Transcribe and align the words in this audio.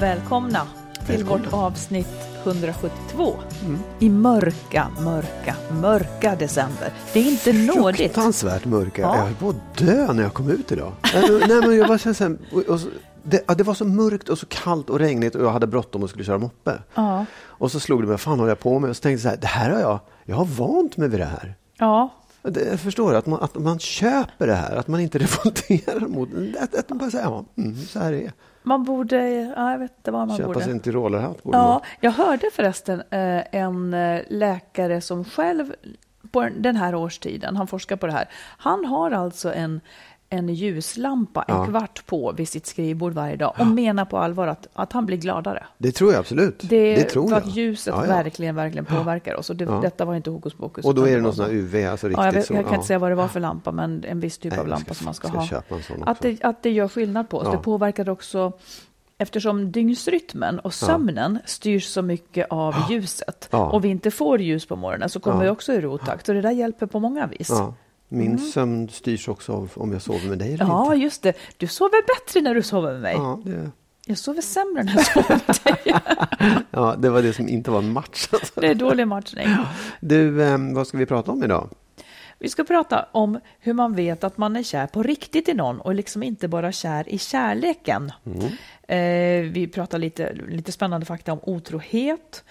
Välkomna 0.00 0.66
till 1.06 1.16
Välkomna. 1.16 1.44
vårt 1.44 1.52
avsnitt 1.52 2.08
172 2.44 3.34
i 3.98 4.10
mörka, 4.10 4.88
mörka, 5.00 5.56
mörka 5.80 6.36
december. 6.36 6.92
Det 7.12 7.20
är 7.20 7.30
inte 7.30 7.52
nådigt. 7.52 7.96
Fruktansvärt 8.00 8.64
mörka. 8.64 9.02
Ja. 9.02 9.16
Jag 9.16 9.24
höll 9.24 9.34
på 9.34 9.48
att 9.48 9.76
dö 9.78 10.12
när 10.12 10.22
jag 10.22 10.34
kom 10.34 10.50
ut 10.50 10.72
idag. 10.72 10.92
Nej, 11.14 11.60
men- 11.60 11.76
jag 11.76 11.88
bara 11.88 11.98
kände 11.98 12.14
så 12.14 12.24
här, 12.24 12.38
och, 12.52 12.62
och, 12.62 12.80
så- 12.80 12.88
det, 13.22 13.44
ja, 13.48 13.54
det 13.54 13.62
var 13.64 13.74
så 13.74 13.84
mörkt 13.84 14.28
och 14.28 14.38
så 14.38 14.46
kallt 14.46 14.90
och 14.90 14.98
regnigt 14.98 15.34
och 15.34 15.44
jag 15.44 15.50
hade 15.50 15.66
bråttom 15.66 16.02
och 16.02 16.10
skulle 16.10 16.24
köra 16.24 16.38
moppe. 16.38 16.72
Ja. 16.94 17.24
Och 17.44 17.72
så 17.72 17.80
slog 17.80 18.02
det 18.02 18.06
mig, 18.08 18.18
fan 18.18 18.38
håller 18.38 18.50
jag 18.50 18.60
på 18.60 18.78
med? 18.78 18.90
Och 18.90 18.96
så 18.96 19.00
tänkte 19.02 19.12
jag 19.12 19.20
så 19.22 19.28
här, 19.28 19.36
det 19.36 19.46
här 19.46 19.70
har 19.70 19.80
jag, 19.80 19.98
jag 20.24 20.36
har 20.36 20.44
vant 20.44 20.96
mig 20.96 21.08
vid 21.08 21.20
det 21.20 21.24
här. 21.26 21.54
Ja, 21.78 22.08
Det, 22.42 22.60
jag 22.70 22.80
förstår 22.80 23.14
att 23.14 23.26
man, 23.26 23.40
att 23.42 23.54
man 23.54 23.78
köper 23.78 24.46
det 24.46 24.54
här, 24.54 24.76
att 24.76 24.88
man 24.88 25.00
inte 25.00 25.18
revolterar 25.24 26.00
mot 26.08 26.28
att, 26.60 26.74
att 26.74 26.88
man 26.88 26.98
bara 26.98 27.10
säger, 27.10 27.24
ja, 27.24 27.44
mm, 27.58 27.76
så 27.76 27.98
här 27.98 28.12
är 28.12 28.22
det. 28.22 28.32
Man 28.66 28.84
borde, 28.84 29.28
ja, 29.56 29.70
jag 29.70 29.78
vet 29.78 29.92
inte 29.96 30.10
vad 30.10 30.28
man 30.28 30.36
Köpa 30.36 30.46
borde. 30.52 30.60
sig 30.64 30.72
en 30.72 30.80
tyrolerhatt 30.80 31.42
borde 31.42 31.58
Ja, 31.58 31.68
man. 31.68 31.80
jag 32.00 32.10
hörde 32.10 32.50
förresten 32.52 33.00
eh, 33.10 33.42
en 33.54 33.94
eh, 33.94 34.20
läkare 34.28 35.00
som 35.00 35.24
själv 35.24 35.74
på 36.30 36.48
den 36.58 36.76
här 36.76 36.94
årstiden, 36.94 37.56
han 37.56 37.66
forskar 37.66 37.96
på 37.96 38.06
det 38.06 38.12
här, 38.12 38.28
han 38.58 38.84
har 38.84 39.10
alltså 39.10 39.52
en, 39.54 39.80
en 40.28 40.48
ljuslampa 40.48 41.42
en 41.48 41.54
Ja. 41.56 41.66
kvart 41.66 42.06
på 42.06 42.32
vid 42.32 42.48
sitt 42.48 42.66
skrivbord 42.66 43.12
varje 43.12 43.36
dag 43.36 43.54
och 43.58 43.66
menar 43.66 44.04
på 44.04 44.18
allvar 44.18 44.46
att, 44.46 44.66
att 44.72 44.92
han 44.92 45.06
blir 45.06 45.16
gladare. 45.16 45.66
Det 45.78 45.92
tror 45.92 46.12
jag 46.12 46.20
absolut. 46.20 46.58
Det, 46.62 46.94
Det, 46.96 47.02
tror 47.04 47.28
för 47.28 47.34
jag. 47.36 47.42
att 47.46 47.56
ljuset 47.56 47.94
Ja, 47.96 48.06
ja. 48.06 48.12
verkligen, 48.14 48.54
verkligen 48.54 48.84
påverkar 48.84 49.34
oss. 49.34 49.50
Och 49.50 49.56
det, 49.56 49.64
Ja. 49.64 49.78
detta 49.82 50.04
var 50.04 50.14
inte 50.14 50.30
hokus 50.30 50.54
pokus. 50.54 50.84
Och 50.84 50.94
då 50.94 51.08
är 51.08 51.16
det 51.16 51.22
någon 51.22 51.34
sån 51.34 51.44
här. 51.44 51.52
UV, 51.52 51.74
alltså 51.90 52.06
riktigt 52.08 52.18
Ja, 52.18 52.26
jag, 52.26 52.32
vet, 52.32 52.50
jag 52.50 52.58
kan 52.64 52.68
ja. 52.72 52.74
inte 52.74 52.86
säga 52.86 52.98
vad 52.98 53.10
det 53.10 53.14
var 53.14 53.28
för 53.28 53.40
lampa, 53.40 53.72
men 53.72 54.04
en 54.04 54.20
viss 54.20 54.38
typ 54.38 54.52
Nej, 54.52 54.60
av 54.60 54.68
lampa 54.68 54.84
ska- 54.84 54.94
som 54.94 55.04
man 55.04 55.14
ska, 55.14 55.28
ska 55.28 55.38
ha. 55.38 55.62
Att 56.06 56.20
det, 56.20 56.44
att 56.44 56.62
det 56.62 56.70
gör 56.70 56.88
skillnad 56.88 57.28
på 57.28 57.38
oss. 57.38 57.44
Ja. 57.46 57.50
Det 57.52 57.58
påverkar 57.58 58.08
också, 58.08 58.52
eftersom 59.18 59.72
dygnsrytmen 59.72 60.58
och 60.58 60.74
sömnen 60.74 61.38
styrs 61.44 61.84
så 61.86 62.02
mycket 62.02 62.46
av 62.50 62.74
ljuset 62.90 63.48
Ja. 63.50 63.70
och 63.70 63.84
vi 63.84 63.88
inte 63.88 64.10
får 64.10 64.40
ljus 64.40 64.66
på 64.66 64.76
morgonen 64.76 65.08
så 65.08 65.20
kommer 65.20 65.36
Ja. 65.36 65.42
vi 65.42 65.48
också 65.48 65.72
ur 65.72 65.86
otakt. 65.86 66.26
Så 66.26 66.32
det 66.32 66.40
där 66.40 66.50
hjälper 66.50 66.86
på 66.86 67.00
många 67.00 67.26
vis. 67.26 67.50
Ja. 68.08 68.16
Min 68.16 68.38
sömn 68.38 68.88
styrs 68.88 69.28
också 69.28 69.52
av 69.52 69.70
om 69.74 69.92
jag 69.92 70.02
sover 70.02 70.28
med 70.28 70.38
dig 70.38 70.48
eller 70.54 70.64
Mm. 70.64 70.76
Ja, 70.76 70.84
inte. 70.94 71.04
just 71.04 71.22
det. 71.22 71.32
Du 71.56 71.66
sover 71.66 72.06
bättre 72.06 72.40
när 72.40 72.54
du 72.54 72.62
sover 72.62 72.92
med 72.92 73.00
mig. 73.02 73.14
Ja, 73.14 73.40
det, 73.44 73.70
Jag 74.06 74.18
sover 74.18 74.42
sämre 74.42 74.82
när 74.84 74.94
jag 74.94 75.06
sover 75.06 75.40
med 75.46 75.56
dig. 75.64 75.94
ja, 76.70 76.94
det 76.98 77.10
var 77.10 77.22
det 77.22 77.32
som 77.32 77.48
inte 77.48 77.70
var 77.70 77.78
en 77.78 77.92
match. 77.92 78.28
Alltså. 78.32 78.60
Det 78.60 78.66
är 78.68 78.74
dålig 78.74 79.08
matchning. 79.08 79.48
Du, 80.00 80.42
eh, 80.42 80.58
vad 80.74 80.86
ska 80.86 80.98
vi 80.98 81.06
prata 81.06 81.32
om 81.32 81.42
idag? 81.44 81.68
Vi 82.38 82.48
ska 82.48 82.64
prata 82.64 83.06
om 83.12 83.40
hur 83.60 83.72
man 83.72 83.94
vet 83.94 84.24
att 84.24 84.38
man 84.38 84.56
är 84.56 84.62
kär 84.62 84.86
på 84.86 85.02
riktigt 85.02 85.48
i 85.48 85.54
någon 85.54 85.80
och 85.80 85.94
liksom 85.94 86.22
inte 86.22 86.48
bara 86.48 86.72
kär 86.72 87.08
i 87.08 87.18
kärleken. 87.18 88.12
Eh, 88.88 88.96
vi 89.52 89.70
pratar 89.74 89.98
lite, 89.98 90.32
lite 90.48 90.72
spännande 90.72 91.06
fakta 91.06 91.32
om 91.32 91.38
otrohet 91.42 92.44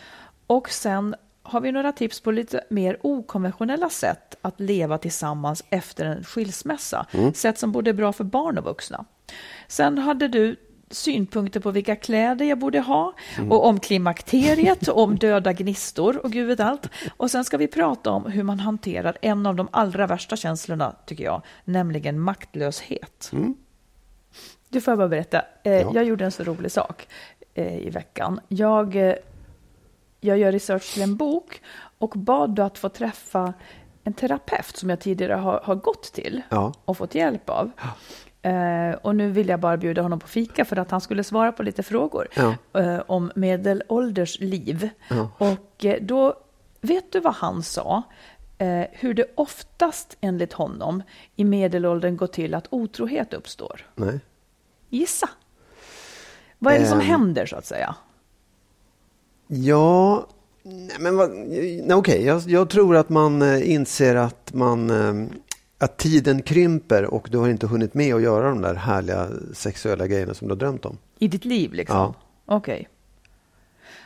och 0.48 0.70
sen 0.70 1.16
har 1.46 1.62
vi 1.62 1.72
några 1.72 1.92
tips 1.92 2.20
på 2.22 2.32
lite 2.32 2.64
mer 2.70 2.98
okonventionella 3.02 3.90
sätt 3.90 4.36
att 4.42 4.60
leva 4.60 4.98
tillsammans 4.98 5.64
efter 5.70 6.06
en 6.06 6.24
skilsmässa. 6.24 7.06
Sätt 7.34 7.60
som 7.60 7.72
både 7.72 7.90
är 7.90 7.94
bra 7.94 8.14
för 8.14 8.24
barn 8.24 8.58
och 8.58 8.64
vuxna. 8.64 9.06
Sen 9.68 9.98
hade 9.98 10.28
du 10.28 10.56
synpunkter 10.90 11.60
på 11.60 11.72
vilka 11.72 11.96
kläder 11.96 12.46
jag 12.46 12.60
borde 12.60 12.80
ha 12.80 13.14
och 13.50 13.66
om 13.66 13.80
klimakteriet 13.80 14.88
och 14.88 15.04
om 15.04 15.16
döda 15.18 15.54
gnistor 15.54 16.18
och 16.26 16.32
gud 16.32 16.48
vet 16.48 16.60
allt. 16.60 16.90
Och 17.18 17.32
sen 17.32 17.46
ska 17.46 17.58
vi 17.58 17.68
prata 17.68 18.12
om 18.12 18.26
hur 18.26 18.44
man 18.44 18.60
hanterar 18.60 19.18
en 19.22 19.46
av 19.46 19.56
de 19.56 19.68
allra 19.72 20.08
värsta 20.08 20.36
känslorna, 20.36 20.96
tycker 21.06 21.24
jag, 21.24 21.42
nämligen 21.66 22.20
maktlöshet. 22.20 23.32
Du 24.70 24.82
får 24.82 24.92
jag 24.92 24.98
bara 24.98 25.08
berätta. 25.08 25.42
Eh, 25.64 25.74
Ja. 25.74 25.92
Jag 25.94 26.04
gjorde 26.04 26.26
en 26.26 26.32
så 26.32 26.44
rolig 26.44 26.72
sak 26.72 27.08
eh, 27.54 27.78
i 27.78 27.90
veckan. 27.90 28.40
Jag, 28.48 28.96
eh, 28.96 29.16
jag 30.26 30.38
gör 30.38 30.52
research 30.52 30.94
till 30.94 31.04
en 31.04 31.16
bok 31.16 31.62
och 31.98 32.10
bad 32.10 32.50
då 32.50 32.64
att 32.64 32.78
få 32.78 32.90
träffa 32.90 33.54
en 34.04 34.14
terapeut 34.14 34.78
som 34.78 34.90
jag 34.90 35.00
tidigare 35.00 35.34
har, 35.34 35.60
har 35.64 35.76
gått 35.76 36.14
till 36.14 36.42
Ja. 36.50 36.74
och 36.86 36.98
fått 36.98 37.16
hjälp 37.16 37.50
av. 37.50 37.72
Eh, 38.42 38.92
och 39.02 39.16
nu 39.16 39.32
vill 39.32 39.50
jag 39.50 39.60
bara 39.60 39.78
bjuda 39.78 40.02
honom 40.02 40.20
på 40.20 40.28
fika 40.28 40.66
för 40.66 40.78
att 40.78 40.92
han 40.92 41.02
skulle 41.02 41.24
svara 41.24 41.52
på 41.52 41.64
lite 41.64 41.84
frågor 41.84 42.28
Ja. 42.36 42.56
eh, 42.82 43.00
om 43.08 43.32
medelålders 43.36 44.40
liv. 44.40 44.90
Ja. 45.10 45.30
Och 45.38 45.86
eh, 45.86 45.98
då, 46.02 46.36
vet 46.82 47.12
du 47.12 47.20
vad 47.20 47.34
han 47.36 47.64
sa? 47.64 48.04
Hur 48.92 49.14
det 49.14 49.26
oftast 49.36 50.18
enligt 50.22 50.54
honom 50.54 51.04
i 51.36 51.44
medelåldern 51.44 52.18
går 52.18 52.28
till 52.28 52.54
att 52.54 52.68
otrohet 52.70 53.34
uppstår. 53.34 53.86
Nej. 53.96 54.20
Gissa. 54.90 55.30
Vad 56.60 56.74
är 56.74 56.80
det 56.80 56.86
som 56.86 57.00
Ehm. 57.00 57.06
händer 57.06 57.46
så 57.46 57.56
att 57.56 57.66
säga? 57.66 57.96
Ja, 59.48 60.28
men 61.00 61.16
vad, 61.18 61.32
okej. 61.94 62.24
Jag, 62.26 62.42
jag 62.48 62.70
tror 62.70 62.96
att 62.96 63.10
man 63.10 63.42
eh, 63.42 63.72
inser 63.72 64.16
att 64.16 64.54
man 64.54 64.90
eh, 64.90 65.38
att 65.78 65.98
tiden 65.98 66.42
krymper 66.42 67.06
och 67.06 67.28
du 67.32 67.38
har 67.38 67.50
inte 67.50 67.68
hunnit 67.68 67.94
med 67.94 68.16
att 68.16 68.22
göra 68.22 68.50
de 68.50 68.62
där 68.62 68.76
härliga 68.76 69.28
sexuella 69.54 70.08
grejerna 70.08 70.34
som 70.34 70.48
du 70.48 70.54
har 70.54 70.60
drömt 70.60 70.86
om. 70.86 70.98
I 71.20 71.28
ditt 71.28 71.46
liv 71.46 71.74
liksom? 71.74 71.98
Ja. 71.98 72.14
Okej. 72.46 72.88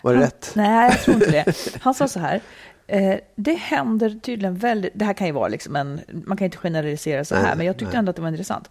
Var 0.04 0.12
det 0.14 0.18
Han- 0.20 0.26
rätt? 0.26 0.52
Nej, 0.56 0.90
jag 0.92 1.02
tror 1.02 1.16
inte 1.16 1.32
det. 1.32 1.56
Han 1.82 1.94
sa 1.94 2.08
så 2.08 2.20
här. 2.20 2.42
Eh, 2.88 3.16
det 3.36 3.54
händer 3.54 4.20
tydligen 4.24 4.56
väldigt, 4.56 4.92
det 4.96 5.06
här 5.06 5.14
kan 5.14 5.28
ju 5.28 5.34
vara 5.34 5.48
liksom 5.48 5.76
en, 5.76 6.02
man 6.26 6.38
kan 6.38 6.46
inte 6.46 6.58
generalisera 6.58 7.26
så 7.26 7.36
här, 7.36 7.44
Nej, 7.44 7.54
men 7.58 7.66
jag 7.66 7.76
tyckte 7.78 7.92
nej. 7.94 8.00
ändå 8.00 8.10
att 8.10 8.16
det 8.16 8.22
var 8.22 8.30
intressant. 8.30 8.70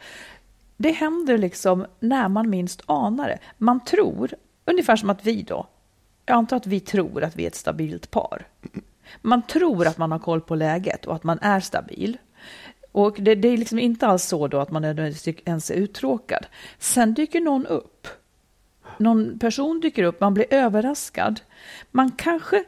Det 0.76 0.90
händer 0.90 1.38
liksom 1.38 1.86
när 2.00 2.28
man 2.28 2.50
minst 2.50 2.82
anar 2.86 3.28
det. 3.28 3.38
Man 3.58 3.84
tror, 3.84 4.30
ungefär 4.64 4.96
som 4.96 5.10
att 5.10 5.26
vi 5.26 5.42
då, 5.42 5.66
jag 6.28 6.36
antar 6.36 6.56
att 6.56 6.66
vi 6.66 6.80
tror 6.80 7.24
att 7.24 7.36
vi 7.36 7.42
är 7.42 7.46
ett 7.46 7.54
stabilt 7.54 8.10
par. 8.10 8.46
Man 9.22 9.42
tror 9.42 9.86
att 9.86 9.98
man 9.98 10.12
har 10.12 10.18
koll 10.18 10.40
på 10.40 10.54
läget 10.54 11.06
och 11.06 11.14
att 11.14 11.24
man 11.24 11.38
är 11.42 11.60
stabil. 11.60 12.18
Och 12.92 13.16
det, 13.20 13.34
det 13.34 13.48
är 13.48 13.56
liksom 13.56 13.78
inte 13.78 14.06
alls 14.06 14.24
så 14.24 14.48
då 14.48 14.60
att 14.60 14.70
man 14.70 14.82
nödvändigtvis 14.82 15.36
ens 15.44 15.70
är 15.70 15.74
uttråkad. 15.74 16.46
Sen 16.78 17.14
dyker 17.14 17.40
någon 17.40 17.66
upp 17.66 18.08
någon 18.98 19.38
person 19.38 19.80
dyker 19.80 20.02
upp, 20.02 20.20
man 20.20 20.34
blir 20.34 20.46
överraskad. 20.50 21.40
Man 21.90 22.10
kanske 22.10 22.64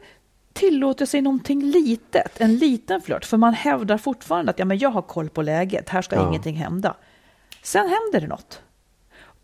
tillåter 0.52 1.06
sig 1.06 1.20
någonting 1.20 1.62
litet, 1.62 2.40
en 2.40 2.56
liten 2.56 3.00
flört, 3.00 3.24
för 3.24 3.36
man 3.36 3.54
hävdar 3.54 3.98
fortfarande 3.98 4.50
att 4.50 4.58
ja, 4.58 4.64
men 4.64 4.78
jag 4.78 4.90
har 4.90 5.02
koll 5.02 5.28
på 5.28 5.42
läget, 5.42 5.88
här 5.88 6.02
ska 6.02 6.16
Ja. 6.16 6.28
ingenting 6.28 6.56
hända. 6.56 6.94
Sen 7.62 7.82
händer 7.88 8.20
det 8.20 8.26
något. 8.26 8.62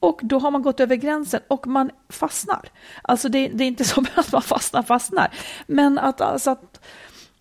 Och 0.01 0.21
då 0.23 0.39
har 0.39 0.51
man 0.51 0.63
gått 0.63 0.81
över 0.81 0.97
gränsen 0.97 1.41
och 1.49 1.67
man 1.67 1.91
fastnar. 2.09 2.69
Alltså 3.03 3.29
det, 3.29 3.49
det 3.49 3.65
är 3.65 3.69
inte 3.69 3.85
som 3.95 4.07
att 4.15 4.33
man 4.33 4.43
fastnar, 4.43 4.83
fastnar. 4.83 5.31
Men 5.67 5.99
att, 5.99 6.21
alltså 6.21 6.51
att 6.51 6.81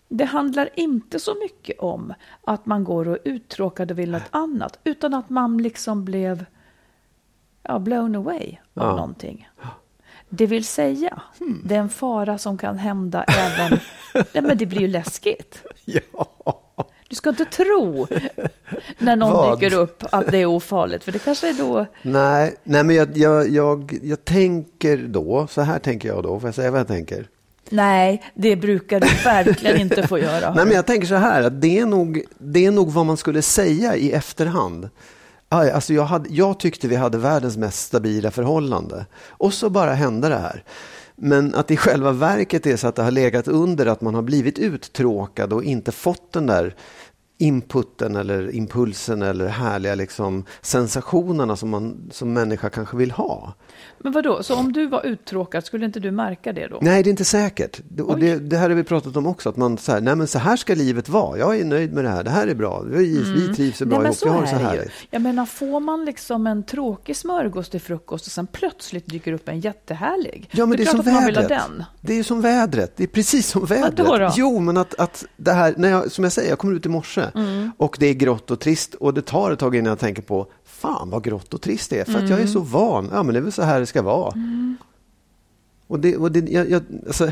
det 0.09 0.25
handlar 0.25 0.69
inte 0.75 1.19
så 1.19 1.35
mycket 1.35 1.79
om 1.79 2.13
att 2.43 2.65
man 2.65 2.83
går 2.83 3.07
och 3.07 3.15
är 3.15 3.21
uttråkad 3.23 3.91
och 3.91 3.99
vill 3.99 4.11
något 4.11 4.29
annat, 4.31 4.79
utan 4.83 5.13
att 5.13 5.29
man 5.29 5.57
liksom 5.57 6.05
blev 6.05 6.45
ja, 7.63 7.79
blown 7.79 8.15
away 8.15 8.57
av 8.73 8.83
Ja. 8.83 8.95
någonting. 8.95 9.49
Det 10.29 10.45
vill 10.45 10.65
säga, 10.65 11.21
det 11.63 11.75
är 11.75 11.79
en 11.79 11.89
fara 11.89 12.37
som 12.37 12.57
kan 12.57 12.77
hända 12.77 13.23
även... 13.23 13.79
Nej, 14.33 14.43
men 14.43 14.57
det 14.57 14.65
blir 14.65 14.79
ju 14.81 14.87
läskigt. 14.87 15.63
Ja. 15.85 16.27
Du 17.15 17.17
ska 17.17 17.29
inte 17.29 17.45
tro 17.45 18.07
när 18.97 19.15
någon 19.15 19.33
Vad? 19.33 19.59
dyker 19.59 19.77
upp 19.77 20.03
att 20.11 20.31
det 20.31 20.37
är 20.37 20.45
ofarligt, 20.45 21.03
för 21.03 21.11
det 21.11 21.19
kanske 21.19 21.49
är 21.49 21.53
då... 21.53 21.85
Nej, 22.01 22.55
nej, 22.63 22.83
men 22.83 22.95
jag, 22.95 23.17
jag, 23.17 23.49
jag, 23.49 23.99
jag 24.03 24.25
tänker 24.25 24.97
då, 24.97 25.47
så 25.49 25.61
här 25.61 25.79
tänker 25.79 26.07
jag 26.09 26.23
då, 26.23 26.39
får 26.39 26.47
jag 26.47 26.55
säga 26.55 26.71
vad 26.71 26.79
jag 26.79 26.87
tänker? 26.87 27.27
Nej, 27.69 28.23
det 28.33 28.55
brukar 28.55 28.99
du 28.99 29.07
verkligen 29.23 29.81
inte 29.81 30.07
få 30.07 30.19
göra. 30.19 30.53
Nej, 30.53 30.65
men 30.65 30.75
jag 30.75 30.85
tänker 30.85 31.07
så 31.07 31.15
här, 31.15 31.43
att 31.43 31.61
det 31.61 31.79
är 31.79 31.85
nog, 31.85 32.21
det 32.37 32.65
är 32.65 32.71
nog 32.71 32.91
vad 32.91 33.05
man 33.05 33.17
skulle 33.17 33.41
säga 33.41 33.95
i 33.95 34.11
efterhand. 34.11 34.89
Aj, 35.49 35.71
Alltså 35.71 35.93
jag, 35.93 36.03
hade, 36.03 36.29
jag 36.29 36.59
tyckte 36.59 36.87
vi 36.87 36.95
hade 36.95 37.17
världens 37.17 37.57
mest 37.57 37.79
stabila 37.85 38.31
förhållande. 38.31 39.05
Och 39.29 39.53
så 39.53 39.69
bara 39.69 39.93
hände 39.93 40.29
det 40.29 40.37
här. 40.37 40.63
Men 41.15 41.55
att 41.55 41.71
i 41.71 41.77
själva 41.77 42.11
verket 42.11 42.65
är 42.65 42.77
så 42.77 42.87
att 42.87 42.95
det 42.95 43.03
har 43.03 43.11
legat 43.11 43.47
under 43.47 43.85
att 43.85 44.01
man 44.01 44.15
har 44.15 44.21
blivit 44.21 44.59
uttråkad 44.59 45.53
och 45.53 45.63
inte 45.63 45.91
fått 45.91 46.33
den 46.33 46.45
där 46.45 46.75
inputen 47.37 48.15
eller 48.15 48.55
impulsen 48.55 49.21
eller 49.21 49.47
härliga 49.47 49.95
liksom, 49.95 50.45
sensationerna 50.61 51.55
som 51.55 51.69
man 51.69 52.09
som 52.11 52.33
människa 52.33 52.69
kanske 52.69 52.97
vill 52.97 53.11
ha. 53.11 53.53
Men 53.99 54.11
vadå, 54.11 54.43
så 54.43 54.55
om 54.55 54.71
du 54.73 54.87
var 54.87 55.05
uttråkad, 55.05 55.65
skulle 55.65 55.85
inte 55.85 55.99
du 55.99 56.11
märka 56.11 56.53
det 56.53 56.67
då? 56.67 56.77
Nej, 56.81 57.03
det 57.03 57.07
är 57.09 57.11
inte 57.11 57.25
säkert. 57.25 57.79
Det- 57.89 58.03
Och 58.03 58.19
det, 58.19 58.35
det 58.39 58.57
här 58.57 58.69
har 58.69 58.75
vi 58.75 58.83
pratat 58.83 59.15
om 59.17 59.27
också, 59.27 59.49
att 59.49 59.57
man 59.57 59.77
så 59.77 59.91
här, 59.91 60.01
nej 60.01 60.15
men 60.15 60.27
så 60.27 60.39
här 60.39 60.55
ska 60.57 60.73
livet 60.75 61.09
vara. 61.09 61.37
Jag 61.37 61.59
är 61.59 61.65
nöjd 61.65 61.93
med 61.93 62.03
det 62.03 62.09
här, 62.09 62.23
det 62.23 62.29
här 62.29 62.47
är 62.47 62.55
bra, 62.55 62.81
vi, 62.87 63.23
vi 63.35 63.55
trivs 63.55 63.79
bra 63.79 63.85
Mm. 63.85 63.89
Nej, 63.89 63.97
men 63.97 64.05
ihop, 64.05 64.15
så 64.17 64.25
vi 64.25 64.31
har 64.31 64.41
det 64.41 64.47
så 64.47 64.55
är 64.55 64.77
det 64.77 64.83
ju. 64.83 64.89
Jag 65.11 65.21
menar, 65.21 65.45
får 65.45 65.79
man 65.79 66.05
liksom 66.05 66.47
en 66.47 66.63
tråkig 66.63 67.15
smörgås 67.17 67.69
till 67.69 67.81
frukost 67.81 68.25
och 68.25 68.31
sen 68.31 68.47
plötsligt 68.47 69.05
dyker 69.07 69.33
upp 69.33 69.49
en 69.49 69.59
jättehärlig. 69.59 70.49
Ja, 70.51 70.65
men 70.65 70.77
det 70.77 70.83
är, 70.83 70.87
som 70.87 70.97
man 70.97 71.05
vill 71.05 71.35
ha 71.35 71.41
vädret. 71.41 71.61
Det 72.01 72.19
är 72.19 72.23
som 72.23 72.41
vädret. 72.41 72.93
Det 72.97 73.03
är 73.03 73.07
precis 73.07 73.47
som 73.47 73.65
vädret. 73.65 73.99
Vadå 73.99 74.17
då? 74.17 74.31
Jo, 74.35 74.59
men 74.59 74.77
att, 74.77 74.95
att 74.99 75.25
det 75.37 75.51
här, 75.53 75.73
när 75.77 75.89
jag, 75.89 76.11
som 76.11 76.23
jag 76.23 76.33
säger, 76.33 76.49
jag 76.49 76.59
kommer 76.59 76.73
ut 76.73 76.85
i 76.85 76.89
morse 76.89 77.21
Mm. 77.35 77.71
och 77.77 77.95
det 77.99 78.05
är 78.07 78.13
grått 78.13 78.51
och 78.51 78.59
trist 78.59 78.93
och 78.93 79.13
det 79.13 79.21
tar 79.21 79.51
ett 79.51 79.59
tag 79.59 79.75
innan 79.75 79.89
jag 79.89 79.99
tänker 79.99 80.21
på, 80.21 80.47
fan 80.85 81.09
vad 81.09 81.23
grått 81.23 81.53
och 81.53 81.61
trist 81.61 81.89
det 81.89 81.99
är, 81.99 82.05
för 82.05 82.19
att 82.23 82.29
jag 82.29 82.39
är 82.41 82.47
så 82.47 82.59
Mm. 82.59 82.71
van. 82.71 83.09
Ja, 83.11 83.23
men 83.23 83.33
det 83.33 83.39
är 83.39 83.43
väl 83.43 83.51
så 83.51 83.61
här 83.63 83.79
det 83.79 83.85
ska 83.85 84.01
vara. 84.01 84.33
Och 85.87 85.99
det, 85.99 86.17
och 86.17 86.31
det, 86.31 86.49
jag, 86.51 86.69
jag, 86.69 86.83
alltså, 87.07 87.31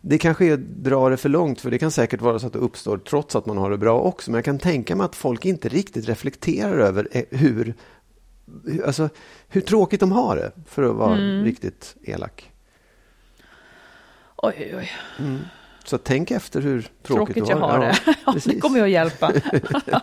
det 0.00 0.18
kanske 0.18 0.44
är 0.46 0.52
att 0.54 0.60
dra 0.60 1.08
det 1.08 1.16
för 1.16 1.28
långt, 1.28 1.60
för 1.60 1.70
det 1.70 1.78
kan 1.78 1.90
säkert 1.90 2.20
vara 2.20 2.38
så 2.38 2.46
att 2.46 2.52
det 2.52 2.58
uppstår 2.58 2.98
trots 2.98 3.36
att 3.36 3.46
man 3.46 3.58
har 3.58 3.70
det 3.70 3.78
bra 3.78 4.00
också. 4.00 4.30
Men 4.30 4.38
jag 4.38 4.44
kan 4.44 4.58
tänka 4.58 4.96
mig 4.96 5.04
att 5.04 5.16
folk 5.16 5.44
inte 5.44 5.68
riktigt 5.68 6.08
reflekterar 6.08 6.78
över 6.78 7.08
eh, 7.12 7.22
hur, 7.30 7.74
hur- 8.64 8.84
alltså, 8.86 9.08
hur 9.48 9.60
tråkigt 9.60 10.00
de 10.00 10.12
har 10.12 10.36
det, 10.36 10.52
för 10.66 10.82
att 10.82 10.96
vara 10.96 11.16
Mm. 11.16 11.44
riktigt 11.44 11.96
elak. 12.02 12.50
Oj, 14.36 14.54
oj, 14.78 14.90
oj. 15.18 15.38
Så 15.84 15.98
tänk 15.98 16.30
efter 16.30 16.60
hur 16.60 16.80
tråkigt, 16.82 17.02
Tråkigt 17.02 17.44
du 17.46 17.50
jag 17.50 17.56
har 17.56 17.78
det. 17.78 17.98
Ja, 18.06 18.12
det 18.26 18.32
precis. 18.32 18.62
kommer 18.62 18.78
ju 18.78 18.84
att 18.84 18.90
hjälpa. 18.90 19.32
Ja. 19.88 20.00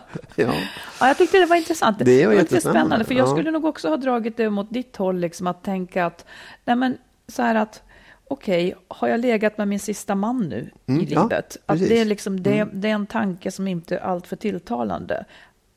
Ja, 1.00 1.08
jag 1.08 1.18
tyckte 1.18 1.38
det 1.38 1.46
var 1.46 1.56
intressant. 1.56 1.98
Det 1.98 2.26
var 2.26 2.32
lite 2.32 2.42
jättespännande, 2.44 2.80
spännande, 2.80 3.04
för 3.04 3.14
jag 3.14 3.28
ja. 3.28 3.32
skulle 3.32 3.50
nog 3.50 3.64
också 3.64 3.88
ha 3.88 3.96
dragit 3.96 4.36
det 4.36 4.50
mot 4.50 4.70
ditt 4.70 4.96
håll, 4.96 5.18
liksom 5.18 5.46
att 5.46 5.64
tänka 5.64 6.06
att, 6.06 6.24
nej 6.64 6.76
men 6.76 6.98
så 7.28 7.42
här 7.42 7.54
att, 7.54 7.82
okej, 8.28 8.74
har 8.88 9.08
jag 9.08 9.20
legat 9.20 9.58
med 9.58 9.68
min 9.68 9.80
sista 9.80 10.14
man 10.14 10.40
nu 10.40 10.70
Mm, 10.86 11.00
i 11.00 11.04
ja, 11.12 11.22
livet? 11.22 11.56
att. 11.66 11.76
Mm. 11.76 11.88
det, 11.88 11.98
är 12.00 12.04
liksom, 12.04 12.42
det, 12.42 12.68
det 12.72 12.88
är 12.88 12.92
en 12.92 13.06
tanke 13.06 13.50
som 13.50 13.68
inte 13.68 13.96
är 13.96 14.00
alltför 14.00 14.36
tilltalande. 14.36 15.24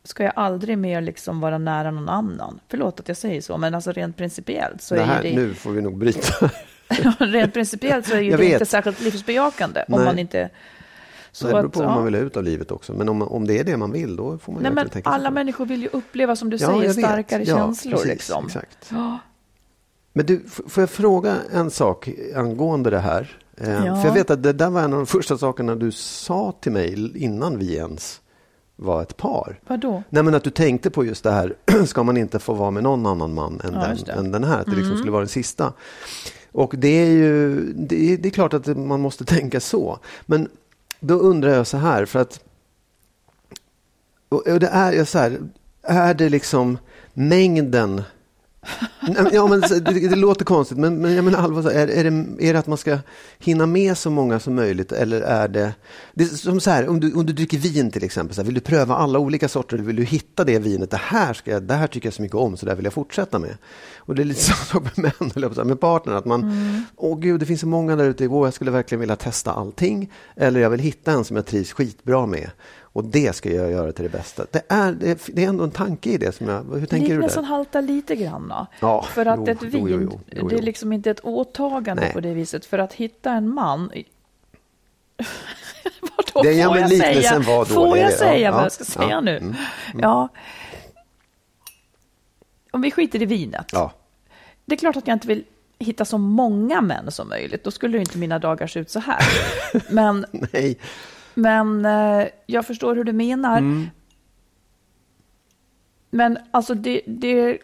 Ska 0.03 0.23
jag 0.23 0.33
aldrig 0.35 0.77
mer 0.77 1.01
liksom 1.01 1.39
vara 1.39 1.57
nära 1.57 1.91
någon 1.91 2.09
annan? 2.09 2.59
Förlåt 2.67 2.99
att 2.99 3.07
jag 3.07 3.17
säger 3.17 3.41
så, 3.41 3.57
men 3.57 3.75
alltså 3.75 3.91
rent 3.91 4.17
principiellt 4.17 4.81
så 4.81 4.95
det 4.95 5.01
är 5.01 5.05
här, 5.05 5.23
ju 5.23 5.29
det, 5.29 5.35
Nu 5.35 5.53
får 5.53 5.71
vi 5.71 5.81
nog 5.81 5.97
bryta. 5.97 6.49
rent 7.19 7.53
principiellt 7.53 8.07
så 8.07 8.15
är 8.15 8.19
ju 8.19 8.37
det 8.37 8.45
inte 8.51 8.65
särskilt 8.65 9.01
livsbejakande 9.01 9.83
om 9.87 9.95
Nej. 9.95 10.05
man 10.05 10.19
inte... 10.19 10.49
Så 11.31 11.47
det 11.47 11.53
beror 11.53 11.65
att, 11.65 11.73
på 11.73 11.79
vad 11.79 11.89
ja. 11.89 11.95
man 11.95 12.05
vill 12.05 12.15
ha 12.15 12.21
ut 12.21 12.37
av 12.37 12.43
livet 12.43 12.71
också. 12.71 12.93
Men 12.93 13.09
om, 13.09 13.21
om 13.21 13.47
det 13.47 13.59
är 13.59 13.63
det 13.63 13.77
man 13.77 13.91
vill, 13.91 14.15
då 14.15 14.37
får 14.37 14.53
man 14.53 14.63
Nej, 14.63 14.71
verkligen 14.71 14.75
men 14.75 14.89
tänka 14.89 15.09
alla 15.09 15.31
människor 15.31 15.65
vill 15.65 15.81
ju 15.81 15.89
uppleva, 15.91 16.35
som 16.35 16.49
du 16.49 16.57
Ja, 16.57 16.67
säger, 16.67 16.93
starkare 16.93 17.43
Ja, 17.43 17.57
känslor. 17.57 17.91
precis, 17.91 18.07
liksom. 18.07 18.45
Exakt. 18.45 18.77
Ja. 18.91 19.19
Men 20.13 20.25
du, 20.25 20.43
får 20.67 20.81
jag 20.81 20.89
fråga 20.89 21.35
en 21.53 21.71
sak 21.71 22.09
angående 22.35 22.89
det 22.89 22.99
här? 22.99 23.37
Eh, 23.57 23.85
Ja. 23.85 23.95
För 23.95 24.07
jag 24.07 24.13
vet 24.13 24.29
att 24.29 24.43
det 24.43 24.53
där 24.53 24.69
var 24.69 24.81
en 24.81 24.93
av 24.93 24.99
de 24.99 25.05
första 25.05 25.37
sakerna 25.37 25.75
du 25.75 25.91
sa 25.91 26.53
till 26.61 26.71
mig 26.71 27.11
innan 27.23 27.59
vi 27.59 27.75
ens 27.75 28.21
var 28.75 29.01
ett 29.01 29.17
par. 29.17 29.59
Vadå? 29.67 30.03
Nej, 30.09 30.23
men 30.23 30.35
att 30.35 30.43
du 30.43 30.49
tänkte 30.49 30.89
på 30.89 31.05
just 31.05 31.23
det 31.23 31.31
här, 31.31 31.55
ska 31.85 32.03
man 32.03 32.17
inte 32.17 32.39
få 32.39 32.53
vara 32.53 32.71
med 32.71 32.83
någon 32.83 33.05
annan 33.05 33.33
man 33.33 33.61
än, 33.63 33.73
Ja, 33.73 33.95
den, 34.05 34.17
än 34.25 34.31
den 34.31 34.43
här? 34.43 34.59
Att 34.59 34.65
det 34.65 34.75
liksom 34.75 34.97
skulle 34.97 35.11
vara 35.11 35.21
den 35.21 35.29
sista. 35.29 35.73
Och 36.55 36.73
det 36.77 36.87
är 36.87 37.11
ju, 37.11 37.61
det 37.73 38.13
är, 38.13 38.17
det 38.17 38.29
är 38.29 38.31
klart 38.31 38.53
att 38.53 38.67
man 38.77 39.01
måste 39.01 39.25
tänka 39.25 39.59
så. 39.59 39.99
Men 40.25 40.49
då 40.99 41.15
undrar 41.15 41.49
jag 41.49 41.67
så 41.67 41.77
här, 41.77 42.05
för 42.05 42.19
att 42.19 42.43
och 44.29 44.59
det 44.59 44.67
är 44.67 45.05
så 45.05 45.19
här, 45.19 45.39
är 45.81 46.13
det 46.13 46.29
liksom 46.29 46.77
mängden 47.13 48.03
Ja, 49.31 49.47
men 49.47 49.61
det, 49.61 49.79
det 50.09 50.15
låter 50.15 50.45
konstigt, 50.45 50.77
men, 50.77 51.01
men 51.01 51.15
jag 51.15 51.25
menar 51.25 51.39
allvar, 51.39 51.71
är, 51.71 51.87
är, 51.87 52.03
det, 52.03 52.47
är 52.47 52.53
det 52.53 52.59
att 52.59 52.67
man 52.67 52.77
ska 52.77 52.97
hinna 53.39 53.65
med 53.65 53.97
så 53.97 54.09
många 54.09 54.39
som 54.39 54.55
möjligt 54.55 54.91
eller 54.91 55.21
är 55.21 55.47
det... 55.47 55.73
det 56.13 56.23
är 56.23 56.27
som 56.27 56.59
så 56.59 56.69
här, 56.69 56.89
om 56.89 56.99
du, 56.99 57.13
om 57.13 57.25
du 57.25 57.33
dricker 57.33 57.57
vin 57.57 57.91
till 57.91 58.03
exempel, 58.03 58.35
så 58.35 58.41
här, 58.41 58.45
vill 58.45 58.55
du 58.55 58.61
pröva 58.61 58.95
alla 58.95 59.19
olika 59.19 59.47
sorter, 59.47 59.77
vill 59.77 59.95
du 59.95 60.03
hitta 60.03 60.43
det 60.43 60.59
vinet, 60.59 60.91
det 60.91 61.01
här, 61.03 61.33
ska 61.33 61.51
jag, 61.51 61.63
det 61.63 61.73
här 61.73 61.87
tycker 61.87 62.07
jag 62.07 62.13
så 62.13 62.21
mycket 62.21 62.35
om, 62.35 62.57
så 62.57 62.65
det 62.65 62.75
vill 62.75 62.85
jag 62.85 62.93
fortsätta 62.93 63.39
med. 63.39 63.57
Och 63.97 64.15
det 64.15 64.21
är 64.21 64.25
lite 64.25 64.41
samma 64.43 64.65
sak 64.65 64.97
med 64.97 65.13
män, 65.19 65.31
eller 65.35 65.63
med 65.63 65.79
partner, 65.79 66.13
att 66.13 66.25
man, 66.25 66.51
åh 66.95 67.19
gud, 67.19 67.39
det 67.39 67.45
finns 67.45 67.61
så 67.61 67.67
många 67.67 67.95
där 67.95 68.05
ute, 68.05 68.27
åh, 68.27 68.47
jag 68.47 68.53
skulle 68.53 68.71
verkligen 68.71 68.99
vilja 68.99 69.15
testa 69.15 69.51
allting, 69.51 70.11
eller 70.35 70.59
jag 70.59 70.69
vill 70.69 70.79
hitta 70.79 71.11
en 71.11 71.23
som 71.23 71.35
jag 71.35 71.45
trivs 71.45 71.73
skitbra 71.73 72.25
med. 72.25 72.49
Och 72.95 73.03
det 73.03 73.35
ska 73.35 73.53
jag 73.53 73.71
göra 73.71 73.91
till 73.91 74.03
det 74.03 74.09
bästa. 74.09 74.45
Det 74.51 74.61
är, 74.69 74.91
det 74.91 75.09
är, 75.11 75.17
det 75.33 75.43
är 75.43 75.49
ändå 75.49 75.63
en 75.63 75.71
tanke 75.71 76.09
i 76.09 76.17
det. 76.17 76.31
Som 76.35 76.47
jag, 76.47 76.63
hur 76.63 76.85
tänker 76.85 77.07
du 77.07 77.13
Liknelsen 77.13 77.43
där? 77.43 77.49
haltar 77.49 77.81
lite 77.81 78.15
grann. 78.15 78.47
då. 78.47 78.67
Ja, 78.79 79.03
för 79.03 79.25
att 79.25 79.39
jo, 79.39 79.47
ett 79.47 79.63
vin, 79.63 79.87
jo, 79.87 80.19
jo, 80.31 80.47
det 80.47 80.55
är 80.55 80.61
liksom 80.61 80.93
inte 80.93 81.11
ett 81.11 81.19
åtagande 81.23 82.01
Nej. 82.01 82.13
på 82.13 82.19
det 82.19 82.33
viset. 82.33 82.65
För 82.65 82.79
att 82.79 82.93
hitta 82.93 83.31
en 83.31 83.49
man... 83.49 83.91
Vadå, 86.01 86.41
Det- 86.43 86.51
ja, 86.53 86.67
får 86.67 86.77
jag 86.77 86.89
liknelsen 86.89 87.43
säga, 87.43 87.57
var 87.57 87.65
får 87.65 87.97
jag 87.97 88.11
ja, 88.11 88.17
säga 88.17 88.51
vad 88.51 88.59
ja, 88.59 88.65
jag 88.65 88.71
ska 88.71 88.83
säga 88.83 89.09
ja, 89.09 89.21
nu? 89.21 89.37
mm, 89.37 89.55
Ja. 90.01 90.29
Om 92.71 92.81
vi 92.81 92.91
skiter 92.91 93.21
i 93.21 93.25
vinet. 93.25 93.69
Ja, 93.71 93.91
Det 94.65 94.75
är 94.75 94.79
klart 94.79 94.95
att 94.95 95.07
jag 95.07 95.15
inte 95.15 95.27
vill 95.27 95.43
hitta 95.79 96.05
så 96.05 96.17
många 96.17 96.81
män 96.81 97.11
som 97.11 97.29
möjligt. 97.29 97.63
Då 97.63 97.71
skulle 97.71 97.97
ju 97.97 98.01
inte 98.01 98.17
mina 98.17 98.39
dagar 98.39 98.67
se 98.67 98.79
ut 98.79 98.89
så 98.89 98.99
här. 98.99 99.19
Men 99.93 100.25
nej. 100.31 100.77
Men 101.35 101.85
eh, 101.85 102.27
jag 102.45 102.65
förstår 102.65 102.95
hur 102.95 103.03
du 103.03 103.13
menar. 103.13 103.57
Mm. 103.57 103.87
Men 106.09 106.37
alltså 106.51 106.73
det, 106.73 107.01
det, 107.07 107.57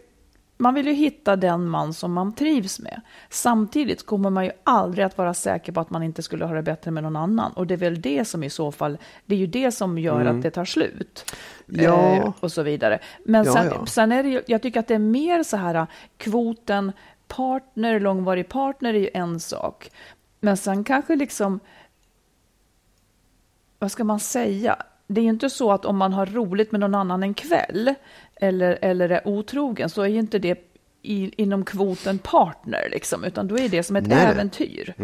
man 0.56 0.74
vill 0.74 0.86
ju 0.86 0.92
hitta 0.92 1.36
den 1.36 1.68
man 1.68 1.94
som 1.94 2.12
man 2.12 2.34
trivs 2.34 2.80
med. 2.80 3.00
Samtidigt 3.30 4.06
kommer 4.06 4.30
man 4.30 4.44
ju 4.44 4.50
aldrig 4.64 5.04
att 5.04 5.18
vara 5.18 5.34
säker 5.34 5.72
på 5.72 5.80
att 5.80 5.90
man 5.90 6.02
inte 6.02 6.22
skulle 6.22 6.44
ha 6.44 6.54
det 6.54 6.62
bättre 6.62 6.90
med 6.90 7.02
någon 7.02 7.16
annan. 7.16 7.52
Och 7.52 7.66
det 7.66 7.74
är 7.74 7.78
väl 7.78 8.00
det 8.00 8.24
som 8.24 8.42
i 8.42 8.50
så 8.50 8.72
fall, 8.72 8.98
det 9.26 9.34
är 9.34 9.38
ju 9.38 9.46
det 9.46 9.72
som 9.72 9.98
gör 9.98 10.24
att 10.24 10.42
det 10.42 10.50
tar 10.50 10.64
slut. 10.64 11.34
Mm. 11.68 11.84
Ja. 11.84 12.16
Eh, 12.16 12.32
och 12.40 12.52
så 12.52 12.62
vidare. 12.62 12.98
Men 13.24 13.44
Ja, 13.44 13.52
sen, 13.52 13.66
ja. 13.66 13.86
sen 13.86 14.12
är 14.12 14.22
det 14.22 14.28
ju, 14.28 14.42
jag 14.46 14.62
tycker 14.62 14.80
att 14.80 14.88
det 14.88 14.94
är 14.94 14.98
mer 14.98 15.42
så 15.42 15.56
här, 15.56 15.86
kvoten 16.16 16.92
partner, 17.28 18.00
långvarig 18.00 18.48
partner 18.48 18.94
är 18.94 18.98
ju 18.98 19.10
en 19.14 19.40
sak. 19.40 19.90
Men 20.40 20.56
sen 20.56 20.84
kanske 20.84 21.16
liksom 21.16 21.60
vad 23.82 23.90
ska 23.92 24.04
man 24.04 24.20
säga? 24.20 24.76
Det 25.06 25.20
är 25.20 25.22
ju 25.22 25.30
inte 25.30 25.50
så 25.50 25.72
att 25.72 25.84
om 25.84 25.96
man 25.96 26.12
har 26.12 26.26
roligt 26.26 26.72
med 26.72 26.80
någon 26.80 26.94
annan 26.94 27.22
en 27.22 27.34
kväll 27.34 27.94
eller, 28.36 28.78
eller 28.82 29.08
är 29.08 29.28
otrogen 29.28 29.90
så 29.90 30.02
är 30.02 30.06
ju 30.06 30.18
inte 30.18 30.38
det 30.38 30.58
i, 31.02 31.42
inom 31.42 31.64
kvoten 31.64 32.18
partner, 32.18 32.88
liksom, 32.90 33.24
utan 33.24 33.48
då 33.48 33.58
är 33.58 33.68
det 33.68 33.82
som 33.82 33.96
ett 33.96 34.06
Nej, 34.06 34.26
äventyr. 34.26 34.94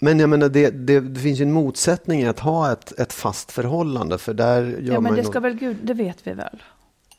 Men 0.00 0.18
jag 0.20 0.28
menar, 0.30 0.48
det, 0.48 0.70
det, 0.70 1.00
det 1.00 1.20
finns 1.20 1.38
ju 1.40 1.42
en 1.42 1.52
motsättning 1.52 2.20
i 2.20 2.26
att 2.26 2.40
ha 2.40 2.72
ett, 2.72 3.00
ett 3.00 3.12
fast 3.12 3.52
förhållande. 3.52 4.18
För 4.18 4.34
där 4.34 4.62
gör 4.62 4.78
Ja, 4.82 4.92
men 4.92 5.02
man 5.02 5.14
det 5.16 5.24
ska 5.24 5.34
nå- 5.34 5.40
väl 5.40 5.54
Gud, 5.54 5.76
det 5.82 5.94
vet 5.94 6.26
vi 6.26 6.32
väl? 6.32 6.62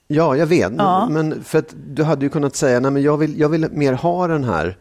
Ja, 0.07 0.35
jag 0.35 0.45
vet. 0.47 0.71
Ja. 0.77 1.07
Men 1.09 1.43
för 1.43 1.59
att 1.59 1.75
du 1.87 2.03
hade 2.03 2.25
ju 2.25 2.29
kunnat 2.29 2.55
säga, 2.55 2.79
nej 2.79 2.91
men 2.91 3.01
jag 3.03 3.17
vill, 3.17 3.39
jag 3.39 3.49
vill 3.49 3.67
mer 3.71 3.93
ha 3.93 4.27
den 4.27 4.43
här 4.43 4.77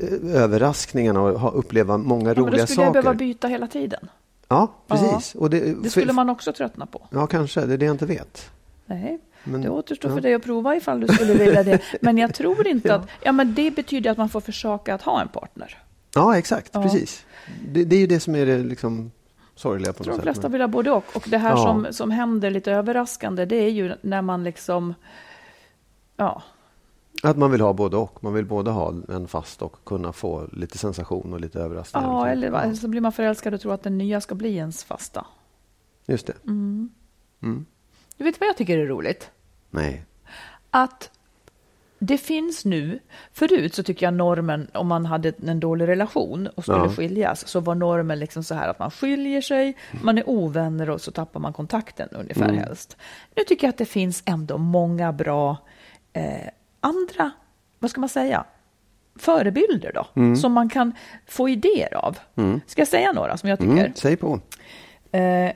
eh, 0.00 0.42
överraskningarna 0.42 1.20
och 1.20 1.40
ha, 1.40 1.50
uppleva 1.50 1.96
många 1.98 2.28
Ja, 2.30 2.34
men 2.34 2.44
roliga 2.44 2.62
då 2.62 2.66
skulle 2.66 2.84
jag 2.86 2.92
behöva 2.92 3.08
saker. 3.10 3.18
byta 3.18 3.48
hela 3.48 3.66
tiden. 3.66 4.08
Ja, 4.48 4.74
precis. 4.86 5.34
Och 5.34 5.50
det, 5.50 5.82
Det 5.82 5.90
skulle 5.90 6.12
man 6.12 6.30
också 6.30 6.52
tröttna 6.52 6.86
på. 6.86 7.06
Ja, 7.10 7.26
kanske. 7.26 7.66
Det 7.66 7.74
är 7.74 7.78
det 7.78 7.84
jag 7.84 7.94
inte 7.94 8.06
vet. 8.06 8.50
Nej, 8.86 9.18
Men- 9.44 9.60
det 9.62 9.68
återstår 9.70 10.10
ja. 10.10 10.14
för 10.14 10.22
dig 10.22 10.34
att 10.34 10.42
prova 10.44 10.76
ifall 10.76 11.00
du 11.00 11.08
skulle 11.08 11.34
vilja 11.34 11.62
det. 11.62 11.80
Men 12.00 12.18
jag 12.18 12.34
tror 12.34 12.66
inte 12.66 12.88
Ja. 12.88 12.94
att... 12.94 13.08
Ja, 13.22 13.32
men 13.32 13.54
det 13.54 13.70
betyder 13.70 14.10
att 14.10 14.18
man 14.18 14.28
får 14.28 14.40
försöka 14.40 14.94
att 14.94 15.02
ha 15.02 15.20
en 15.20 15.28
partner. 15.28 15.78
Ja, 16.14 16.38
exakt. 16.38 16.70
Ja. 16.72 16.82
Precis. 16.82 17.24
Det, 17.68 17.84
det 17.84 17.96
är 17.96 18.00
ju 18.00 18.06
det 18.06 18.20
som 18.20 18.34
är 18.34 18.46
det 18.46 18.58
liksom 18.58 19.10
sorgliga 19.54 19.92
på 19.92 19.98
Jag 19.98 20.04
tror 20.04 20.12
något 20.14 20.20
de 20.20 20.22
flesta 20.22 20.42
sätt. 20.42 20.52
vill 20.52 20.60
ha 20.60 20.68
både 20.68 20.90
och. 20.90 21.04
Och 21.16 21.24
det 21.28 21.38
här 21.38 21.50
Ja. 21.50 21.56
som, 21.56 21.86
som 21.90 22.10
händer 22.10 22.50
lite 22.50 22.72
överraskande, 22.72 23.44
det 23.44 23.56
är 23.56 23.70
ju 23.70 23.92
när 24.02 24.22
man 24.22 24.44
liksom... 24.44 24.94
Ja, 26.16 26.42
Att 27.22 27.36
man 27.36 27.50
vill 27.50 27.60
ha 27.60 27.72
både 27.72 27.96
och. 27.96 28.24
Man 28.24 28.34
vill 28.34 28.44
både 28.46 28.70
ha 28.70 28.94
en 29.08 29.28
fast 29.28 29.62
och 29.62 29.76
kunna 29.84 30.12
få 30.12 30.46
lite 30.52 30.78
sensation 30.78 31.32
och 31.32 31.40
lite 31.40 31.60
överraskningar. 31.60 32.08
ja 32.08 32.28
eller 32.28 32.74
så 32.74 32.88
blir 32.88 33.00
man 33.00 33.12
förälskad 33.12 33.54
och 33.54 33.60
tror 33.60 33.74
att 33.74 33.82
den 33.82 33.98
nya 33.98 34.20
ska 34.20 34.34
bli 34.34 34.56
ens 34.56 34.84
fasta. 34.84 35.26
Just 36.06 36.26
det. 36.26 36.34
Mm. 36.44 36.90
Mm. 37.42 37.66
Du 38.16 38.24
vet 38.24 38.40
vad 38.40 38.48
jag 38.48 38.56
tycker 38.56 38.78
är 38.78 38.86
roligt? 38.86 39.30
Nej. 39.70 40.04
att 40.70 41.10
det 42.00 42.18
finns 42.18 42.64
nu, 42.64 42.98
förut 43.32 43.74
så 43.74 43.82
tycker 43.82 44.06
jag 44.06 44.14
normen, 44.14 44.68
om 44.74 44.86
man 44.86 45.06
hade 45.06 45.32
en 45.46 45.60
dålig 45.60 45.88
relation 45.88 46.46
och 46.46 46.62
skulle 46.62 46.78
Ja. 46.78 46.88
skiljas, 46.90 47.48
så 47.48 47.60
var 47.60 47.74
normen 47.74 48.18
liksom 48.18 48.44
så 48.44 48.54
här 48.54 48.68
att 48.68 48.78
man 48.78 48.90
skiljer 48.90 49.40
sig, 49.40 49.76
man 50.02 50.18
är 50.18 50.28
ovänner 50.28 50.90
och 50.90 51.00
så 51.00 51.10
tappar 51.10 51.40
man 51.40 51.52
kontakten 51.52 52.08
ungefär 52.12 52.44
Mm. 52.48 52.58
helst. 52.58 52.96
Nu 53.36 53.42
tycker 53.44 53.66
jag 53.66 53.72
att 53.72 53.78
det 53.78 53.84
finns 53.86 54.22
ändå 54.26 54.58
många 54.58 55.12
bra 55.12 55.56
eh, 56.12 56.48
andra, 56.80 57.30
vad 57.78 57.90
ska 57.90 58.00
man 58.00 58.08
säga, 58.08 58.44
förebilder 59.18 59.92
då, 59.94 60.06
Mm. 60.20 60.36
som 60.36 60.52
man 60.52 60.68
kan 60.68 60.92
få 61.26 61.48
idéer 61.48 61.94
av. 61.94 62.18
Ska 62.66 62.80
jag 62.80 62.88
säga 62.88 63.12
några 63.12 63.36
som 63.36 63.48
jag 63.48 63.58
tycker? 63.58 63.72
Mm. 63.72 63.92
Säg 63.94 64.16
på. 64.16 64.40
Eh, 65.12 65.52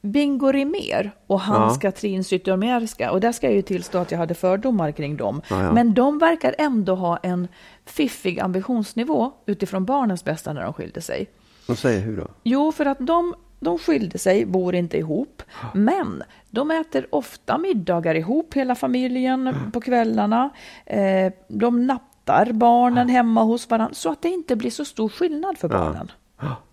Bingo 0.00 0.52
Rimér 0.52 1.10
och 1.26 1.40
hans 1.40 1.74
Ja. 1.74 1.80
Katrin 1.80 2.24
Zytomierska, 2.24 3.10
och 3.12 3.20
där 3.20 3.32
ska 3.32 3.46
jag 3.46 3.54
ju 3.56 3.62
tillstå 3.62 3.98
att 3.98 4.10
jag 4.10 4.18
hade 4.18 4.34
fördomar 4.34 4.92
kring 4.92 5.16
dem, 5.16 5.42
Ja, 5.50 5.62
ja. 5.62 5.72
men 5.72 5.94
de 5.94 6.18
verkar 6.18 6.54
ändå 6.58 6.94
ha 6.94 7.16
en 7.16 7.48
fiffig 7.84 8.40
ambitionsnivå 8.40 9.32
utifrån 9.46 9.84
barnens 9.84 10.24
bästa 10.24 10.52
när 10.52 10.62
de 10.62 10.72
skilde 10.72 11.00
sig. 11.00 11.26
Och 11.68 11.78
säg 11.78 11.98
hur 12.00 12.16
då? 12.16 12.26
Jo, 12.42 12.72
för 12.72 12.86
att 12.86 12.98
de, 13.00 13.34
de 13.60 13.78
skilde 13.78 14.18
sig, 14.18 14.44
bor 14.46 14.74
inte 14.74 14.98
ihop, 14.98 15.42
men 15.74 16.22
de 16.50 16.70
äter 16.70 17.06
ofta 17.10 17.58
middagar 17.58 18.14
ihop, 18.14 18.54
hela 18.54 18.74
familjen, 18.74 19.54
på 19.72 19.80
kvällarna. 19.80 20.50
Eh, 20.86 21.32
de 21.48 21.86
nattar 21.86 22.52
barnen 22.52 23.08
hemma 23.08 23.42
hos 23.42 23.70
varandra, 23.70 23.94
så 23.94 24.10
att 24.12 24.22
det 24.22 24.28
inte 24.28 24.56
blir 24.56 24.70
så 24.70 24.84
stor 24.84 25.08
skillnad 25.08 25.58
för 25.58 25.68
barnen. 25.68 26.10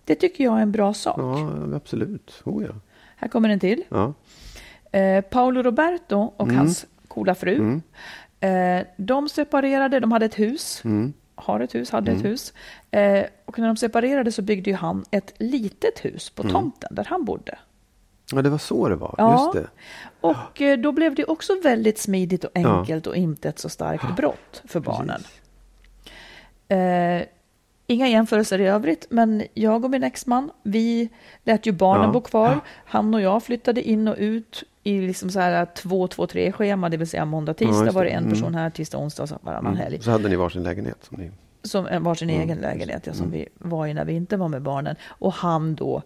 Det 0.04 0.14
tycker 0.14 0.44
jag 0.44 0.58
är 0.58 0.62
en 0.62 0.72
bra 0.72 0.94
sak. 0.94 1.18
Ja, 1.18 1.76
absolut. 1.76 2.42
Oh, 2.44 2.64
ja. 2.64 2.70
Här 3.16 3.28
kommer 3.28 3.48
en 3.48 3.60
till. 3.60 3.82
Ja. 3.88 4.12
Eh, 4.98 5.20
Paolo 5.20 5.62
Roberto 5.62 6.32
och 6.36 6.46
Mm. 6.46 6.56
hans 6.56 6.86
coola 7.08 7.34
fru. 7.34 7.80
Eh, 8.40 8.86
de 8.96 9.28
separerade, 9.28 10.00
de 10.00 10.12
hade 10.12 10.26
ett 10.26 10.38
hus. 10.38 10.82
Mm. 10.84 11.12
Har 11.38 11.60
ett 11.60 11.74
hus, 11.74 11.90
hade 11.90 12.12
ett 12.12 12.24
hus. 12.24 12.52
Eh, 12.90 13.24
och 13.44 13.58
när 13.58 13.66
de 13.66 13.76
separerade 13.76 14.32
så 14.32 14.42
byggde 14.42 14.70
ju 14.70 14.76
han 14.76 15.04
ett 15.10 15.32
litet 15.38 16.04
hus 16.04 16.32
Mm. 16.36 16.52
på 16.52 16.58
tomten 16.58 16.94
där 16.94 17.04
han 17.04 17.24
bodde. 17.24 17.58
ja, 18.32 18.42
det 18.42 18.50
var 18.50 18.58
så 18.58 18.88
det 18.88 18.96
var. 18.96 19.14
Ja. 19.18 19.32
Just 19.32 19.52
det. 19.52 19.70
Och 20.20 20.62
eh, 20.62 20.78
då 20.78 20.92
blev 20.92 21.14
det 21.14 21.24
också 21.24 21.60
väldigt 21.62 21.98
smidigt 21.98 22.44
och 22.44 22.50
enkelt 22.54 23.06
och 23.06 23.16
inte 23.16 23.48
ett 23.48 23.58
så 23.58 23.68
starkt 23.68 24.16
brott 24.16 24.62
för 24.64 24.80
barnen. 24.80 25.22
Eh, 26.68 27.26
inga 27.86 28.08
jämförelser 28.08 28.60
i 28.60 28.66
övrigt, 28.66 29.06
men 29.10 29.42
jag 29.54 29.84
och 29.84 29.90
min 29.90 30.02
exman, 30.04 30.50
vi 30.62 31.08
lät 31.44 31.66
ju 31.66 31.72
barnen 31.72 32.04
Ja. 32.06 32.12
bo 32.12 32.20
kvar. 32.20 32.60
Han 32.86 33.14
och 33.14 33.20
jag 33.20 33.42
flyttade 33.42 33.82
in 33.82 34.08
och 34.08 34.16
ut 34.18 34.64
i 34.86 35.00
liksom 35.06 35.30
så 35.30 35.40
här 35.40 35.64
2-2-3-schema, 35.74 36.88
det 36.88 36.96
vill 36.96 37.08
säga 37.08 37.24
måndag, 37.24 37.50
Ja, 37.50 37.54
tisdag 37.66 37.84
just 37.84 37.94
var 37.94 38.04
det 38.04 38.10
en 38.10 38.18
Mm. 38.18 38.30
person 38.30 38.54
här, 38.54 38.70
tisdag, 38.70 38.98
onsdag 38.98 39.26
så 39.26 39.38
varannan 39.42 39.76
helg. 39.76 40.00
Så 40.02 40.10
hade 40.10 40.28
ni 40.28 40.36
varsin 40.36 40.62
lägenhet. 40.62 40.98
Som 41.02 41.16
ni... 41.18 41.30
Som 41.62 41.86
en- 41.86 42.02
var 42.02 42.14
sin 42.14 42.30
Mm. 42.30 42.42
egen 42.42 42.58
lägenhet, 42.58 43.06
ja, 43.06 43.12
som 43.12 43.30
vi 43.30 43.48
var 43.58 43.86
i 43.86 43.94
när 43.94 44.04
vi 44.04 44.12
inte 44.12 44.36
var 44.36 44.48
med 44.48 44.62
barnen. 44.62 44.96
Och 45.08 45.32
han 45.32 45.74
då 45.74 46.02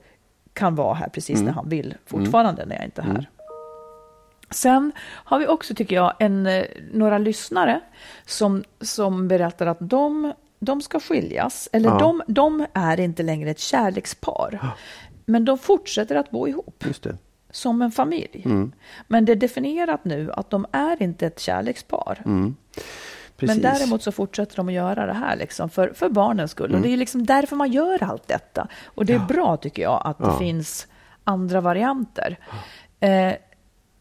kan 0.53 0.75
vara 0.75 0.95
här 0.95 1.09
precis 1.09 1.35
Mm. 1.37 1.47
när 1.47 1.53
han 1.53 1.69
vill, 1.69 1.95
fortfarande 2.07 2.67
när 2.67 2.77
jag 2.77 2.85
inte 2.85 3.01
är 3.03 3.07
här. 3.07 3.31
Sen 4.51 4.93
har 5.09 5.39
vi 5.39 5.47
också, 5.47 5.75
tycker 5.75 5.97
jag, 5.97 6.13
en, 6.19 6.47
eh, 6.47 6.65
några 6.93 7.19
lyssnare 7.19 7.81
som, 8.27 8.65
som 8.81 9.29
berättar 9.29 9.67
att 9.67 9.79
de, 9.81 10.33
de 10.61 10.83
ska 10.83 11.01
skiljas, 11.01 11.69
eller 11.73 11.89
Ja. 11.89 11.99
de, 11.99 12.23
de 12.27 12.67
är 12.73 13.01
inte 13.01 13.23
längre 13.23 13.51
ett 13.51 13.59
kärlekspar. 13.59 14.59
Men 15.27 15.45
de 15.45 15.59
fortsätter 15.59 16.17
att 16.17 16.31
bo 16.31 16.49
ihop 16.49 16.85
Just 16.87 17.03
det. 17.03 17.17
Som 17.51 17.83
en 17.83 17.91
familj. 17.91 18.43
Mm. 18.45 18.73
Men 19.09 19.25
det 19.25 19.33
är 19.33 19.37
definierat 19.37 20.05
nu 20.05 20.33
att 20.33 20.51
de 20.51 20.67
är 20.73 21.03
inte 21.03 21.27
ett 21.27 21.41
kärlekspar. 21.41 22.23
Mm. 22.25 22.57
Men 23.43 23.61
däremot 23.61 24.03
så 24.03 24.13
fortsätter 24.13 24.57
de 24.57 24.69
att 24.69 24.75
göra 24.75 25.07
det 25.07 25.13
här 25.13 25.37
liksom 25.37 25.71
för, 25.71 25.93
för 25.95 26.09
barnens 26.09 26.51
skull. 26.51 26.71
Mm. 26.71 26.81
Och 26.81 26.87
det 26.87 26.93
är 26.93 26.97
liksom 26.97 27.27
därför 27.27 27.57
man 27.57 27.73
gör 27.73 28.03
allt 28.03 28.29
detta. 28.29 28.69
Och 28.85 29.05
det 29.07 29.13
är 29.13 29.19
bra 29.19 29.57
tycker 29.57 29.83
jag 29.83 30.03
att 30.05 30.19
det 30.19 30.25
Ja. 30.25 30.39
finns 30.39 30.87
andra 31.25 31.61
varianter. 31.61 32.39
Eh, 33.01 33.33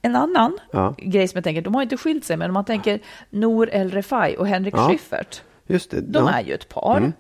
en 0.02 0.16
annan 0.16 0.58
Ja. 0.72 0.96
grej 0.98 1.28
som 1.28 1.38
jag 1.38 1.44
tänker, 1.44 1.62
de 1.62 1.76
har 1.76 1.82
inte 1.82 1.98
skilt 1.98 2.26
sig, 2.26 2.38
men 2.38 2.50
om 2.50 2.54
man 2.54 2.66
tänker 2.66 3.00
Nour 3.30 3.70
El 3.74 3.92
Refai 3.92 4.36
och 4.36 4.48
Henrik 4.48 4.74
Ja. 4.78 4.90
Schyffert. 4.90 5.42
Just 5.68 5.92
det. 5.92 6.02
De 6.02 6.26
ja. 6.26 6.32
är 6.32 6.44
ju 6.44 6.54
ett 6.54 6.70
par. 6.70 6.98
Mm. 6.98 7.14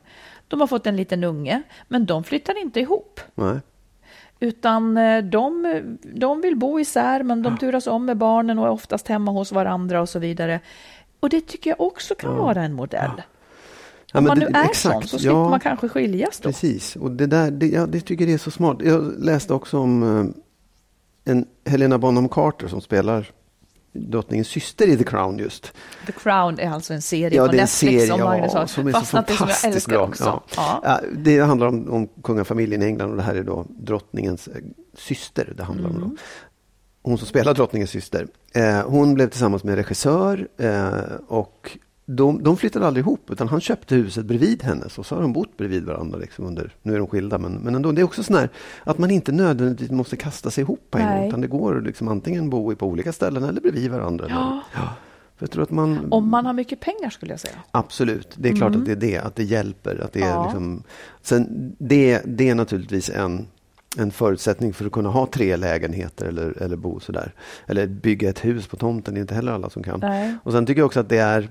De 0.48 0.59
har 0.59 0.67
fått 0.67 0.88
en 0.88 0.95
liten 0.95 1.24
unge, 1.24 1.62
men 1.88 2.05
de 2.05 2.24
flyttar 2.24 2.62
inte 2.62 2.79
ihop. 2.79 3.19
Nej. 3.36 3.59
Utan 4.39 4.98
eh, 4.98 5.24
de, 5.24 5.81
de 6.15 6.41
vill 6.41 6.55
bo 6.55 6.79
isär, 6.79 7.24
men 7.24 7.41
de 7.41 7.58
turas 7.58 7.88
om 7.88 8.05
med 8.05 8.17
barnen 8.17 8.60
och 8.60 8.65
är 8.65 8.69
oftast 8.72 9.08
hemma 9.08 9.31
hos 9.31 9.51
varandra 9.51 10.01
och 10.01 10.10
så 10.10 10.19
vidare. 10.19 10.60
Och 11.19 11.29
det 11.29 11.41
tycker 11.41 11.69
jag 11.69 11.81
också 11.81 12.15
kan 12.15 12.36
vara 12.38 12.63
en 12.63 12.74
modell. 12.74 13.12
Ja, 14.13 14.19
Om 14.19 14.24
men 14.24 14.27
man 14.27 14.39
nu 14.39 14.46
det- 14.46 14.58
är 14.60 14.63
exakt. 14.65 14.93
sån 14.93 15.08
så 15.08 15.19
slipper 15.19 15.36
Ja. 15.36 15.50
man 15.50 15.60
kanske 15.60 15.89
skiljas 15.89 16.39
då. 16.39 16.50
Precis, 16.50 16.96
och 16.96 17.12
det 17.12 17.25
där, 17.27 17.51
det, 17.51 17.67
jag 17.67 17.89
det 17.89 18.01
tycker 18.01 18.25
det 18.25 18.34
är 18.34 18.38
så 18.38 18.51
smart. 18.51 18.77
Jag 18.84 19.13
läste 19.19 19.53
också 19.53 19.79
om 19.79 20.03
eh, 20.03 21.31
en 21.31 21.46
Helena 21.65 21.98
Bonham 21.98 22.29
Carter 22.29 22.67
som 22.67 22.81
spelar 22.81 23.31
drottningens 23.93 24.48
syster 24.48 24.88
i 24.88 24.98
The 24.98 25.03
Crown 25.03 25.38
just. 25.38 25.74
The 26.05 26.12
Crown 26.12 26.60
är 26.60 26.69
alltså 26.69 26.93
en 26.93 27.01
serie 27.01 27.38
Ja, 27.38 27.46
på 27.48 27.51
Netflix 27.51 27.72
serie 27.72 28.08
som 28.08 28.19
Magnus 28.19 28.51
ja, 28.53 28.60
har 28.60 28.65
som 28.67 28.88
är 28.88 28.91
så 28.91 29.01
i, 29.01 29.05
som 29.05 29.17
jag 29.17 29.27
fantastiskt 29.38 29.65
älskar 29.75 29.93
bra. 29.93 30.08
också. 30.08 30.24
Ja. 30.24 30.43
Ja. 30.55 30.81
Ja, 30.84 31.00
det 31.17 31.39
handlar 31.39 31.67
om, 31.67 31.89
om 31.91 32.08
kungafamiljen 32.24 32.81
i 32.81 32.86
England 32.86 33.10
och 33.12 33.17
det 33.17 33.24
här 33.24 33.36
är 33.36 33.43
då 33.43 33.65
drottningens 33.69 34.48
eh, 34.48 34.55
syster. 34.98 35.53
Det 35.58 35.63
handlar 35.63 35.89
Mm. 35.89 36.03
om 36.03 36.10
då. 36.10 36.15
Hon 37.01 37.17
som 37.17 37.27
spelar 37.27 37.53
drottningens 37.53 37.89
syster. 37.89 38.27
Eh, 38.53 38.81
hon 38.81 39.13
blev 39.13 39.29
tillsammans 39.29 39.63
med 39.63 39.72
en 39.72 39.77
regissör 39.77 40.48
eh, 40.58 40.93
och 41.27 41.77
de, 42.12 42.44
de 42.44 42.58
flyttade 42.58 42.88
aldrig 42.88 43.04
ihop 43.06 43.32
utan 43.32 43.48
han 43.48 43.62
köpte 43.62 43.96
huset 43.96 44.25
bredvid 44.25 44.63
henne 44.63 44.86
och 44.98 45.06
så 45.06 45.16
har 45.16 45.22
de 45.22 45.34
bott 45.34 45.58
bredvid 45.58 45.86
varandra. 45.86 46.18
Liksom 46.20 46.46
under, 46.46 46.74
nu 46.82 46.94
är 46.94 46.98
de 46.98 47.08
skilda 47.08 47.38
men, 47.38 47.51
men 47.54 47.75
ändå. 47.75 47.92
Det 47.92 48.01
är 48.01 48.04
också 48.06 48.24
sån 48.24 48.36
här 48.36 48.50
att 48.84 48.98
man 48.98 49.12
inte 49.12 49.32
nödvändigtvis 49.32 49.92
måste 49.92 50.16
kasta 50.18 50.50
sig 50.51 50.62
ihop 50.62 50.88
på 50.92 50.98
en 50.98 51.18
gång. 51.18 51.28
Utan 51.28 51.42
det 51.42 51.48
går 51.48 51.82
liksom 51.82 52.08
antingen 52.08 52.50
bo 52.50 52.75
på 52.75 52.88
olika 52.88 53.13
ställen 53.13 53.44
eller 53.44 53.62
bredvid 53.62 53.92
varandra. 53.92 54.25
Ja. 54.30 54.62
För 55.38 55.44
jag 55.44 55.51
tror 55.51 55.63
att 55.63 55.72
man, 55.72 56.08
Om 56.12 56.30
man 56.30 56.46
har 56.46 56.54
mycket 56.54 56.80
pengar 56.80 57.10
skulle 57.10 57.34
jag 57.34 57.39
säga. 57.39 57.54
Absolut, 57.72 58.34
det 58.38 58.50
är 58.50 58.56
klart 58.56 58.75
att 58.75 58.86
det 58.86 58.92
är 58.92 58.96
det, 58.96 59.18
att 59.18 59.36
det 59.36 59.44
hjälper. 59.44 60.04
Att 60.04 60.13
det 60.13 60.22
är 60.22 60.30
Ja. 60.30 60.44
liksom, 60.44 60.84
sen 61.22 61.75
det, 61.78 62.22
det 62.25 62.50
är 62.50 62.56
naturligtvis 62.56 63.10
en, 63.10 63.48
en 63.98 64.12
förutsättning 64.12 64.74
för 64.74 64.86
att 64.86 64.92
kunna 64.92 65.10
ha 65.10 65.25
tre 65.25 65.56
lägenheter 65.56 66.25
eller, 66.25 66.62
eller 66.63 66.75
bo 66.75 67.00
sådär. 67.00 67.34
Eller 67.68 67.88
bygga 67.88 68.30
ett 68.30 68.46
hus 68.46 68.68
på 68.68 68.78
tomten, 68.78 69.13
det 69.13 69.20
är 69.20 69.22
inte 69.22 69.36
heller 69.36 69.51
alla 69.51 69.70
som 69.70 69.84
kan. 69.84 70.00
Nej. 70.00 70.36
Och 70.44 70.51
sen 70.51 70.66
tycker 70.66 70.82
jag 70.82 70.86
också 70.86 71.00
att 71.00 71.10
det 71.10 71.18
är 71.18 71.50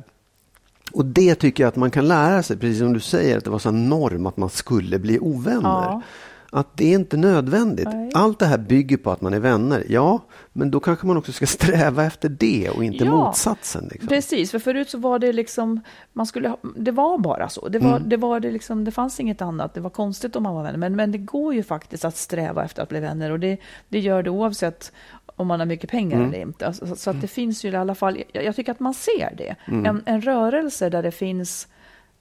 och 0.92 1.04
det 1.04 1.34
tycker 1.34 1.62
jag 1.62 1.68
att 1.68 1.76
man 1.76 1.90
kan 1.90 2.08
lära 2.08 2.42
sig, 2.42 2.56
precis 2.56 2.78
som 2.78 2.92
du 2.92 3.00
säger, 3.00 3.38
att 3.38 3.44
det 3.44 3.50
var 3.50 3.58
så 3.58 3.70
norm 3.70 4.26
att 4.26 4.36
man 4.36 4.48
skulle 4.50 4.98
bli 4.98 5.18
ovänner. 5.18 5.62
Ja. 5.68 6.02
Att 6.50 6.76
det 6.76 6.84
är 6.94 6.98
inte 6.98 7.16
nödvändigt. 7.16 7.88
Nej. 7.92 8.10
Allt 8.14 8.38
det 8.38 8.46
här 8.46 8.58
bygger 8.58 8.96
på 8.96 9.10
att 9.10 9.20
man 9.20 9.34
är 9.34 9.38
vänner. 9.40 9.84
Ja, 9.88 10.20
men 10.52 10.70
då 10.70 10.80
kanske 10.80 11.06
man 11.06 11.16
också 11.16 11.32
ska 11.32 11.46
sträva 11.58 12.04
efter 12.04 12.28
det 12.28 12.70
och 12.76 12.84
inte 12.84 13.04
Ja. 13.04 13.10
motsatsen. 13.10 13.88
Liksom. 13.90 14.08
Precis, 14.08 14.50
för 14.50 14.58
förut 14.58 14.90
så 14.90 14.98
var 14.98 15.18
det 15.18 15.32
liksom, 15.32 15.80
man 16.12 16.26
skulle, 16.26 16.56
det 16.76 16.90
var 16.90 17.18
bara 17.18 17.48
så. 17.48 17.68
Det, 17.68 17.78
var, 17.78 17.96
Mm. 17.96 18.08
det, 18.08 18.16
var 18.16 18.40
det, 18.40 18.50
liksom, 18.50 18.84
det 18.84 18.90
fanns 18.90 19.20
inget 19.20 19.42
annat. 19.42 19.74
Det 19.74 19.80
var 19.80 19.90
konstigt 19.90 20.36
om 20.36 20.42
man 20.42 20.54
var 20.54 20.62
vänner. 20.62 20.78
Men, 20.78 20.96
men 20.96 21.12
det 21.12 21.18
går 21.18 21.54
ju 21.54 21.62
faktiskt 21.62 22.04
att 22.04 22.16
sträva 22.16 22.64
efter 22.64 22.82
att 22.82 22.88
bli 22.88 23.00
vänner 23.00 23.30
och 23.30 23.40
det, 23.40 23.56
det 23.88 23.98
gör 23.98 24.22
det 24.22 24.30
oavsett 24.30 24.92
om 25.38 25.46
man 25.46 25.60
har 25.60 25.66
mycket 25.66 25.90
pengar 25.90 26.16
Mm. 26.16 26.28
eller 26.28 26.40
inte. 26.40 26.66
Alltså, 26.66 26.96
så, 26.96 27.10
att 27.10 27.20
det 27.20 27.28
finns 27.28 27.64
ju 27.64 27.70
i 27.70 27.76
alla 27.76 27.94
fall, 27.94 28.22
jag, 28.32 28.44
jag 28.44 28.56
tycker 28.56 28.72
att 28.72 28.80
man 28.80 28.94
ser 28.94 29.34
det. 29.36 29.56
Mm. 29.66 29.86
En, 29.86 30.02
en 30.06 30.20
rörelse 30.20 30.88
där 30.90 31.02
det 31.02 31.10
finns, 31.10 31.68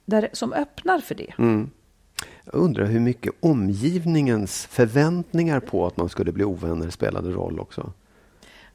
där, 0.04 0.28
som 0.32 0.52
öppnar 0.52 0.98
för 0.98 1.14
det. 1.14 1.32
Mm. 1.38 1.70
Jag 2.44 2.54
undrar 2.54 2.84
hur 2.86 3.00
mycket 3.00 3.32
omgivningens 3.40 4.66
förväntningar 4.66 5.60
på 5.60 5.86
att 5.86 5.96
man 5.96 6.08
skulle 6.08 6.32
bli 6.32 6.44
ovänner 6.44 6.90
spelade 6.90 7.30
roll 7.30 7.60
också. 7.60 7.92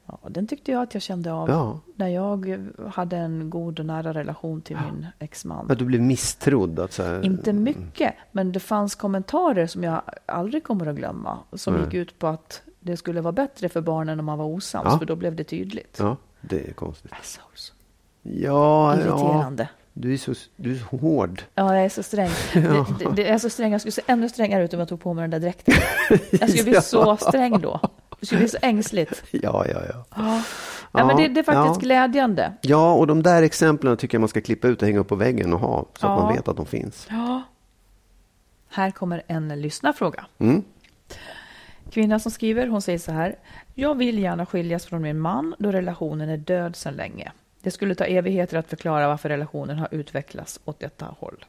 Ja, 0.06 0.18
den 0.28 0.46
tyckte 0.46 0.72
jag 0.72 0.82
att 0.82 0.94
jag 0.94 1.02
kände 1.02 1.32
av 1.32 1.48
Ja. 1.50 1.80
när 1.96 2.08
jag 2.08 2.66
hade 2.88 3.16
en 3.16 3.50
god 3.50 3.80
och 3.80 3.86
nära 3.86 4.14
relation 4.14 4.60
till 4.62 4.76
min 4.76 5.06
exman. 5.18 5.70
Att 5.70 5.78
du 5.78 5.84
blev 5.84 6.00
misstrodd? 6.02 6.78
Att 6.78 6.92
så 6.92 7.20
Inte 7.22 7.52
mycket, 7.52 8.14
men 8.32 8.52
det 8.52 8.60
fanns 8.60 8.94
kommentarer 8.94 9.66
som 9.66 9.84
jag 9.84 10.02
aldrig 10.26 10.64
kommer 10.64 10.86
att 10.86 10.96
glömma. 10.96 11.38
Som 11.52 11.74
Nej. 11.74 11.84
gick 11.84 11.94
ut 11.94 12.18
på 12.18 12.26
att 12.26 12.62
det 12.84 12.96
skulle 12.96 13.20
vara 13.20 13.32
bättre 13.32 13.68
för 13.68 13.80
barnen 13.80 14.18
om 14.20 14.26
man 14.26 14.38
var 14.38 14.44
osams, 14.46 14.88
Ja. 14.92 14.98
för 14.98 15.06
då 15.06 15.16
blev 15.16 15.36
det 15.36 15.44
tydligt. 15.44 15.96
Ja, 15.98 16.16
det 16.40 16.68
är 16.68 16.72
konstigt. 16.72 17.12
Assholes. 17.20 17.72
Ja, 18.22 18.32
ja. 18.32 19.00
Irriterande. 19.00 19.68
Du 19.92 20.12
är, 20.12 20.16
så, 20.16 20.34
du 20.56 20.72
är 20.72 20.78
så 20.78 20.96
hård. 20.96 21.42
Ja, 21.54 21.74
jag 21.76 21.84
är 21.84 21.88
så 21.88 22.02
sträng. 22.02 22.30
Det, 22.52 22.60
det, 22.98 23.10
det 23.16 23.28
är 23.28 23.38
så 23.38 23.50
sträng. 23.50 23.72
Jag 23.72 23.80
skulle 23.80 23.92
se 23.92 24.02
ännu 24.06 24.28
strängare 24.28 24.64
ut 24.64 24.72
om 24.74 24.78
jag 24.78 24.88
tog 24.88 25.00
på 25.00 25.14
mig 25.14 25.22
den 25.22 25.30
där 25.30 25.40
dräkten. 25.40 25.74
Jag 26.30 26.50
skulle 26.50 26.64
bli 26.64 26.74
så 26.82 27.16
sträng 27.16 27.60
då. 27.60 27.80
Det 28.20 28.26
skulle 28.26 28.38
bli 28.38 28.48
så 28.48 28.58
ängsligt. 28.62 29.22
Ja, 29.30 29.64
ja, 29.68 29.80
ja. 29.88 30.04
Ja, 30.16 30.42
ja 30.92 31.06
men 31.06 31.16
det, 31.16 31.28
det 31.28 31.40
är 31.40 31.44
faktiskt 31.44 31.82
ja. 31.82 31.86
glädjande. 31.86 32.52
Ja, 32.60 32.92
och 32.94 33.06
de 33.06 33.22
där 33.22 33.42
exemplen 33.42 33.96
tycker 33.96 34.14
jag 34.16 34.20
man 34.20 34.28
ska 34.28 34.40
klippa 34.40 34.68
ut 34.68 34.82
och 34.82 34.88
hänga 34.88 35.00
upp 35.00 35.08
på 35.08 35.14
väggen 35.16 35.52
och 35.52 35.60
ha. 35.60 35.76
Så 35.98 36.06
att 36.06 36.18
Ja. 36.18 36.24
man 36.24 36.34
vet 36.34 36.48
att 36.48 36.56
de 36.56 36.66
finns. 36.66 37.06
Ja. 37.10 37.42
Här 38.68 38.90
kommer 38.90 39.22
en 39.26 39.48
lyssnarfråga. 39.60 40.26
Mm. 40.38 40.62
Kvinnan 41.94 42.20
som 42.20 42.32
skriver, 42.32 42.66
hon 42.66 42.82
säger 42.82 42.98
så 42.98 43.12
här. 43.12 43.36
Jag 43.74 43.94
vill 43.94 44.18
gärna 44.18 44.46
skiljas 44.46 44.86
från 44.86 45.02
min 45.02 45.18
man 45.18 45.54
då 45.58 45.72
relationen 45.72 46.28
är 46.28 46.36
död 46.36 46.76
sedan 46.76 46.94
länge. 46.94 47.32
Det 47.62 47.70
skulle 47.70 47.94
ta 47.94 48.04
evigheter 48.04 48.56
att 48.58 48.68
förklara 48.68 49.08
varför 49.08 49.28
relationen 49.28 49.78
har 49.78 49.88
utvecklats 49.90 50.60
åt 50.64 50.80
detta 50.80 51.06
håll. 51.18 51.44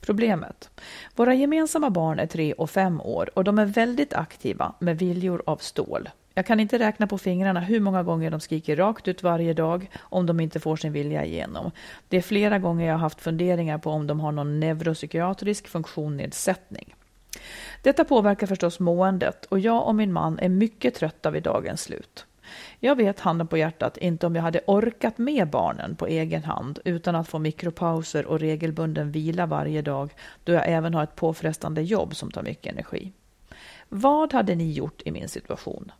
Problemet. 0.00 0.70
Våra 1.16 1.34
gemensamma 1.34 1.90
barn 1.90 2.18
är 2.18 2.26
tre 2.26 2.52
och 2.52 2.70
fem 2.70 3.00
år 3.00 3.30
och 3.34 3.44
de 3.44 3.58
är 3.58 3.64
väldigt 3.66 4.14
aktiva 4.14 4.74
med 4.78 4.98
viljor 4.98 5.42
av 5.46 5.56
stål. 5.56 6.08
Jag 6.34 6.46
kan 6.46 6.60
inte 6.60 6.78
räkna 6.78 7.06
på 7.06 7.18
fingrarna 7.18 7.60
hur 7.60 7.80
många 7.80 8.02
gånger 8.02 8.30
de 8.30 8.40
skriker 8.40 8.76
rakt 8.76 9.08
ut 9.08 9.22
varje 9.22 9.54
dag 9.54 9.90
om 9.98 10.26
de 10.26 10.40
inte 10.40 10.60
får 10.60 10.76
sin 10.76 10.92
vilja 10.92 11.24
igenom. 11.24 11.70
Det 12.08 12.16
är 12.16 12.22
flera 12.22 12.58
gånger 12.58 12.86
jag 12.86 12.94
har 12.94 13.00
haft 13.00 13.20
funderingar 13.20 13.78
på 13.78 13.90
om 13.90 14.06
de 14.06 14.20
har 14.20 14.32
någon 14.32 14.60
neuropsykiatrisk 14.60 15.68
funktionsnedsättning. 15.68 16.94
Detta 17.82 18.04
påverkar 18.04 18.46
förstås 18.46 18.80
måendet 18.80 19.44
och 19.44 19.58
jag 19.58 19.86
och 19.86 19.94
min 19.94 20.12
man 20.12 20.38
är 20.38 20.48
mycket 20.48 20.94
trötta 20.94 21.30
vid 21.30 21.42
dagens 21.42 21.82
slut. 21.82 22.26
Jag 22.80 22.96
vet 22.96 23.20
handen 23.20 23.46
på 23.46 23.56
hjärtat 23.56 23.96
inte 23.96 24.26
om 24.26 24.34
jag 24.34 24.42
hade 24.42 24.60
orkat 24.66 25.18
med 25.18 25.50
barnen 25.50 25.96
på 25.96 26.06
egen 26.06 26.44
hand 26.44 26.78
utan 26.84 27.14
att 27.14 27.28
få 27.28 27.38
mikropauser 27.38 28.26
och 28.26 28.40
regelbunden 28.40 29.12
vila 29.12 29.46
varje 29.46 29.82
dag 29.82 30.14
då 30.44 30.52
jag 30.52 30.68
även 30.68 30.94
har 30.94 31.02
ett 31.02 31.16
påfrestande 31.16 31.82
jobb 31.82 32.16
som 32.16 32.30
tar 32.30 32.42
mycket 32.42 32.72
energi. 32.72 33.12
Vad 33.88 34.32
hade 34.32 34.54
ni 34.54 34.72
gjort 34.72 35.02
i 35.04 35.10
min 35.10 35.28
situation? 35.28 35.92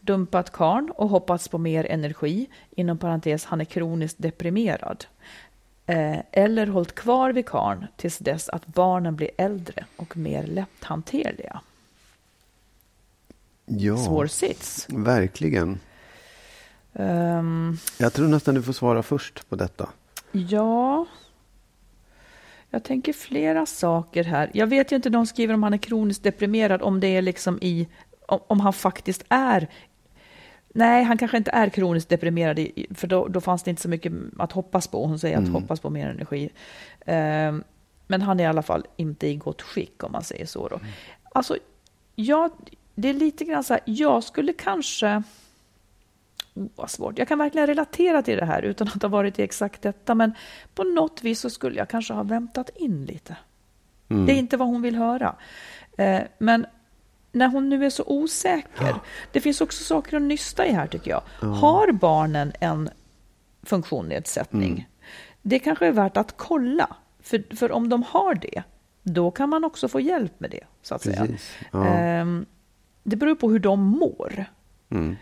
Dumpat 0.00 0.50
karn 0.50 0.90
och 0.94 1.08
hoppats 1.08 1.48
på 1.48 1.58
mer 1.58 1.86
energi, 1.86 2.48
inom 2.70 2.98
parentes 2.98 3.44
han 3.44 3.60
är 3.60 3.64
kroniskt 3.64 4.22
deprimerad. 4.22 5.04
Eh, 5.86 6.18
eller 6.32 6.66
hållit 6.66 6.94
kvar 6.94 7.32
vid 7.32 7.46
karn 7.46 7.86
tills 7.96 8.18
dess 8.18 8.48
att 8.48 8.66
barnen 8.66 9.16
blir 9.16 9.30
äldre 9.38 9.84
och 9.96 10.16
mer 10.16 10.42
lätthanterliga. 10.46 11.60
Ja, 13.66 13.96
Svår 13.96 14.26
sits. 14.26 14.86
verkligen. 14.90 15.80
Ehm, 16.92 17.76
Jag 17.98 18.12
tror 18.12 18.28
nästan 18.28 18.54
du 18.54 18.62
får 18.62 18.72
svara 18.72 19.02
först 19.02 19.48
på 19.48 19.56
detta. 19.56 19.88
ja, 20.32 21.06
jag 22.70 22.84
tänker 22.84 23.12
flera 23.12 23.66
saker 23.66 24.24
här. 24.24 24.50
Jag 24.54 24.66
vet 24.66 24.92
ju 24.92 24.96
inte, 24.96 25.10
de 25.10 25.26
skriver 25.26 25.54
om 25.54 25.62
han 25.62 25.74
är 25.74 25.78
kroniskt 25.78 26.22
deprimerad, 26.22 26.82
om 26.82 27.00
det 27.00 27.06
är 27.16 27.22
liksom 27.22 27.58
i, 27.62 27.88
om 28.28 28.60
han 28.60 28.72
faktiskt 28.72 29.24
är 29.28 29.68
Nej, 30.76 31.04
han 31.04 31.18
kanske 31.18 31.36
inte 31.36 31.50
är 31.50 31.68
kroniskt 31.68 32.08
deprimerad, 32.08 32.58
i- 32.58 32.86
för 32.94 33.06
då, 33.06 33.28
då 33.28 33.40
fanns 33.40 33.62
det 33.62 33.70
inte 33.70 33.82
så 33.82 33.88
mycket 33.88 34.12
att 34.38 34.52
hoppas 34.52 34.86
på. 34.88 35.06
Hon 35.06 35.18
säger 35.18 35.36
att 35.38 35.42
hoppas 35.52 35.80
på 35.80 35.90
mer 35.90 36.08
energi. 36.08 36.50
Ehm, 37.06 37.64
men 38.06 38.22
han 38.22 38.40
är 38.40 38.44
i 38.44 38.46
alla 38.46 38.62
fall 38.62 38.86
inte 38.96 39.26
i 39.26 39.36
gott 39.36 39.62
skick, 39.62 40.02
om 40.04 40.12
man 40.12 40.24
säger 40.24 40.46
så. 40.46 40.68
Då. 40.68 40.80
Alltså, 41.34 41.56
jag, 42.14 42.50
det 42.94 43.08
är 43.08 43.14
lite 43.14 43.44
grann 43.44 43.64
så 43.64 43.72
här, 43.74 43.82
jag 43.84 44.24
skulle 44.24 44.52
kanske... 44.52 45.22
Oh, 46.54 46.66
vad 46.74 46.90
svårt. 46.90 47.18
Jag 47.18 47.28
kan 47.28 47.38
verkligen 47.38 47.66
relatera 47.66 48.22
till 48.22 48.36
det 48.38 48.44
här 48.44 48.62
utan 48.62 48.88
att 48.94 49.02
ha 49.02 49.08
varit 49.08 49.38
i 49.38 49.42
exakt 49.42 49.82
detta. 49.82 50.14
Men 50.14 50.32
på 50.74 50.84
något 50.84 51.22
vis 51.22 51.40
så 51.40 51.50
skulle 51.50 51.78
jag 51.78 51.88
kanske 51.88 52.14
ha 52.14 52.22
väntat 52.22 52.70
in 52.76 53.04
lite. 53.04 53.36
Det 54.26 54.32
är 54.32 54.36
inte 54.36 54.56
vad 54.56 54.68
hon 54.68 54.82
vill 54.82 54.96
höra. 54.96 55.36
Eh, 55.98 56.20
men 56.38 56.66
när 57.34 57.48
hon 57.48 57.68
nu 57.68 57.84
är 57.84 57.90
så 57.90 58.04
osäker. 58.06 58.94
Det 59.32 59.40
finns 59.40 59.60
också 59.60 59.84
saker 59.84 60.16
att 60.16 60.22
nysta 60.22 60.66
i 60.66 60.72
här 60.72 60.86
tycker 60.86 61.10
jag. 61.10 61.22
Har 61.48 61.92
barnen 61.92 62.52
en 62.60 62.90
funktionsnedsättning? 63.62 64.88
Det 65.42 65.58
kanske 65.58 65.86
är 65.86 65.92
värt 65.92 66.16
att 66.16 66.34
kolla. 66.36 66.96
För, 67.22 67.56
för 67.56 67.72
om 67.72 67.88
de 67.88 68.02
har 68.02 68.34
det, 68.34 68.62
då 69.02 69.30
kan 69.30 69.48
man 69.48 69.64
också 69.64 69.88
få 69.88 70.00
hjälp 70.00 70.40
med 70.40 70.50
det. 70.50 70.64
så 70.82 70.94
att 70.94 71.02
säga. 71.02 71.26
Ja. 71.72 71.86
Ehm, 71.86 72.46
det 73.02 73.16
beror 73.16 73.34
på 73.34 73.50
hur 73.50 73.58
de 73.58 73.80
mår. 73.80 74.44
Mm. 74.90 75.16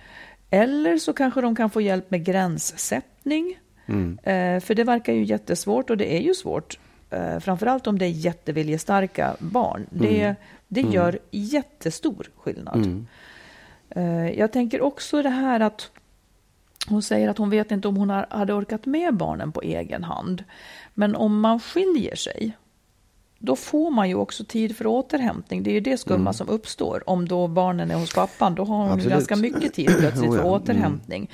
Eller 0.50 0.98
så 0.98 1.12
kanske 1.12 1.40
de 1.40 1.56
kan 1.56 1.70
få 1.70 1.80
hjälp 1.80 2.10
med 2.10 2.24
gränssättning. 2.24 3.58
Mm. 3.86 4.18
Eh, 4.22 4.60
för 4.60 4.74
det 4.74 4.84
verkar 4.84 5.12
ju 5.12 5.24
jättesvårt 5.24 5.90
och 5.90 5.96
det 5.96 6.16
är 6.16 6.20
ju 6.20 6.34
svårt. 6.34 6.78
Eh, 7.12 7.38
framförallt 7.38 7.86
om 7.86 7.98
det 7.98 8.04
är 8.04 8.10
jätteviljestarka 8.10 9.36
barn. 9.38 9.86
Det, 9.90 10.34
det 10.68 10.80
gör 10.80 11.18
jättestor 11.30 12.30
skillnad. 12.36 12.76
Mm. 12.76 13.06
Eh, 13.90 14.30
jag 14.38 14.52
tänker 14.52 14.80
också 14.80 15.22
det 15.22 15.28
här 15.28 15.60
att 15.60 15.90
hon 16.88 17.02
säger 17.02 17.28
att 17.28 17.38
hon 17.38 17.50
vet 17.50 17.70
inte 17.70 17.88
om 17.88 17.96
hon 17.96 18.10
har, 18.10 18.26
hade 18.30 18.52
orkat 18.52 18.86
med 18.86 19.14
barnen 19.14 19.52
på 19.52 19.62
egen 19.62 20.04
hand. 20.04 20.44
Men 20.94 21.16
om 21.16 21.40
man 21.40 21.60
skiljer 21.60 22.16
sig, 22.16 22.56
då 23.38 23.56
får 23.56 23.90
man 23.90 24.08
ju 24.08 24.14
också 24.14 24.44
tid 24.44 24.76
för 24.76 24.86
återhämtning. 24.86 25.62
Det 25.62 25.70
är 25.70 25.74
ju 25.74 25.80
det 25.80 25.98
skumma 25.98 26.32
som 26.32 26.48
uppstår. 26.48 27.10
Om 27.10 27.28
då 27.28 27.48
barnen 27.48 27.90
är 27.90 27.94
hos 27.94 28.14
pappan, 28.14 28.54
då 28.54 28.64
har 28.64 28.76
hon 28.76 28.86
ju 28.86 28.92
Absolut. 28.92 29.12
ganska 29.12 29.36
mycket 29.36 29.74
tid 29.74 29.90
plötsligt 29.98 30.30
Oh 30.30 30.36
för 30.36 30.44
ja. 30.44 30.50
återhämtning. 30.50 31.30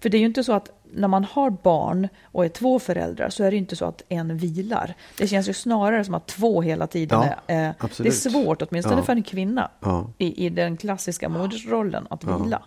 För 0.00 0.08
det 0.08 0.16
är 0.16 0.20
ju 0.20 0.26
inte 0.26 0.44
så 0.44 0.52
att 0.52 0.81
när 0.94 1.08
man 1.08 1.24
har 1.24 1.50
barn 1.50 2.08
och 2.24 2.44
är 2.44 2.48
två 2.48 2.78
föräldrar 2.78 3.28
så 3.30 3.44
är 3.44 3.50
det 3.50 3.56
inte 3.56 3.76
så 3.76 3.84
att 3.84 4.02
en 4.08 4.36
vilar. 4.36 4.94
Det 5.18 5.26
känns 5.28 5.48
ju 5.48 5.52
snarare 5.52 6.04
som 6.04 6.14
att 6.14 6.26
två 6.26 6.62
hela 6.62 6.86
tiden 6.86 7.18
Ja, 7.22 7.34
är... 7.54 7.68
eh, 7.68 7.74
Det 7.98 8.08
är 8.08 8.10
svårt, 8.10 8.62
åtminstone 8.62 8.96
Ja. 8.96 9.02
för 9.02 9.12
en 9.12 9.22
kvinna, 9.22 9.70
Ja. 9.80 10.10
i, 10.18 10.46
i 10.46 10.48
den 10.48 10.76
klassiska 10.76 11.28
modersrollen, 11.28 12.06
att 12.10 12.24
vila. 12.24 12.62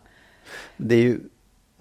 Det 0.78 0.96
är 0.96 1.02
ju... 1.02 1.20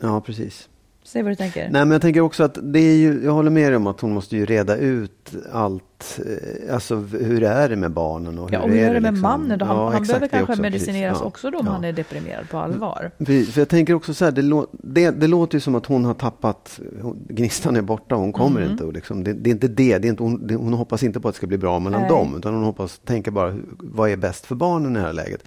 Ja, 0.01 0.21
precis. 0.21 0.69
Säg 1.07 1.23
vad 1.23 1.33
du 1.33 1.37
tänker. 1.37 1.63
Nej, 1.63 1.71
men 1.85 1.91
jag 1.91 2.03
tänker 2.03 2.21
också 2.21 2.43
att 2.45 2.59
det 2.63 2.79
är 2.81 2.97
ju, 2.97 3.25
jag 3.25 3.33
håller 3.33 3.51
med 3.51 3.71
dig 3.71 3.77
om 3.77 3.87
att 3.87 4.01
hon 4.01 4.13
måste 4.15 4.37
ju 4.37 4.47
reda 4.47 4.77
ut 4.77 5.33
allt, 5.53 6.21
eh, 6.67 6.75
alltså 6.75 6.97
hur 6.97 7.43
är 7.43 7.69
det 7.69 7.77
med 7.77 7.91
barnen 7.91 8.39
och 8.39 8.51
hur 8.51 8.57
Ja, 8.57 8.63
och 8.63 8.69
hur 8.71 8.79
är 8.79 8.91
är 8.91 8.95
det 8.95 9.01
med 9.01 9.13
liksom? 9.13 9.23
mannen 9.31 9.59
då? 9.59 9.65
Han, 9.65 9.77
Ja, 9.77 9.85
han 9.85 9.93
exakt, 9.93 10.07
behöver 10.09 10.27
det 10.27 10.29
kanske 10.29 10.53
också, 10.53 10.63
medicineras 10.63 11.11
precis. 11.13 11.21
Ja. 11.23 11.27
också 11.27 11.51
då 11.51 11.59
om 11.59 11.67
han 11.67 11.85
är 11.85 11.93
deprimerad 11.93 12.49
på 12.51 12.59
allvar. 12.59 13.11
Precis, 13.19 13.55
För 13.55 13.61
jag 13.61 13.69
tänker 13.69 13.95
också 13.95 14.15
så 14.15 14.25
här, 14.25 14.33
det, 14.33 14.43
lå, 14.43 14.67
det, 14.73 15.11
det 15.11 15.27
låter 15.27 15.57
ju 15.57 15.61
som 15.61 15.75
att 15.75 15.87
hon 15.87 16.05
har 16.05 16.15
tappat, 16.15 16.81
gnistan 17.29 17.77
är 17.77 17.83
borta 17.83 18.15
hon 18.15 18.33
kommer 18.33 18.61
Mm. 18.61 18.73
inte. 18.73 18.85
Och 18.85 18.93
liksom, 18.93 19.25
det, 19.25 19.33
det 19.33 19.51
är 19.51 19.53
inte 19.53 19.69
det, 19.69 19.99
det 19.99 20.09
är 20.09 20.11
inte, 20.11 20.23
hon, 20.23 20.47
det, 20.47 20.55
hon 20.55 20.73
hoppas 20.73 21.03
inte 21.03 21.21
på 21.21 21.29
att 21.29 21.35
det 21.35 21.37
ska 21.37 21.47
bli 21.47 21.59
bra 21.59 21.79
mellan 21.79 22.01
Nej. 22.01 22.11
dem. 22.11 22.35
Utan 22.39 22.55
hon 22.55 22.65
hoppas, 22.65 23.01
tänker 23.05 23.31
bara, 23.31 23.57
vad 23.79 24.11
är 24.11 24.17
bäst 24.17 24.47
för 24.47 24.55
barnen 24.55 24.93
i 24.97 24.99
det 24.99 25.05
här 25.07 25.13
läget? 25.13 25.45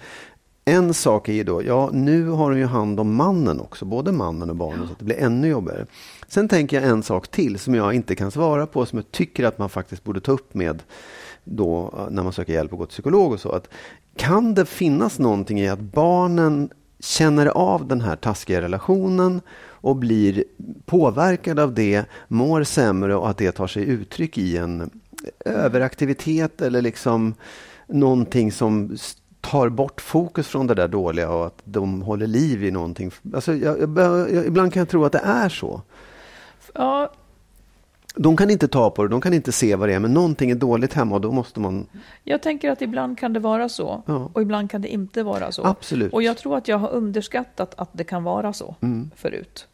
En 0.68 0.94
sak 0.94 1.28
är 1.28 1.32
ju 1.32 1.44
då, 1.44 1.62
ja 1.62 1.90
nu 1.92 2.28
har 2.28 2.50
hon 2.50 2.58
ju 2.58 2.66
hand 2.66 3.00
om 3.00 3.14
mannen 3.14 3.60
också, 3.60 3.84
både 3.84 4.12
mannen 4.12 4.50
och 4.50 4.56
barnen, 4.56 4.86
så 4.86 4.92
att 4.92 4.98
det 4.98 5.04
blir 5.04 5.18
ännu 5.18 5.48
jobbigare. 5.48 5.86
Sen 6.28 6.48
tänker 6.48 6.80
jag 6.80 6.90
en 6.90 7.02
sak 7.02 7.28
till 7.28 7.58
som 7.58 7.74
jag 7.74 7.94
inte 7.94 8.14
kan 8.14 8.30
svara 8.30 8.66
på, 8.66 8.86
som 8.86 8.98
jag 8.98 9.10
tycker 9.12 9.44
att 9.44 9.58
man 9.58 9.68
faktiskt 9.68 10.04
borde 10.04 10.20
ta 10.20 10.32
upp 10.32 10.54
med 10.54 10.82
då 11.44 11.94
eh, 11.98 12.10
när 12.10 12.22
man 12.22 12.32
söker 12.32 12.52
hjälp 12.52 12.72
och 12.72 12.78
går 12.78 12.86
till 12.86 12.92
psykolog 12.92 13.32
och 13.32 13.40
så. 13.40 13.52
Att 13.52 13.68
kan 14.16 14.54
det 14.54 14.66
finnas 14.66 15.18
någonting 15.18 15.60
i 15.60 15.68
att 15.68 15.80
barnen 15.80 16.70
känner 17.00 17.46
av 17.46 17.86
den 17.86 18.00
här 18.00 18.16
taskiga 18.16 18.60
relationen 18.60 19.40
och 19.60 19.96
blir 19.96 20.44
påverkade 20.86 21.62
av 21.62 21.74
det, 21.74 22.04
mår 22.28 22.64
sämre 22.64 23.14
och 23.14 23.30
att 23.30 23.36
det 23.36 23.52
tar 23.52 23.66
sig 23.66 23.84
uttryck 23.84 24.38
i 24.38 24.56
en 24.56 24.90
överaktivitet 25.44 26.62
eller 26.62 26.82
liksom 26.82 27.34
någonting 27.86 28.52
som 28.52 28.96
tar 29.40 29.68
bort 29.68 30.00
fokus 30.00 30.46
från 30.48 30.66
det 30.66 30.74
där 30.74 30.88
dåliga 30.88 31.30
och 31.30 31.46
att 31.46 31.58
de 31.64 32.02
håller 32.02 32.26
liv 32.26 32.64
i 32.64 32.70
någonting. 32.70 33.10
Alltså, 33.34 33.54
jag, 33.54 33.80
jag, 33.80 33.98
jag, 34.34 34.46
ibland 34.46 34.72
kan 34.72 34.80
jag 34.80 34.88
tro 34.88 35.04
att 35.04 35.12
det 35.12 35.22
är 35.24 35.48
så. 35.48 35.82
Ja, 36.74 37.12
De 38.14 38.36
kan 38.36 38.50
inte 38.50 38.68
ta 38.68 38.90
på 38.90 39.02
det, 39.02 39.08
de 39.08 39.20
kan 39.20 39.34
inte 39.34 39.52
se 39.52 39.76
vad 39.76 39.88
det 39.88 39.94
är, 39.94 39.98
men 39.98 40.14
någonting 40.14 40.50
är 40.50 40.54
dåligt 40.54 40.92
hemma 40.94 41.14
och 41.14 41.20
då 41.20 41.32
måste 41.32 41.60
man... 41.60 41.86
jag 42.24 42.42
tänker 42.42 42.70
att 42.70 42.82
ibland 42.82 43.18
kan 43.18 43.32
det 43.32 43.40
vara 43.40 43.68
så 43.68 44.02
Ja. 44.06 44.30
och 44.32 44.42
ibland 44.42 44.70
kan 44.70 44.82
det 44.82 44.88
inte 44.88 45.22
vara 45.22 45.52
så. 45.52 45.64
Absolut. 45.66 46.12
Och 46.12 46.22
jag 46.22 46.36
tror 46.36 46.56
att 46.56 46.68
jag 46.68 46.78
har 46.78 46.88
underskattat 46.90 47.74
att 47.76 47.88
det 47.92 48.04
kan 48.04 48.24
vara 48.24 48.52
så 48.52 48.74
Mm. 48.80 49.10
förut. 49.16 49.66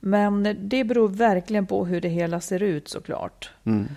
Men 0.00 0.56
det 0.60 0.84
beror 0.84 1.08
verkligen 1.08 1.66
på 1.66 1.84
hur 1.84 2.00
det 2.00 2.08
hela 2.08 2.40
ser 2.40 2.62
ut 2.62 2.88
såklart. 2.88 3.50
Mm. 3.64 3.88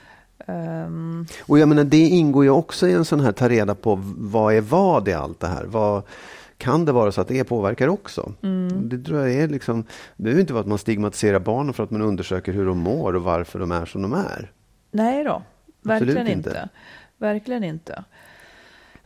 Ehm, 0.47 1.25
Och 1.47 1.59
jag 1.59 1.69
menar, 1.69 1.83
det 1.83 1.97
ingår 2.07 2.43
ju 2.43 2.49
också 2.49 2.87
i 2.87 2.93
en 2.93 3.05
sån 3.05 3.19
här 3.19 3.31
ta 3.31 3.49
reda 3.49 3.75
på 3.75 3.99
vad 4.17 4.53
är 4.53 4.61
vad 4.61 5.07
i 5.07 5.13
allt 5.13 5.39
det 5.39 5.47
här. 5.47 5.63
Vad, 5.65 6.03
kan 6.57 6.85
det 6.85 6.91
vara 6.91 7.11
så 7.11 7.21
att 7.21 7.27
det 7.27 7.43
påverkar 7.43 7.87
också. 7.87 8.33
Mm. 8.43 8.89
Det 8.89 8.97
tror 9.03 9.19
jag 9.19 9.31
är 9.33 9.47
liksom, 9.47 9.83
det 10.17 10.23
behöver 10.23 10.41
inte 10.41 10.53
vara 10.53 10.61
att 10.61 10.67
man 10.67 10.77
stigmatiserar 10.77 11.39
barnen 11.39 11.73
för 11.73 11.83
att 11.83 11.91
man 11.91 12.01
undersöker 12.01 12.53
hur 12.53 12.65
de 12.65 12.77
mår 12.77 13.15
och 13.15 13.23
varför 13.23 13.59
de 13.59 13.71
är 13.71 13.85
som 13.85 14.01
de 14.01 14.13
är. 14.13 14.51
Nej 14.91 15.23
då, 15.23 15.43
verkligen 15.81 16.17
Absolut 16.17 16.37
inte. 16.37 16.49
inte. 16.49 16.69
Verkligen 17.17 17.63
inte. 17.63 18.03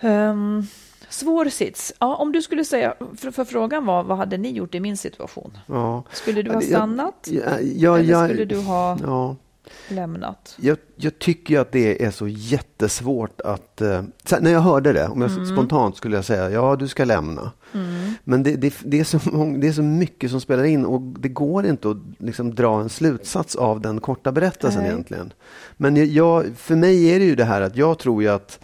Um, 0.01 0.67
svår 1.09 1.45
sits. 1.45 1.93
Ja, 1.99 2.15
om 2.15 2.31
du 2.31 2.41
skulle 2.41 2.65
säga, 2.65 2.93
för, 3.17 3.31
för 3.31 3.45
frågan 3.45 3.85
var, 3.85 4.03
vad 4.03 4.17
hade 4.17 4.37
ni 4.37 4.51
gjort 4.51 4.75
i 4.75 4.79
min 4.79 4.97
situation? 4.97 5.57
Ja. 5.67 6.03
Skulle 6.11 6.41
du 6.41 6.51
ha 6.53 6.61
stannat? 6.61 7.27
Ja, 7.31 7.41
ja, 7.75 7.97
eller 7.99 8.09
jag- 8.11 8.29
skulle 8.29 8.45
du 8.45 8.59
ha 8.59 8.97
Ja. 9.03 9.35
Lämnat? 9.87 10.57
Jag, 10.61 10.77
jag 10.95 11.19
tycker 11.19 11.59
att 11.59 11.71
det 11.71 12.05
är 12.05 12.11
så 12.11 12.27
jättesvårt 12.27 13.41
att... 13.41 13.81
Eh, 13.81 14.03
när 14.39 14.51
jag 14.51 14.59
hörde 14.59 14.93
det, 14.93 15.07
om 15.07 15.21
jag 15.21 15.31
Mm. 15.31 15.45
spontant 15.45 15.97
skulle 15.97 16.15
jag 16.15 16.25
säga 16.25 16.49
ja, 16.49 16.75
du 16.75 16.87
ska 16.87 17.05
lämna. 17.05 17.51
Men 18.23 18.43
det, 18.43 18.55
det, 18.55 18.73
det, 18.85 18.99
är 18.99 19.03
så 19.03 19.19
mång, 19.31 19.59
det 19.59 19.67
är 19.67 19.71
så 19.71 19.81
mycket 19.81 20.31
som 20.31 20.41
spelar 20.41 20.63
in 20.63 20.85
och 20.85 21.01
det 21.01 21.29
går 21.29 21.65
inte 21.65 21.89
att 21.89 21.97
liksom 22.17 22.55
dra 22.55 22.81
en 22.81 22.89
slutsats 22.89 23.55
av 23.55 23.81
den 23.81 23.99
korta 23.99 24.31
berättelsen 24.31 24.81
Nej. 24.81 24.91
egentligen. 24.91 25.33
Men 25.77 26.13
jag, 26.13 26.45
för 26.57 26.75
mig 26.75 27.09
är 27.15 27.19
det 27.19 27.25
ju 27.25 27.35
det 27.35 27.43
här 27.45 27.61
att 27.61 27.75
jag 27.75 27.99
tror 27.99 28.23
ju 28.23 28.29
att 28.29 28.59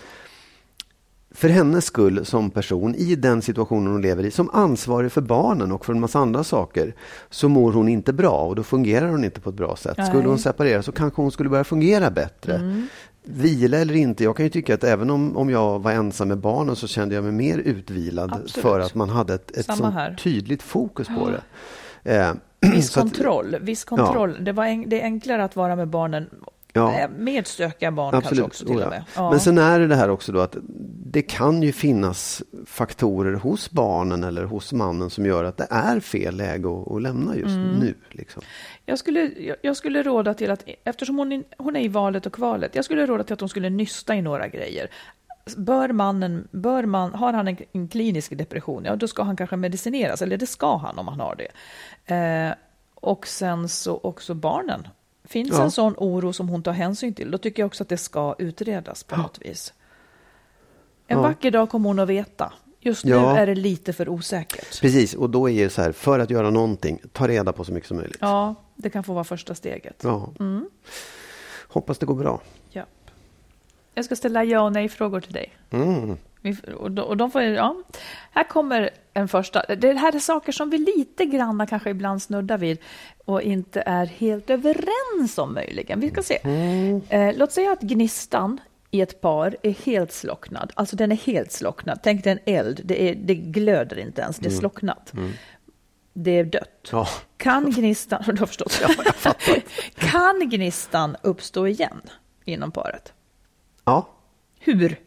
för 1.33 1.49
hennes 1.49 1.85
skull 1.85 2.25
som 2.25 2.49
person 2.49 2.95
i 2.95 3.15
den 3.15 3.41
situationen 3.41 3.91
hon 3.91 4.01
lever 4.01 4.23
i, 4.25 4.31
som 4.31 4.49
ansvarig 4.49 5.11
för 5.11 5.21
barnen 5.21 5.71
och 5.71 5.85
för 5.85 5.93
en 5.93 5.99
massa 5.99 6.19
andra 6.19 6.43
saker, 6.43 6.93
så 7.29 7.49
mår 7.49 7.71
hon 7.71 7.87
inte 7.89 8.13
bra 8.13 8.45
och 8.45 8.55
då 8.55 8.63
fungerar 8.63 9.07
hon 9.09 9.23
inte 9.25 9.41
på 9.41 9.49
ett 9.49 9.55
bra 9.55 9.75
sätt. 9.75 9.93
Skulle 10.05 10.19
Nej. 10.23 10.27
hon 10.27 10.39
separera 10.39 10.83
så 10.83 10.91
kanske 10.91 11.21
hon 11.21 11.31
skulle 11.31 11.49
börja 11.49 11.63
fungera 11.63 12.11
bättre. 12.11 12.83
Vila 13.23 13.77
eller 13.77 13.93
inte, 13.95 14.23
jag 14.23 14.35
kan 14.35 14.45
ju 14.45 14.49
tycka 14.49 14.73
att 14.73 14.83
även 14.83 15.09
om, 15.09 15.37
om 15.37 15.49
jag 15.49 15.79
var 15.79 15.91
ensam 15.91 16.27
med 16.27 16.37
barnen 16.37 16.75
så 16.75 16.87
kände 16.87 17.15
jag 17.15 17.23
mig 17.23 17.33
mer 17.33 17.57
utvilad 17.57 18.31
Absolut. 18.31 18.51
för 18.51 18.79
att 18.79 18.95
man 18.95 19.09
hade 19.09 19.33
ett, 19.33 19.57
ett 19.57 19.65
sånt 19.77 20.19
tydligt 20.23 20.63
fokus 20.63 21.07
på 21.07 21.29
det. 21.29 21.41
Eh, 22.17 22.33
Viss 22.73 22.97
att- 22.97 23.03
kontroll. 23.03 23.55
Viss 23.61 23.83
kontroll. 23.83 24.37
Det, 24.43 24.51
var 24.51 24.65
en, 24.65 24.89
det 24.89 25.01
är 25.01 25.03
enklare 25.03 25.43
att 25.43 25.55
vara 25.55 25.75
med 25.75 25.87
barnen, 25.87 26.29
Ja. 26.73 26.99
eh, 26.99 27.09
med 27.09 27.47
stökiga 27.47 27.91
barn 27.91 28.11
kanske 28.21 28.41
också 28.41 28.65
till 28.65 28.75
oh 28.75 28.79
ja. 28.81 28.85
och 28.85 28.91
med. 28.91 29.03
Ja. 29.15 29.29
Men 29.29 29.39
sen 29.39 29.57
är 29.57 29.79
det 29.79 29.87
det 29.87 29.95
här 29.95 30.09
också 30.09 30.31
då 30.31 30.39
att 30.39 30.55
det 31.05 31.21
kan 31.21 31.63
ju 31.63 31.71
finnas 31.71 32.43
faktorer 32.65 33.33
hos 33.33 33.71
barnen 33.71 34.23
eller 34.23 34.43
hos 34.43 34.73
mannen 34.73 35.09
som 35.09 35.25
gör 35.25 35.43
att 35.43 35.57
det 35.57 35.67
är 35.69 35.99
fel 35.99 36.35
läge 36.35 36.67
att, 36.81 36.91
att 36.91 37.01
lämna 37.01 37.35
just 37.35 37.47
Mm. 37.55 37.69
nu. 37.79 37.95
Liksom. 38.09 38.41
Jag 38.85 38.99
skulle, 38.99 39.31
jag 39.61 39.77
skulle 39.77 40.03
råda 40.03 40.33
till 40.33 40.51
att, 40.51 40.63
eftersom 40.83 41.17
hon, 41.17 41.31
är- 41.31 41.43
hon 41.57 41.75
är 41.75 41.79
i 41.81 41.87
valet 41.87 42.25
och 42.25 42.33
kvalet, 42.33 42.75
jag 42.75 42.85
skulle 42.85 43.05
råda 43.05 43.23
till 43.23 43.33
att 43.33 43.39
hon 43.39 43.49
skulle 43.49 43.69
nysta 43.69 44.15
i 44.15 44.21
några 44.21 44.47
grejer. 44.47 44.87
Bör 45.57 45.89
mannen, 45.91 46.47
bör 46.51 46.85
man, 46.85 47.13
har 47.13 47.33
han 47.33 47.47
en, 47.47 47.57
en 47.71 47.87
klinisk 47.87 48.37
depression, 48.37 48.85
ja 48.85 48.95
då 48.95 49.07
ska 49.07 49.23
han 49.23 49.35
kanske 49.35 49.55
medicineras, 49.55 50.21
eller 50.21 50.37
det 50.37 50.47
ska 50.47 50.77
han 50.77 50.99
om 50.99 51.07
han 51.07 51.19
har 51.19 51.35
det. 51.35 52.15
Eh, 52.15 52.53
och 52.95 53.27
sen 53.27 53.69
så 53.69 53.99
också 54.03 54.33
barnen. 54.33 54.87
Finns 55.31 55.49
Ja. 55.51 55.63
en 55.63 55.71
sån 55.71 55.93
oro 55.97 56.33
som 56.33 56.49
hon 56.49 56.63
tar 56.63 56.71
hänsyn 56.71 57.13
till, 57.13 57.31
då 57.31 57.37
tycker 57.37 57.61
jag 57.63 57.67
också 57.67 57.83
att 57.83 57.89
det 57.89 57.97
ska 57.97 58.35
utredas 58.39 59.03
på 59.03 59.15
något 59.17 59.37
vis. 59.41 59.73
En 61.07 61.17
Ja. 61.17 61.21
vacker 61.21 61.51
dag 61.51 61.69
kommer 61.69 61.89
hon 61.89 61.99
att 61.99 62.07
veta. 62.09 62.53
Just 62.79 63.05
nu 63.05 63.11
Ja. 63.11 63.37
är 63.37 63.45
det 63.45 63.55
lite 63.55 63.93
för 63.93 64.09
osäkert. 64.09 64.81
Precis, 64.81 65.13
och 65.13 65.29
då 65.29 65.49
är 65.49 65.63
det 65.63 65.69
så 65.69 65.81
här, 65.81 65.91
för 65.91 66.19
att 66.19 66.29
göra 66.29 66.49
någonting, 66.49 66.99
ta 67.13 67.27
reda 67.27 67.53
på 67.53 67.63
så 67.65 67.71
mycket 67.73 67.87
som 67.87 67.97
möjligt. 67.97 68.17
Ja, 68.21 68.55
det 68.75 68.89
kan 68.89 69.03
få 69.03 69.13
vara 69.13 69.23
första 69.23 69.55
steget. 69.55 70.01
Ja. 70.03 70.29
Hoppas 71.67 71.97
det 71.97 72.05
går 72.05 72.15
bra. 72.15 72.41
Ja. 72.69 72.85
Jag 73.93 74.05
ska 74.05 74.15
ställa 74.15 74.43
ja 74.43 74.61
och 74.61 74.73
nej-frågor 74.73 75.19
till 75.21 75.33
dig. 75.33 75.53
Mm. 75.69 76.17
Och 76.77 76.91
de, 76.91 77.01
och 77.01 77.17
de 77.17 77.31
får, 77.31 77.41
ja. 77.41 77.75
Här 78.31 78.43
kommer 78.43 78.89
en 79.13 79.27
första. 79.27 79.75
Det 79.75 79.93
här 79.93 80.15
är 80.15 80.19
saker 80.19 80.51
som 80.51 80.69
vi 80.69 80.77
lite 80.77 81.25
grann 81.25 81.67
kanske 81.67 81.89
ibland 81.89 82.21
snuddar 82.21 82.57
vid 82.57 82.77
och 83.25 83.41
inte 83.41 83.83
är 83.85 84.05
helt 84.05 84.49
överens 84.49 85.37
om 85.37 85.53
möjligen. 85.53 85.99
Vi 85.99 86.09
ska 86.09 86.23
se. 86.23 86.37
Eh, 87.09 87.37
låt 87.37 87.51
säga 87.51 87.71
att 87.71 87.81
gnistan 87.81 88.59
i 88.91 89.01
ett 89.01 89.21
par 89.21 89.57
är 89.63 89.71
helt 89.71 90.11
slocknad. 90.11 90.71
Alltså 90.75 90.95
den 90.95 91.11
är 91.11 91.15
helt 91.15 91.51
slocknad. 91.51 91.99
Tänk 92.03 92.23
dig 92.23 92.33
en 92.33 92.53
eld. 92.55 92.81
Det, 92.83 93.09
är, 93.09 93.15
det 93.15 93.35
glöder 93.35 93.99
inte 93.99 94.21
ens. 94.21 94.37
Det 94.37 94.49
är 94.49 94.51
slocknat. 94.51 95.13
Det 96.13 96.31
är 96.31 96.43
dött. 96.43 96.89
Ja. 96.91 97.07
Kan 97.37 97.71
gnistan, 97.71 98.23
du 98.25 98.39
har 98.39 98.45
förstått? 98.45 98.81
kan 99.95 100.49
gnistan 100.49 101.17
uppstå 101.21 101.67
igen 101.67 102.01
inom 102.45 102.71
paret? 102.71 103.13
ja. 103.85 104.09
Hur? 104.59 104.97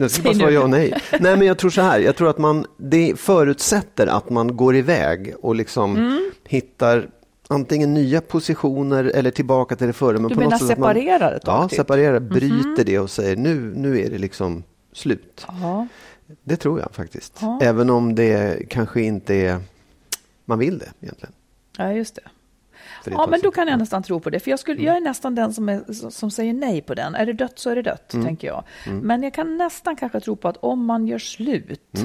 Jag 0.00 0.10
ska 0.10 0.22
bara 0.22 0.34
svara 0.34 0.50
ja 0.50 0.62
och 0.62 0.70
nej. 0.70 0.92
Nej, 1.20 1.36
men 1.36 1.46
jag 1.46 1.58
tror 1.58 1.70
så 1.70 1.80
här. 1.80 1.98
Jag 2.00 2.16
tror 2.16 2.30
att 2.30 2.38
man, 2.38 2.66
det 2.76 3.14
förutsätter 3.20 4.06
att 4.06 4.30
man 4.30 4.56
går 4.56 4.76
iväg 4.76 5.34
och 5.42 5.54
liksom 5.54 5.96
Mm. 5.96 6.30
hittar 6.48 7.08
antingen 7.48 7.94
nya 7.94 8.20
positioner 8.20 9.04
eller 9.04 9.30
tillbaka 9.30 9.76
till 9.76 9.86
det 9.86 9.92
förra. 9.92 10.12
Men 10.18 10.28
Du 10.28 10.34
på 10.34 10.40
menar 10.40 10.50
något 10.58 10.68
separerar 10.68 11.38
tag, 11.38 11.54
Ja, 11.54 11.62
typ? 11.68 11.72
Mhm. 11.78 11.84
separerar, 11.84 12.20
bryter 12.20 12.84
det 12.84 12.98
och 12.98 13.10
säger 13.10 13.36
nu, 13.36 13.72
nu 13.76 14.00
är 14.00 14.10
det 14.10 14.18
liksom 14.18 14.62
slut. 14.92 15.46
Ja. 15.62 15.86
Det 16.44 16.56
tror 16.56 16.80
jag 16.80 16.88
faktiskt. 16.92 17.38
Ja. 17.40 17.58
Även 17.62 17.90
om 17.90 18.14
det 18.14 18.62
kanske 18.68 19.02
inte 19.02 19.34
är, 19.34 19.58
man 20.44 20.58
vill 20.58 20.78
det 20.78 20.88
egentligen. 21.00 21.32
Ja, 21.78 21.92
just 21.92 22.14
det. 22.14 22.22
Ja, 23.04 23.26
men 23.30 23.40
då 23.42 23.50
kan 23.50 23.68
jag 23.68 23.78
nästan 23.78 24.02
tro 24.02 24.20
på 24.20 24.30
det. 24.30 24.40
För 24.40 24.50
jag, 24.50 24.58
skulle, 24.60 24.82
jag 24.82 24.96
är 24.96 25.00
nästan 25.00 25.34
den 25.34 25.52
som, 25.54 25.68
är, 25.68 26.10
som 26.10 26.30
säger 26.30 26.52
nej 26.52 26.80
på 26.82 26.94
den. 26.94 27.14
Är 27.14 27.26
det 27.26 27.32
dött 27.32 27.58
så 27.58 27.70
är 27.70 27.74
det 27.76 27.82
dött, 27.82 28.14
Mm. 28.14 28.26
tänker 28.26 28.48
jag. 28.48 28.64
Men 29.02 29.22
jag 29.22 29.34
kan 29.34 29.56
nästan 29.56 29.96
kanske 29.96 30.20
tro 30.20 30.36
på 30.36 30.48
att 30.48 30.56
om 30.56 30.84
man 30.84 31.06
gör 31.06 31.18
slut 31.18 31.98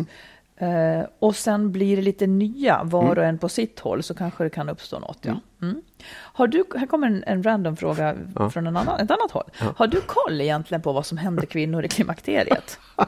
Mm. 0.58 1.00
eh, 1.00 1.06
och 1.20 1.36
sen 1.36 1.72
blir 1.72 1.96
det 1.96 2.02
lite 2.02 2.28
nya, 2.28 2.84
var 2.84 3.18
och 3.18 3.26
en 3.26 3.38
på 3.38 3.50
sitt 3.50 3.80
håll, 3.80 4.04
så 4.04 4.14
kanske 4.14 4.44
det 4.44 4.50
kan 4.50 4.70
uppstå 4.70 5.00
något. 5.00 5.20
Ja. 5.22 5.34
Mm. 5.62 5.82
Har 6.12 6.48
du, 6.48 6.64
här 6.76 6.88
kommer 6.88 7.08
en, 7.08 7.24
en 7.28 7.44
random 7.44 7.78
fråga 7.78 8.16
Ja. 8.36 8.50
från 8.50 8.68
en 8.68 8.78
annan, 8.78 9.00
ett 9.00 9.12
annat 9.12 9.32
håll. 9.32 9.50
Har 9.78 9.88
du 9.88 10.02
koll 10.02 10.42
egentligen 10.42 10.82
på 10.82 10.92
vad 10.94 11.06
som 11.06 11.18
händer 11.18 11.46
kvinnor 11.46 11.86
i 11.86 11.88
klimakteriet? 11.88 12.80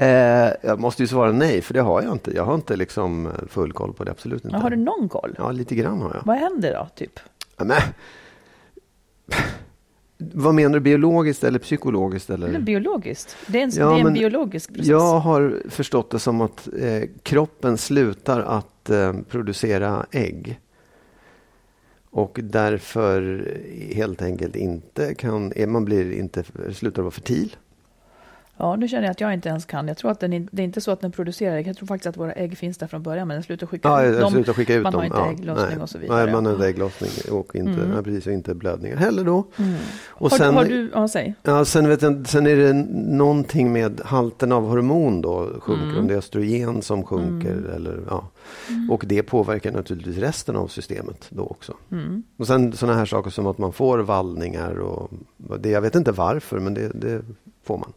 Eh, 0.00 0.52
jag 0.62 0.80
måste 0.80 1.02
ju 1.02 1.06
svara 1.06 1.32
nej, 1.32 1.60
för 1.60 1.74
det 1.74 1.80
har 1.80 2.02
jag 2.02 2.12
inte. 2.12 2.30
Jag 2.34 2.44
har 2.44 2.54
inte 2.54 2.76
liksom 2.76 3.26
eh, 3.26 3.32
full 3.48 3.72
koll 3.72 3.92
på 3.92 4.04
det, 4.04 4.10
absolut 4.10 4.44
inte. 4.44 4.56
Har 4.56 4.70
du 4.70 4.76
någon 4.76 5.08
koll? 5.08 5.34
Ja, 5.38 5.52
lite 5.52 5.74
grann 5.74 6.00
har 6.00 6.14
jag. 6.14 6.22
Vad 6.24 6.36
händer 6.36 6.72
då, 6.74 6.88
typ? 6.94 7.20
Ja, 7.56 7.64
Men... 7.64 7.80
Vad 10.34 10.54
menar 10.54 10.74
du, 10.74 10.80
biologiskt 10.80 11.44
eller 11.44 11.58
psykologiskt? 11.58 12.30
Eller? 12.30 12.48
Eller 12.48 12.60
biologiskt? 12.60 13.36
Det 13.46 13.58
är 13.58 13.62
en, 13.62 13.70
Ja, 13.74 13.90
det 13.90 14.00
är 14.00 14.06
en 14.06 14.12
biologisk 14.12 14.68
process. 14.74 14.88
Jag 14.88 15.18
har 15.18 15.62
förstått 15.68 16.10
det 16.10 16.18
som 16.18 16.40
att 16.40 16.68
eh, 16.78 17.02
kroppen 17.22 17.78
slutar 17.78 18.40
att 18.40 18.90
eh, 18.90 19.12
producera 19.28 20.06
ägg. 20.10 20.60
Och 22.10 22.40
därför 22.42 23.46
helt 23.94 24.22
enkelt 24.22 24.56
inte 24.56 25.14
kan, 25.14 25.52
eh, 25.52 25.66
man 25.66 25.84
blir 25.84 26.12
inte, 26.12 26.44
slutar 26.72 27.02
vara 27.02 27.10
fertil. 27.10 27.56
Ja, 28.60 28.76
nu 28.76 28.88
känner 28.88 29.02
jag 29.02 29.10
att 29.10 29.20
jag 29.20 29.34
inte 29.34 29.48
ens 29.48 29.64
kan. 29.64 29.88
Jag 29.88 29.96
tror 29.96 30.10
att 30.10 30.20
den, 30.20 30.48
det 30.52 30.62
är 30.62 30.64
inte 30.64 30.80
så 30.80 30.90
att 30.90 31.00
den 31.00 31.12
producerar 31.12 31.56
ägg. 31.56 31.66
Jag 31.68 31.76
tror 31.76 31.86
faktiskt 31.86 32.06
att 32.06 32.16
våra 32.16 32.32
ägg 32.32 32.58
finns 32.58 32.78
där 32.78 32.86
från 32.86 33.02
början, 33.02 33.28
men 33.28 33.34
den 33.34 33.42
slutar 33.44 33.66
skicka 33.66 33.88
Ja, 33.88 34.04
ut 34.04 34.20
dem. 34.20 34.32
slutar 34.32 34.52
skicka 34.52 34.74
ut 34.74 34.82
Man 34.82 34.92
dem. 34.92 34.98
har 34.98 35.06
inte 35.06 35.18
ja, 35.18 35.30
ägglossning 35.30 35.68
nej. 35.70 35.82
och 35.82 35.90
så 35.90 35.98
vidare. 35.98 36.24
Nej, 36.24 36.34
man 36.34 36.46
har 36.46 36.52
inte 36.52 36.66
ägglossning 36.66 37.10
och 37.30 37.56
inte, 37.56 37.86
nej, 37.94 38.02
precis, 38.04 38.26
och 38.26 38.32
inte 38.32 38.54
blödningar 38.54 38.96
heller 38.96 39.24
då. 39.24 39.44
Och 40.08 40.30
har, 40.30 40.38
sen, 40.38 40.54
du, 40.54 40.58
har 40.58 40.64
du, 40.64 40.90
ja 40.94 41.08
säg. 41.08 41.34
Ja, 41.42 41.64
sen, 41.64 41.88
vet 41.88 42.02
jag, 42.02 42.28
sen 42.28 42.46
är 42.46 42.56
det 42.56 42.72
någonting 43.16 43.72
med 43.72 44.00
halten 44.04 44.52
av 44.52 44.68
hormon 44.68 45.20
då 45.22 45.48
sjunker. 45.60 45.84
Mm. 45.84 45.98
Om 45.98 46.06
det 46.06 46.14
är 46.14 46.18
östrogen 46.18 46.82
som 46.82 47.04
sjunker. 47.04 47.70
Eller, 47.74 48.00
ja. 48.08 48.28
Mm. 48.68 48.90
Och 48.90 49.04
det 49.06 49.22
påverkar 49.22 49.72
naturligtvis 49.72 50.16
resten 50.18 50.56
av 50.56 50.68
systemet 50.68 51.26
då 51.28 51.42
också. 51.42 51.74
Mm. 51.92 52.22
Och 52.36 52.46
sen 52.46 52.72
sådana 52.72 52.98
här 52.98 53.06
saker 53.06 53.30
som 53.30 53.46
att 53.46 53.58
man 53.58 53.72
får 53.72 53.98
vallningar. 53.98 54.78
Och 54.78 55.10
det, 55.60 55.70
jag 55.70 55.80
vet 55.80 55.94
inte 55.94 56.12
varför, 56.12 56.60
men 56.60 56.74
det, 56.74 56.88
det 56.94 57.22
får 57.64 57.78
man. 57.78 57.92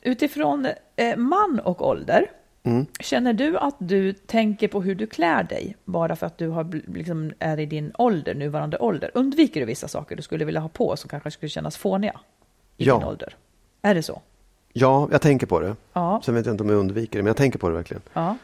Utifrån 0.00 0.66
eh, 0.96 1.16
man 1.16 1.60
och 1.64 1.88
ålder, 1.88 2.30
Mm. 2.64 2.86
känner 3.00 3.32
du 3.32 3.58
att 3.58 3.74
du 3.78 4.12
tänker 4.12 4.68
på 4.68 4.82
hur 4.82 4.94
du 4.94 5.06
klär 5.06 5.42
dig 5.42 5.76
bara 5.84 6.16
för 6.16 6.26
att 6.26 6.38
du 6.38 6.48
har, 6.48 6.80
liksom, 6.96 7.32
är 7.38 7.60
i 7.60 7.66
din 7.66 7.92
ålder, 7.98 8.34
nuvarande 8.34 8.78
ålder? 8.78 9.10
Undviker 9.14 9.60
du 9.60 9.66
vissa 9.66 9.88
saker 9.88 10.16
du 10.16 10.22
skulle 10.22 10.44
vilja 10.44 10.60
ha 10.60 10.68
på 10.68 10.96
som 10.96 11.08
kanske 11.08 11.30
skulle 11.30 11.50
kännas 11.50 11.76
fåniga 11.76 12.20
i 12.76 12.84
Ja. 12.84 12.98
din 12.98 13.04
ålder? 13.08 13.36
Är 13.82 13.94
det 13.94 14.02
så? 14.02 14.20
Ja, 14.72 15.08
jag 15.12 15.20
tänker 15.22 15.46
på 15.46 15.60
det. 15.60 15.76
Ja. 15.92 16.20
Sen 16.24 16.34
vet 16.34 16.46
jag 16.46 16.52
inte 16.52 16.62
om 16.64 16.70
jag 16.70 16.78
undviker 16.78 17.18
det, 17.18 17.22
men 17.22 17.26
jag 17.30 17.36
tänker 17.36 17.58
på 17.58 17.68
det 17.68 17.74
verkligen. 17.74 18.02
ja. 18.12 18.36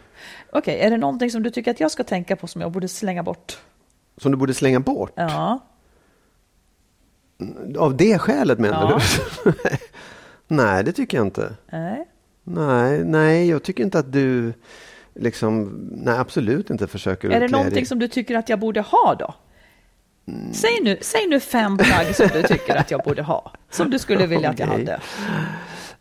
Okej, 0.52 0.80
är 0.80 0.90
det 0.90 0.96
någonting 0.96 1.30
som 1.30 1.42
du 1.42 1.50
tycker 1.50 1.70
att 1.70 1.80
jag 1.80 1.90
ska 1.90 2.04
tänka 2.04 2.36
på 2.36 2.46
som 2.46 2.60
jag 2.60 2.70
borde 2.72 2.88
slänga 2.88 3.22
bort? 3.22 3.58
Som 4.16 4.32
du 4.32 4.38
borde 4.38 4.54
slänga 4.54 4.80
bort? 4.80 5.12
Ja. 5.14 5.58
Av 7.78 7.96
det 7.96 8.18
skälet 8.18 8.58
menar 8.58 8.90
Ja. 8.90 9.00
du? 9.44 9.52
nej, 10.48 10.84
det 10.84 10.92
tycker 10.92 11.16
jag 11.18 11.26
inte. 11.26 11.52
Nej. 11.72 12.08
Nej, 12.44 13.04
nej, 13.04 13.48
jag 13.48 13.62
tycker 13.62 13.82
inte 13.84 13.98
att 13.98 14.12
du 14.12 14.52
liksom, 15.14 15.78
nej 15.92 16.18
absolut 16.18 16.70
inte 16.70 16.87
försöker 16.87 17.30
Är 17.30 17.40
det 17.40 17.48
någonting 17.48 17.74
dig- 17.74 17.87
som 17.87 17.98
du 17.98 18.08
tycker 18.08 18.37
att 18.37 18.48
jag 18.48 18.58
borde 18.58 18.80
ha 18.80 19.14
då? 19.18 19.34
Säg, 20.52 20.70
nu, 20.82 20.98
säg 21.00 21.26
nu 21.26 21.40
fem 21.40 21.78
plagg 21.78 22.14
som 22.14 22.28
du 22.32 22.42
tycker 22.42 22.76
att 22.76 22.90
jag 22.90 23.00
borde 23.04 23.22
ha. 23.22 23.52
Som 23.70 23.90
du 23.90 23.98
skulle 23.98 24.26
vilja 24.26 24.50
att 24.50 24.58
jag 24.58 24.66
hade. 24.66 25.00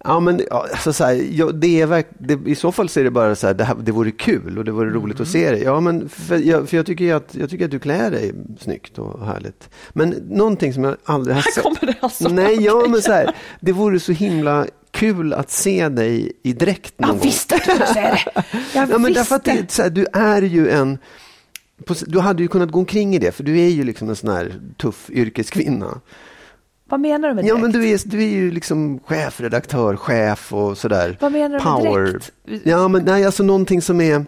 Ja, 0.07 0.19
men 0.19 0.41
alltså, 0.51 0.93
så 0.93 1.03
här, 1.03 1.25
ja, 1.31 1.45
det 1.51 1.81
är 1.81 1.85
verk, 1.85 2.07
det, 2.19 2.39
I 2.45 2.55
så 2.55 2.71
fall 2.71 2.89
så 2.89 2.99
är 2.99 3.03
det 3.03 3.11
bara 3.11 3.35
så 3.35 3.47
här, 3.47 3.53
det, 3.53 3.63
här, 3.63 3.75
det 3.83 3.91
vore 3.91 4.11
kul 4.11 4.57
och 4.57 4.65
det 4.65 4.71
vore 4.71 4.89
roligt 4.89 5.19
att 5.19 5.27
se 5.27 5.51
dig. 5.51 5.61
Ja, 5.63 5.79
men 5.79 6.09
för, 6.09 6.37
jag, 6.37 6.69
för 6.69 6.77
jag, 6.77 6.85
tycker 6.85 7.13
att, 7.15 7.35
jag 7.35 7.49
tycker 7.49 7.65
att 7.65 7.71
du 7.71 7.79
klär 7.79 8.11
dig 8.11 8.33
snyggt 8.59 8.97
och 8.99 9.25
härligt. 9.25 9.69
Men 9.93 10.09
någonting 10.29 10.73
som 10.73 10.83
jag 10.83 10.95
aldrig 11.03 11.35
har 11.35 11.41
sett. 11.41 11.63
kommer 11.63 11.79
det 11.81 11.95
alltså. 11.99 12.29
Nej, 12.29 12.61
ja, 12.63 12.85
men 12.89 13.01
så 13.01 13.11
här, 13.11 13.35
det 13.59 13.71
vore 13.71 13.99
så 13.99 14.11
himla 14.11 14.65
kul 14.91 15.33
att 15.33 15.51
se 15.51 15.89
dig 15.89 16.31
i 16.43 16.53
dräkt 16.53 16.99
någon 16.99 17.07
Jag 17.09 17.17
gång. 17.17 17.25
visste 17.27 17.55
att 17.55 17.63
du 17.65 17.71
skulle 17.71 17.85
säga 17.87 18.17
det. 18.35 18.43
Jag 18.73 18.89
Ja, 18.89 18.97
men 18.97 19.03
visste. 19.03 19.19
därför 19.19 19.35
att 19.35 19.43
det, 19.43 19.71
så 19.71 19.81
här, 19.81 19.89
du 19.89 20.05
är 20.13 20.41
ju 20.41 20.69
en... 20.69 20.97
Du 22.07 22.19
hade 22.19 22.41
ju 22.41 22.47
kunnat 22.47 22.71
gå 22.71 22.79
omkring 22.79 23.15
i 23.15 23.19
det, 23.19 23.31
för 23.31 23.43
du 23.43 23.59
är 23.59 23.69
ju 23.69 23.83
liksom 23.83 24.09
en 24.09 24.15
sån 24.15 24.29
här 24.29 24.53
tuff 24.77 25.09
yrkeskvinna. 25.09 25.99
Vad 26.89 27.00
menar 27.00 27.28
du 27.30 27.34
med 27.36 27.45
Ja, 27.45 27.54
dräkt? 27.54 27.62
men 27.62 27.71
du 27.71 27.89
är, 27.89 28.00
du 28.06 28.23
är 28.23 28.28
ju 28.28 28.52
liksom 28.52 29.00
chefredaktör, 29.06 29.95
chef 29.95 30.54
och 30.54 30.78
sådär. 30.78 31.17
Vad 31.21 31.32
menar 31.32 31.50
du 31.50 31.54
med 31.54 31.63
Power. 31.63 32.06
dräkt? 32.12 32.32
Ja, 32.63 32.88
men 32.88 33.04
nej, 33.06 33.26
alltså 33.26 33.43
någonting 33.43 33.82
som 33.82 34.02
är 34.02 34.13
Är 34.15 34.26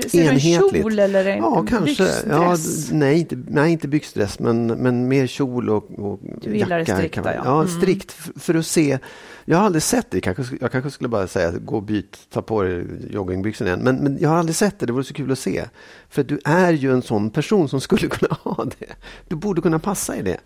det, 0.00 0.12
du 0.12 0.18
en 0.20 0.24
enhetligt. 0.28 0.82
kjol 0.82 0.98
eller 0.98 1.24
en 1.26 1.38
ja, 1.38 1.64
kanske. 1.68 2.04
Ja, 2.28 2.50
byxdress? 2.50 2.86
d- 2.88 2.94
nej, 2.96 3.18
inte, 3.20 3.36
nej, 3.48 3.72
inte 3.72 3.88
byxdress, 3.88 4.38
men, 4.38 4.66
men 4.66 5.08
mer 5.08 5.26
kjol 5.26 5.70
och, 5.70 5.90
och 5.98 6.20
Du 6.42 6.56
gillar 6.56 6.76
det 6.76 6.82
jacka. 6.82 6.96
strikta, 6.96 7.14
kan 7.22 7.24
man- 7.24 7.34
ja. 7.34 7.42
ja. 7.44 7.60
Mm. 7.70 7.80
strikt. 7.80 8.12
För 8.36 8.54
att 8.54 8.66
se. 8.66 8.98
Jag 9.44 9.58
har 9.58 9.64
aldrig 9.66 9.82
sett 9.82 10.10
det. 10.10 10.20
Kanske, 10.20 10.56
jag 10.60 10.72
kanske 10.72 10.90
skulle 10.90 11.08
bara 11.08 11.26
säga 11.26 11.50
gå 11.50 11.76
och 11.76 11.82
byt, 11.82 12.18
ta 12.32 12.42
på 12.42 12.62
dig 12.62 12.84
joggingbyxorna 13.10 13.70
igen. 13.70 13.80
Men, 13.84 13.96
men 13.96 14.18
jag 14.20 14.28
har 14.28 14.36
aldrig 14.36 14.56
sett 14.56 14.78
det. 14.78 14.86
Det 14.86 14.92
vore 14.92 15.04
så 15.04 15.14
kul 15.14 15.32
att 15.32 15.38
se. 15.38 15.64
För 16.10 16.22
du 16.24 16.38
är 16.44 16.72
ju 16.72 16.92
en 16.92 17.02
sån 17.02 17.30
person 17.30 17.68
som 17.68 17.80
skulle 17.80 18.08
kunna 18.08 18.36
ha 18.42 18.64
det. 18.78 18.86
Du 19.28 19.36
borde 19.36 19.60
kunna 19.62 19.78
passa 19.78 20.16
i 20.16 20.22
det. 20.22 20.36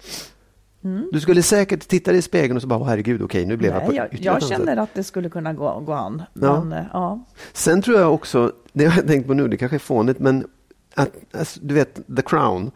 Du 1.12 1.20
skulle 1.20 1.42
säkert 1.42 1.88
titta 1.88 2.12
i 2.12 2.22
spegeln 2.22 2.56
och 2.56 2.62
så 2.62 2.68
bara, 2.68 2.84
herregud, 2.84 3.22
okej, 3.22 3.46
nu 3.46 3.56
blev 3.56 3.72
jag 3.72 3.82
på 3.84 3.88
Nej, 3.88 3.96
jag, 3.96 4.06
ytterligare 4.06 4.24
jag 4.24 4.42
annat 4.42 4.48
känner 4.48 4.72
sätt." 4.72 4.78
att 4.78 4.94
det 4.94 5.04
skulle 5.04 5.28
kunna 5.28 5.52
gå, 5.52 5.80
gå 5.80 5.92
an. 5.92 6.22
Ja. 6.32 6.64
Men, 6.64 6.78
eh, 6.78 6.84
ja. 6.92 7.24
Sen 7.52 7.82
tror 7.82 7.98
jag 7.98 8.14
också, 8.14 8.52
det 8.72 8.84
har 8.84 8.96
jag 8.96 9.06
tänkt 9.06 9.26
på 9.26 9.34
nu, 9.34 9.48
det 9.48 9.56
kanske 9.56 9.76
är 9.76 9.78
fånigt, 9.78 10.18
men 10.18 10.46
att, 10.94 11.10
alltså, 11.32 11.60
du 11.62 11.74
vet, 11.74 11.94
The 12.16 12.22
Crown, 12.22 12.70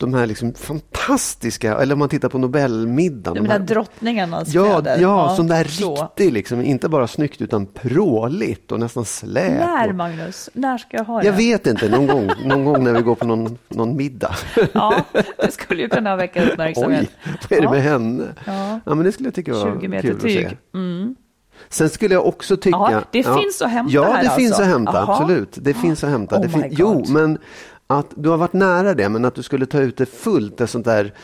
de 0.00 0.14
här 0.14 0.26
liksom 0.26 0.54
fantastiska, 0.54 1.74
eller 1.78 1.92
om 1.92 1.98
man 1.98 2.08
tittar 2.08 2.28
på 2.28 2.38
Nobelmiddagen. 2.38 3.34
De 3.34 3.40
menar 3.40 3.58
här- 3.58 3.66
drottningarnas 3.66 4.48
Ja, 4.54 4.80
kläder? 4.80 5.00
ja, 5.02 5.34
sån 5.36 5.46
där 5.46 5.64
så. 5.64 5.94
riktig, 6.02 6.32
liksom, 6.32 6.60
inte 6.62 6.88
bara 6.88 7.06
snyggt 7.06 7.40
utan 7.42 7.66
pråligt 7.66 8.72
och 8.72 8.80
nästan 8.80 9.04
släp. 9.04 9.58
När, 9.60 9.88
och, 9.88 9.94
Magnus? 9.94 10.50
När 10.52 10.78
ska 10.78 10.96
jag 10.96 11.04
ha 11.04 11.20
det? 11.20 11.26
jag 11.26 11.32
vet 11.32 11.66
inte, 11.66 11.88
någon 11.88 12.06
gång, 12.06 12.30
någon 12.44 12.64
gång 12.64 12.84
när 12.84 12.92
vi 12.92 13.02
går 13.02 13.14
på 13.14 13.26
någon, 13.26 13.58
någon 13.68 13.96
middag. 13.96 14.34
Ja, 14.72 14.94
det 15.36 15.52
skulle 15.52 15.82
ju 15.82 15.88
kunna 15.88 16.16
väcka 16.16 16.44
uppmärksamhet. 16.52 17.10
Oj, 17.26 17.30
vad 17.50 17.58
är 17.58 17.60
det 17.60 17.64
Ja. 17.64 17.70
med 17.70 17.82
henne? 17.82 18.24
Ja. 18.44 18.80
Ja, 18.86 18.94
men 18.94 19.04
det 19.04 19.12
skulle 19.12 19.26
jag 19.26 19.34
tycka 19.34 19.52
var 19.52 19.74
20 19.80 19.88
meter 19.88 20.08
kul 20.08 20.16
att 20.16 20.22
tyg. 20.22 20.48
se. 20.50 20.56
Mm. 20.74 21.14
Sen 21.68 21.88
skulle 21.90 22.14
jag 22.14 22.26
också 22.26 22.56
tycka... 22.56 22.78
Ja, 22.90 23.02
det 23.12 23.22
finns 23.22 23.62
att 23.62 23.70
hämta 23.70 23.92
Ja, 23.94 24.04
här 24.12 24.22
det 24.24 24.30
finns 24.30 24.50
alltså. 24.50 24.62
att 24.62 24.68
hämta, 24.68 24.92
Jaha. 24.94 25.12
absolut. 25.20 25.48
Det 25.60 25.74
finns 25.74 26.04
att 26.04 26.10
hämta. 26.10 26.36
Oh 26.36 26.40
det 26.58 26.68
jo, 26.70 27.04
men 27.08 27.38
att 27.90 28.12
du 28.14 28.28
har 28.28 28.36
varit 28.36 28.52
nära 28.52 28.94
det, 28.94 29.08
men 29.08 29.24
att 29.24 29.34
du 29.34 29.42
skulle 29.42 29.66
ta 29.66 29.80
ut 29.80 29.96
det 29.96 30.06
fullt, 30.06 30.60
ett 30.60 30.70
sånt 30.70 30.84
där 30.84 31.14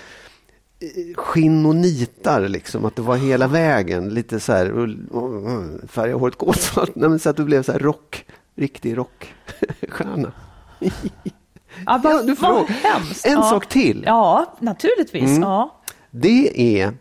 eh, 0.81 1.15
skinn 1.15 1.67
och 1.67 1.77
nitar, 1.77 2.49
liksom, 2.49 2.85
att 2.85 2.97
det 2.97 3.03
var 3.03 3.17
hela 3.17 3.47
vägen, 3.49 4.09
lite 4.09 4.41
så 4.41 4.53
här, 4.53 4.73
oh, 4.73 4.89
oh, 5.11 5.65
färga 5.89 6.15
håret 6.17 6.39
kolsvart, 6.39 7.21
så 7.21 7.31
att 7.31 7.37
du 7.37 7.45
blev 7.45 7.63
så 7.63 7.73
här 7.73 7.79
rock, 7.79 8.25
riktig 8.55 8.97
rockstjärna. 8.97 10.33
Ja, 10.79 10.91
Ja, 11.87 12.23
du 12.27 12.35
vad 12.35 12.67
hemskt. 12.67 13.27
En 13.27 13.33
ja. 13.33 13.43
sak 13.43 13.69
till. 13.69 14.03
Ja, 14.07 14.57
naturligtvis. 14.61 15.31
Mm. 15.31 15.43
Ja. 15.43 15.81
Det 16.11 16.81
är 16.81 16.93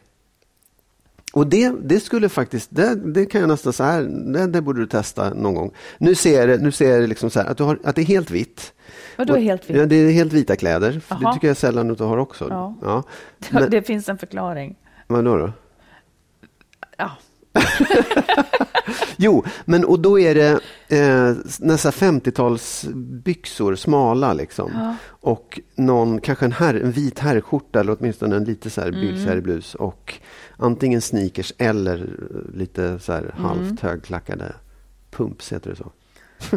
och 1.33 1.47
det, 1.47 1.73
det 1.83 1.99
skulle 1.99 2.29
faktiskt, 2.29 2.69
det, 2.71 2.95
det 2.95 3.25
kan 3.25 3.41
jag 3.41 3.47
nästan 3.47 3.73
så 3.73 3.83
här, 3.83 4.01
det, 4.33 4.47
det 4.47 4.61
borde 4.61 4.79
du 4.79 4.87
testa 4.87 5.33
någon 5.33 5.53
gång. 5.53 5.71
Nu 5.97 6.15
ser 6.15 6.47
jag 6.47 6.61
nu 6.61 6.71
ser 6.71 6.99
jag 6.99 7.09
liksom 7.09 7.29
så 7.29 7.39
här, 7.39 7.47
att, 7.47 7.57
du 7.57 7.63
har, 7.63 7.79
att 7.83 7.95
det 7.95 8.01
är 8.01 8.05
helt 8.05 8.31
vitt. 8.31 8.73
Vadå 9.17 9.33
Och- 9.33 9.39
helt 9.39 9.69
vitt? 9.69 9.77
Ja, 9.77 9.85
det 9.85 9.95
är 9.95 10.11
helt 10.11 10.33
vita 10.33 10.55
kläder. 10.55 10.91
Det 10.91 11.01
Jaha. 11.21 11.33
tycker 11.33 11.47
jag 11.47 11.57
sällan 11.57 11.91
att 11.91 11.97
du 11.97 12.03
har 12.03 12.17
också. 12.17 12.47
Ja. 12.49 12.75
Ja. 12.81 13.03
Men, 13.51 13.69
Det 13.69 13.81
finns 13.81 14.09
en 14.09 14.17
förklaring. 14.17 14.75
vadå 15.07 15.37
då? 15.37 15.51
Ja. 16.97 17.11
Jo, 19.17 19.43
men 19.65 19.85
och 19.85 19.99
då 19.99 20.19
är 20.19 20.35
det 20.35 20.51
eh, 20.97 21.35
nästan 21.59 21.91
50-talsbyxor, 21.91 23.75
smala 23.75 24.33
liksom. 24.33 24.95
Och 25.07 25.59
någon, 25.75 26.21
kanske 26.21 26.45
en, 26.45 26.51
herr, 26.51 26.73
en 26.73 26.91
vit 26.91 27.19
herrskjorta 27.19 27.79
eller 27.79 27.97
åtminstone 27.99 28.35
en 28.35 28.43
lite 28.43 28.69
så 28.69 28.81
här 28.81 28.87
Mm. 28.87 29.01
Och 29.75 30.13
antingen 30.57 31.01
sneakers 31.01 31.53
eller 31.57 32.09
lite 32.53 32.99
så 32.99 33.11
här 33.13 33.21
Mm. 33.37 33.43
halvt 33.45 33.79
högklackade 33.79 34.53
pumps, 35.11 35.53
heter 35.53 35.69
det 35.69 35.75
så? 35.75 35.91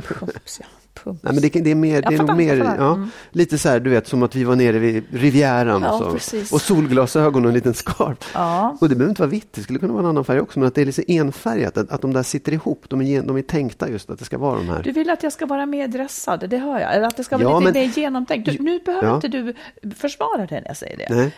Pumps, 0.00 0.60
ja. 0.60 0.66
Pumps. 1.04 1.22
Nej, 1.22 1.32
men 1.32 1.42
det, 1.42 1.48
det 1.48 1.70
är 1.70 1.74
mer, 1.74 2.02
det 2.02 2.14
är 2.14 2.18
nog 2.18 2.36
mer 2.36 2.56
ja, 2.56 2.92
Mm. 2.94 3.10
lite 3.30 3.58
så 3.58 3.68
här, 3.68 3.80
du 3.80 3.90
vet, 3.90 4.06
som 4.06 4.22
att 4.22 4.34
vi 4.34 4.44
var 4.44 4.56
nere 4.56 4.78
vid 4.78 5.04
Rivieran 5.12 5.82
Ja, 5.82 5.92
och, 6.04 6.22
så. 6.22 6.36
och 6.54 6.60
solglasögon 6.60 7.44
och 7.44 7.48
en 7.48 7.54
liten 7.54 7.74
scarf. 7.74 8.30
Ja. 8.34 8.76
Och 8.80 8.88
det 8.88 8.94
behöver 8.94 9.10
inte 9.10 9.22
vara 9.22 9.30
vitt, 9.30 9.52
det 9.52 9.60
skulle 9.62 9.78
kunna 9.78 9.92
vara 9.92 10.02
en 10.02 10.08
annan 10.08 10.24
färg 10.24 10.40
också, 10.40 10.58
men 10.58 10.68
att 10.68 10.74
det 10.74 10.80
är 10.80 10.86
lite 10.86 11.12
enfärgat, 11.12 11.76
att, 11.76 11.90
att 11.90 12.00
de 12.02 12.12
där 12.12 12.22
sitter 12.22 12.52
ihop, 12.52 12.84
de 12.88 13.00
är, 13.02 13.22
de 13.22 13.36
är 13.36 13.42
tänkta 13.42 13.88
just 13.88 14.10
att 14.10 14.18
det 14.18 14.24
ska 14.24 14.38
vara 14.38 14.56
de 14.58 14.68
här. 14.68 14.82
Du 14.82 14.92
vill 14.92 15.10
att 15.10 15.22
jag 15.22 15.32
ska 15.32 15.46
vara 15.46 15.66
mer 15.66 15.88
dressad, 15.88 16.50
det 16.50 16.58
hör 16.58 16.80
jag. 16.80 16.94
Eller 16.94 17.06
att 17.06 17.16
det 17.16 17.24
ska 17.24 17.38
vara 17.38 17.48
Ja, 17.50 17.60
lite 17.60 17.72
men- 17.80 17.90
genomtänkt. 17.90 18.50
Du, 18.50 18.58
nu 18.62 18.78
behöver 18.78 19.14
inte 19.14 19.28
du 19.28 19.54
försvara 19.94 20.46
det 20.46 20.54
när 20.60 20.66
jag 20.66 20.76
säger 20.76 20.96
det. 20.96 21.06
Nej. 21.14 21.32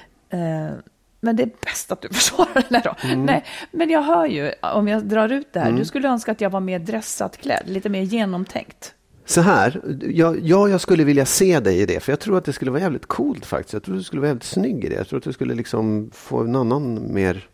Eh, 0.67 0.71
men 1.23 1.37
det 1.37 1.43
är 1.43 1.51
bäst 1.65 1.93
att 1.93 2.03
du 2.03 2.09
försvarar 2.13 2.65
det. 2.69 2.81
Då. 2.85 2.95
Mm. 3.09 3.25
Nej, 3.27 3.45
men 3.71 3.91
jag 3.91 4.03
hör 4.03 4.27
ju, 4.27 4.53
om 4.75 4.89
jag 4.89 5.05
drar 5.05 5.33
ut 5.33 5.53
det 5.53 5.61
här, 5.61 5.73
du 5.73 5.85
skulle 5.85 6.09
önska 6.09 6.33
att 6.33 6.41
jag 6.41 6.51
var 6.51 6.61
mer 6.61 6.79
dressat 6.79 7.37
klädd, 7.37 7.63
lite 7.67 7.89
mer 7.89 8.03
genomtänkt. 8.03 8.95
Så 9.25 9.41
här, 9.41 9.81
ja, 10.03 10.35
ja, 10.43 10.69
jag 10.69 10.81
skulle 10.81 11.05
vilja 11.05 11.27
se 11.27 11.61
dig 11.61 11.81
i 11.81 11.87
det, 11.87 12.01
för 12.01 12.13
jag 12.13 12.21
tror 12.21 12.39
att 12.39 12.45
det 12.45 12.53
skulle 12.53 12.71
vara 12.71 12.81
jävligt 12.83 13.07
coolt 13.07 13.47
faktiskt. 13.47 13.73
Jag 13.73 13.83
tror 13.83 13.95
att 13.95 14.01
du 14.01 14.05
skulle 14.05 14.21
vara 14.21 14.29
jävligt 14.29 14.45
snygg 14.45 14.85
i 14.85 14.89
det. 14.89 14.95
Jag 14.95 15.09
tror 15.09 15.17
att 15.19 15.25
du 15.25 15.33
skulle 15.33 15.55
liksom 15.55 16.11
få 16.15 16.39
en 16.41 16.57
annan 16.57 17.13
mer... 17.15 17.49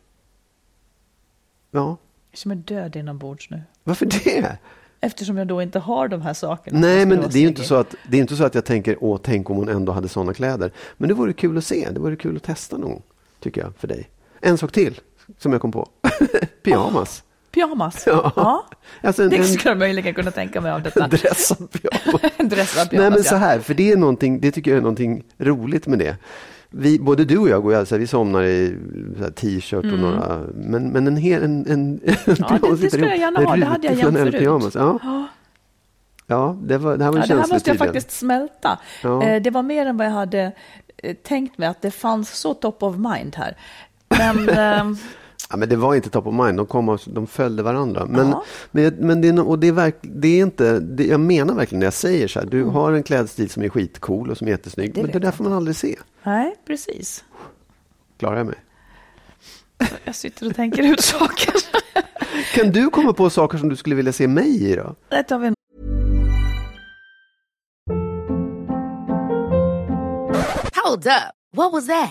Ja, 1.70 1.96
Som 2.34 2.50
är 2.50 2.54
död 2.54 2.96
inombords 2.96 3.50
nu. 3.50 3.62
varför 3.84 4.06
det? 4.06 4.58
Eftersom 5.00 5.36
jag 5.36 5.46
då 5.46 5.62
inte 5.62 5.78
har 5.78 6.08
de 6.08 6.22
här 6.22 6.34
sakerna. 6.34 6.78
Nej, 6.80 7.06
men 7.06 7.20
det 7.20 7.38
är 7.38 7.40
ju 7.40 7.48
inte 7.48 7.64
så 7.64 7.74
att, 7.74 7.94
det 8.08 8.16
är 8.16 8.20
inte 8.20 8.36
så 8.36 8.44
att 8.44 8.54
jag 8.54 8.64
tänker, 8.64 8.96
åh, 9.00 9.20
tänk 9.22 9.50
om 9.50 9.56
hon 9.56 9.68
ändå 9.68 9.92
hade 9.92 10.08
sådana 10.08 10.34
kläder. 10.34 10.72
Men 10.96 11.08
det 11.08 11.14
vore 11.14 11.32
kul 11.32 11.58
att 11.58 11.64
se, 11.64 11.88
det 11.90 12.00
vore 12.00 12.16
kul 12.16 12.36
att 12.36 12.42
testa 12.42 12.78
någon 12.78 13.02
tycker 13.40 13.60
jag, 13.60 13.72
för 13.78 13.88
dig. 13.88 14.10
En 14.40 14.58
sak 14.58 14.72
till, 14.72 15.00
som 15.38 15.52
jag 15.52 15.60
kom 15.60 15.72
på. 15.72 15.88
Pyjamas. 16.62 17.22
Pyjamas? 17.56 18.02
Ja. 18.06 18.32
ja. 18.36 18.64
Alltså 19.02 19.22
en, 19.22 19.30
Det 19.30 19.44
skulle 19.44 19.70
jag 19.70 19.78
möjligen 19.78 20.14
kunna 20.14 20.30
tänka 20.30 20.60
mig 20.60 20.72
av 20.72 20.82
detta. 20.82 21.08
dressad 21.08 21.68
pyjamas. 21.72 22.22
Dressad 22.38 22.76
Nej 22.76 22.88
pyjamas, 22.88 23.14
men 23.14 23.24
så 23.24 23.34
ja. 23.34 23.38
här, 23.38 23.58
för 23.58 23.74
det 23.74 23.92
är 23.92 23.96
någonting, 23.96 24.40
det 24.40 24.50
tycker 24.52 24.70
jag 24.70 24.78
är 24.78 24.82
någonting 24.82 25.22
roligt 25.38 25.86
med 25.86 25.98
det. 25.98 26.16
Vi, 26.70 26.98
både 26.98 27.24
du 27.24 27.38
och 27.38 27.48
jag 27.48 27.62
går 27.62 27.72
ju 27.72 27.78
alltså, 27.78 27.96
vi 27.96 28.06
somnar 28.06 28.42
i 28.42 28.76
t-shirt 29.36 29.72
och 29.92 29.98
några, 29.98 30.40
men, 30.54 30.88
men 30.88 31.06
en 31.06 31.16
hel, 31.16 31.42
en, 31.42 31.66
en, 31.66 32.00
Mm. 32.04 32.16
Ja, 32.26 32.58
det- 32.62 32.70
det 32.70 32.76
sitter 32.76 32.88
skulle 32.88 33.06
jag 33.08 33.18
gärna 33.18 33.40
ha. 33.40 33.56
Det 33.56 33.64
hade 33.66 33.86
jag 33.86 33.96
jämt 33.96 34.18
förut. 34.18 34.38
pyjamas, 34.38 34.74
Ja, 34.74 34.98
Ja. 35.02 35.26
ja 36.26 36.56
det, 36.62 36.78
var, 36.78 36.96
det 36.96 37.04
här 37.04 37.12
var 37.12 37.18
Ja, 37.18 37.22
en 37.24 37.28
det 37.28 37.34
här 37.42 37.48
måste 37.48 37.70
jag 37.70 37.78
faktiskt 37.78 38.10
smälta. 38.10 38.78
Ja. 39.02 39.22
Eh, 39.22 39.42
Det 39.42 39.50
var 39.50 39.62
mer 39.62 39.86
än 39.86 39.96
vad 39.96 40.06
jag 40.06 40.12
hade 40.12 40.52
eh, 41.02 41.14
tänkt 41.22 41.58
mig 41.58 41.68
att 41.68 41.82
det 41.82 41.90
fanns 41.90 42.30
så 42.38 42.54
top 42.54 42.82
of 42.82 42.96
mind 42.96 43.36
här. 43.36 43.56
Men 44.08 44.48
ehm, 44.58 44.96
Ja, 45.50 45.56
men 45.56 45.68
det 45.68 45.76
var 45.76 45.94
inte 45.94 46.10
top 46.10 46.26
of 46.26 46.34
mind, 46.34 46.56
de, 46.56 46.66
kom 46.66 46.88
av, 46.88 47.00
de 47.06 47.26
följde 47.26 47.62
varandra. 47.62 48.06
Men, 48.06 48.28
Ja. 48.28 48.44
men, 48.70 49.20
det, 49.20 49.28
är, 49.28 49.48
och 49.48 49.58
det, 49.58 49.66
är 49.68 49.72
verk, 49.72 49.96
det 50.02 50.28
är 50.28 50.42
inte, 50.42 50.80
det, 50.80 51.06
jag 51.06 51.20
menar 51.20 51.54
verkligen 51.54 51.78
när 51.80 51.86
jag 51.86 51.94
säger 51.94 52.28
så 52.28 52.38
här, 52.40 52.46
du 52.46 52.64
har 52.64 52.92
en 52.92 53.02
klädstil 53.02 53.50
som 53.50 53.62
är 53.62 53.68
skitcool 53.68 54.30
och 54.30 54.38
som 54.38 54.46
är 54.46 54.50
jättesnygg, 54.50 54.88
Mm. 54.90 54.94
Det 55.06 55.12
men 55.12 55.20
det 55.20 55.26
där 55.26 55.32
får 55.32 55.44
man 55.44 55.52
aldrig 55.52 55.76
se. 55.76 55.96
nej, 56.22 56.54
precis. 56.66 57.24
Klarar 58.18 58.36
jag 58.36 58.46
mig? 58.46 58.56
Jag 60.04 60.14
sitter 60.14 60.46
och 60.46 60.54
tänker 60.56 60.82
ut 60.82 61.00
saker. 61.04 61.54
Kan 62.54 62.70
du 62.72 62.90
komma 62.90 63.12
på 63.12 63.30
saker 63.30 63.58
som 63.58 63.68
du 63.68 63.76
skulle 63.76 63.94
vilja 63.96 64.12
se 64.12 64.28
mig 64.28 64.72
i 64.72 64.76
då? 64.76 64.94
Där 65.08 65.22
tar 65.22 65.38
vi 65.38 65.52
Hold 70.84 71.06
up. 71.06 71.32
What 71.56 71.72
was 71.72 71.86
that? 71.86 72.10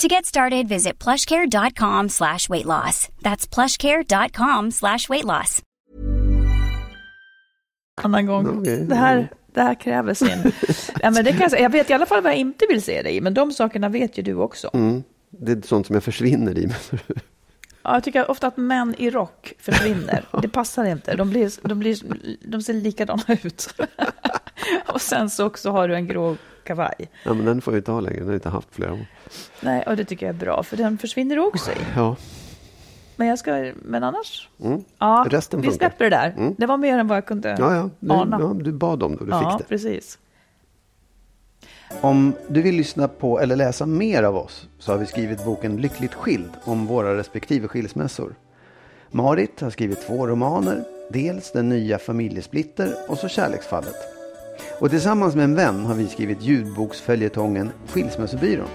To 0.00 0.08
get 0.08 0.26
started, 0.26 0.68
visit 0.68 1.04
plushcare.com 1.04 2.08
slash 2.08 2.48
weight 2.48 2.66
loss. 2.66 3.08
That's 3.20 3.54
plushcare.com 3.54 4.70
slash 4.70 5.08
weight 5.08 5.24
loss. 5.24 5.62
Annan 8.02 8.26
gång. 8.26 8.62
Det, 8.62 8.94
här, 8.94 9.28
det 9.54 9.60
här 9.60 9.74
kräver 9.74 10.14
sin... 10.14 10.28
ja, 11.02 11.10
men 11.10 11.24
det 11.24 11.30
kan 11.30 11.40
jag, 11.40 11.50
säga. 11.50 11.62
jag 11.62 11.70
vet 11.70 11.90
i 11.90 11.92
alla 11.92 12.06
fall 12.06 12.22
vad 12.22 12.32
jag 12.32 12.38
inte 12.38 12.66
vill 12.68 12.82
se 12.82 13.02
dig 13.02 13.16
i, 13.16 13.20
men 13.20 13.34
de 13.34 13.52
sakerna 13.52 13.88
vet 13.88 14.18
ju 14.18 14.22
du 14.22 14.34
också. 14.34 14.70
Mm. 14.72 15.02
Det 15.30 15.52
är 15.52 15.66
sånt 15.66 15.86
som 15.86 15.94
jag 15.94 16.04
försvinner 16.04 16.58
i. 16.58 16.68
Ja, 17.82 17.94
jag 17.94 18.04
tycker 18.04 18.30
ofta 18.30 18.46
att 18.46 18.56
män 18.56 18.94
i 18.98 19.10
rock 19.10 19.52
försvinner. 19.58 20.24
Det 20.42 20.48
passar 20.48 20.84
inte. 20.84 21.16
De, 21.16 21.30
blir, 21.30 21.68
de, 21.68 21.78
blir, 21.78 21.96
de 22.48 22.62
ser 22.62 22.74
likadana 22.74 23.22
ut. 23.42 23.74
och 24.86 25.00
sen 25.00 25.30
så 25.30 25.46
också 25.46 25.70
har 25.70 25.88
du 25.88 25.94
en 25.94 26.06
grå 26.06 26.36
kavaj. 26.64 26.94
Ja, 27.24 27.34
men 27.34 27.44
den 27.46 27.60
får 27.60 27.74
jag 27.74 27.78
inte 27.80 27.90
ha 27.92 28.00
längre. 28.00 28.16
Den 28.18 28.26
har 28.26 28.32
jag 28.32 28.36
inte 28.38 28.48
haft 28.48 28.68
flera 28.74 28.92
år. 28.92 29.06
Nej, 29.60 29.84
och 29.86 29.96
det 29.96 30.04
tycker 30.04 30.26
jag 30.26 30.34
är 30.34 30.38
bra, 30.40 30.62
för 30.62 30.76
den 30.76 30.98
försvinner 30.98 31.38
också 31.38 31.70
i. 31.70 31.74
Ja. 31.96 32.16
Men, 33.16 33.28
jag 33.28 33.38
ska, 33.38 33.72
men 33.82 34.04
annars? 34.04 34.48
Mm. 34.64 34.84
Ja, 34.98 35.26
Resten 35.30 35.60
vi 35.60 35.68
funkar. 35.68 35.78
släpper 35.88 36.04
det 36.04 36.10
där. 36.10 36.34
Mm. 36.36 36.54
Det 36.58 36.66
var 36.66 36.76
mer 36.76 36.98
än 36.98 37.06
vad 37.08 37.16
jag 37.16 37.26
kunde 37.26 37.56
Ja, 37.58 37.74
ja. 37.74 37.90
Du, 38.00 38.12
ana. 38.12 38.38
ja. 38.40 38.54
Du 38.64 38.72
bad 38.72 39.02
om 39.02 39.12
det 39.12 39.18
och 39.20 39.26
du 39.26 39.32
ja, 39.32 39.50
fick 39.50 39.58
det. 39.58 39.68
precis. 39.68 40.18
Om 42.00 42.32
du 42.48 42.62
vill 42.62 42.74
lyssna 42.76 43.08
på 43.08 43.40
eller 43.40 43.56
läsa 43.56 43.86
mer 43.86 44.22
av 44.22 44.36
oss 44.36 44.68
så 44.78 44.92
har 44.92 44.98
vi 44.98 45.06
skrivit 45.06 45.44
boken 45.44 45.76
Lyckligt 45.76 46.14
skild 46.14 46.50
om 46.64 46.86
våra 46.86 47.16
respektive 47.16 47.68
skilsmässor. 47.68 48.34
Marit 49.10 49.60
har 49.60 49.70
skrivit 49.70 50.06
två 50.06 50.26
romaner, 50.26 50.84
dels 51.10 51.52
Den 51.52 51.68
nya 51.68 51.98
familjesplitter 51.98 52.94
och 53.08 53.18
så 53.18 53.28
Kärleksfallet. 53.28 53.94
Och 54.78 54.90
tillsammans 54.90 55.34
med 55.34 55.44
en 55.44 55.54
vän 55.54 55.84
har 55.84 55.94
vi 55.94 56.08
skrivit 56.08 56.42
ljudboksföljetongen 56.42 57.70
Skilsmässobyrån. 57.86 58.68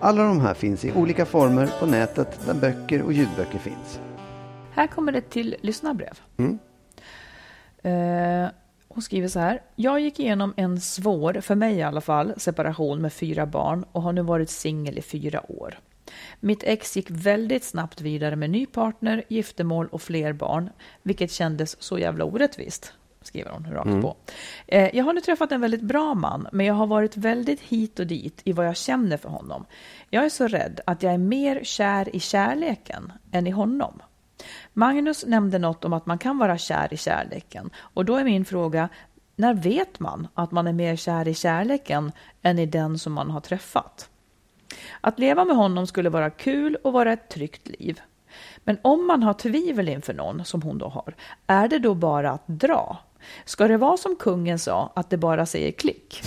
Alla 0.00 0.22
de 0.22 0.40
här 0.40 0.54
finns 0.54 0.84
i 0.84 0.92
olika 0.92 1.26
former 1.26 1.70
på 1.80 1.86
nätet 1.86 2.40
där 2.46 2.54
böcker 2.54 3.02
och 3.02 3.12
ljudböcker 3.12 3.58
finns. 3.58 4.00
Här 4.72 4.86
kommer 4.86 5.12
det 5.12 5.20
till 5.20 5.56
lyssnarbrev. 5.60 6.20
Mm. 6.36 6.58
Eh, 7.82 8.50
hon 8.88 9.02
skriver 9.02 9.28
så 9.28 9.38
här. 9.38 9.62
Jag 9.76 10.00
gick 10.00 10.20
igenom 10.20 10.54
en 10.56 10.80
svår, 10.80 11.40
för 11.40 11.54
mig 11.54 11.76
i 11.76 11.82
alla 11.82 12.00
fall, 12.00 12.32
separation 12.36 13.02
med 13.02 13.12
fyra 13.12 13.46
barn 13.46 13.84
och 13.92 14.02
har 14.02 14.12
nu 14.12 14.22
varit 14.22 14.50
singel 14.50 14.98
i 14.98 15.02
fyra 15.02 15.50
år. 15.50 15.78
Mitt 16.40 16.62
ex 16.62 16.96
gick 16.96 17.10
väldigt 17.10 17.64
snabbt 17.64 18.00
vidare 18.00 18.36
med 18.36 18.50
ny 18.50 18.66
partner, 18.66 19.24
giftermål 19.28 19.86
och 19.86 20.02
fler 20.02 20.32
barn, 20.32 20.70
vilket 21.02 21.32
kändes 21.32 21.82
så 21.82 21.98
jävla 21.98 22.24
orättvist. 22.24 22.92
Skriver 23.22 23.50
hon 23.50 23.66
rakt 23.72 24.02
på. 24.02 24.16
Eh, 24.66 24.96
jag 24.96 25.04
har 25.04 25.12
nu 25.12 25.20
träffat 25.20 25.52
en 25.52 25.60
väldigt 25.60 25.82
bra 25.82 26.14
man, 26.14 26.48
men 26.52 26.66
jag 26.66 26.74
har 26.74 26.86
varit 26.86 27.16
väldigt 27.16 27.60
hit 27.60 27.98
och 27.98 28.06
dit 28.06 28.42
i 28.44 28.52
vad 28.52 28.66
jag 28.66 28.76
känner 28.76 29.16
för 29.16 29.28
honom. 29.28 29.66
Jag 30.10 30.24
är 30.24 30.28
så 30.28 30.46
rädd 30.46 30.80
att 30.86 31.02
jag 31.02 31.12
är 31.12 31.18
mer 31.18 31.64
kär 31.64 32.16
i 32.16 32.20
kärleken 32.20 33.12
än 33.32 33.46
i 33.46 33.50
honom. 33.50 34.02
Magnus 34.72 35.24
nämnde 35.26 35.58
något 35.58 35.84
om 35.84 35.92
att 35.92 36.06
man 36.06 36.18
kan 36.18 36.38
vara 36.38 36.58
kär 36.58 36.94
i 36.94 36.96
kärleken. 36.96 37.70
Och 37.76 38.04
då 38.04 38.16
är 38.16 38.24
min 38.24 38.44
fråga, 38.44 38.88
när 39.36 39.54
vet 39.54 40.00
man 40.00 40.28
att 40.34 40.52
man 40.52 40.66
är 40.66 40.72
mer 40.72 40.96
kär 40.96 41.28
i 41.28 41.34
kärleken 41.34 42.12
än 42.42 42.58
i 42.58 42.66
den 42.66 42.98
som 42.98 43.12
man 43.12 43.30
har 43.30 43.40
träffat? 43.40 44.08
Att 45.00 45.18
leva 45.18 45.44
med 45.44 45.56
honom 45.56 45.86
skulle 45.86 46.10
vara 46.10 46.30
kul 46.30 46.76
och 46.76 46.92
vara 46.92 47.12
ett 47.12 47.28
tryggt 47.28 47.68
liv. 47.68 48.00
Men 48.64 48.78
om 48.82 49.06
man 49.06 49.22
har 49.22 49.34
tvivel 49.34 49.88
inför 49.88 50.14
någon, 50.14 50.44
som 50.44 50.62
hon 50.62 50.78
då 50.78 50.88
har, 50.88 51.14
är 51.46 51.68
det 51.68 51.78
då 51.78 51.94
bara 51.94 52.30
att 52.30 52.46
dra? 52.46 52.98
Ska 53.44 53.68
det 53.68 53.76
vara 53.76 53.96
som 53.96 54.16
kungen 54.16 54.58
sa, 54.58 54.92
att 54.96 55.10
det 55.10 55.16
bara 55.16 55.46
säger 55.46 55.72
klick? 55.72 56.22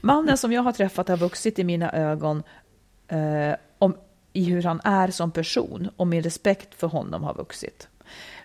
Mannen 0.00 0.36
som 0.36 0.52
jag 0.52 0.62
har 0.62 0.72
träffat 0.72 1.08
har 1.08 1.16
vuxit 1.16 1.58
i 1.58 1.64
mina 1.64 1.92
ögon 1.92 2.42
eh, 3.08 3.54
om, 3.78 3.96
i 4.32 4.44
hur 4.44 4.62
han 4.62 4.80
är 4.84 5.08
som 5.08 5.30
person 5.30 5.88
och 5.96 6.06
min 6.06 6.22
respekt 6.22 6.74
för 6.74 6.86
honom 6.86 7.24
har 7.24 7.34
vuxit. 7.34 7.88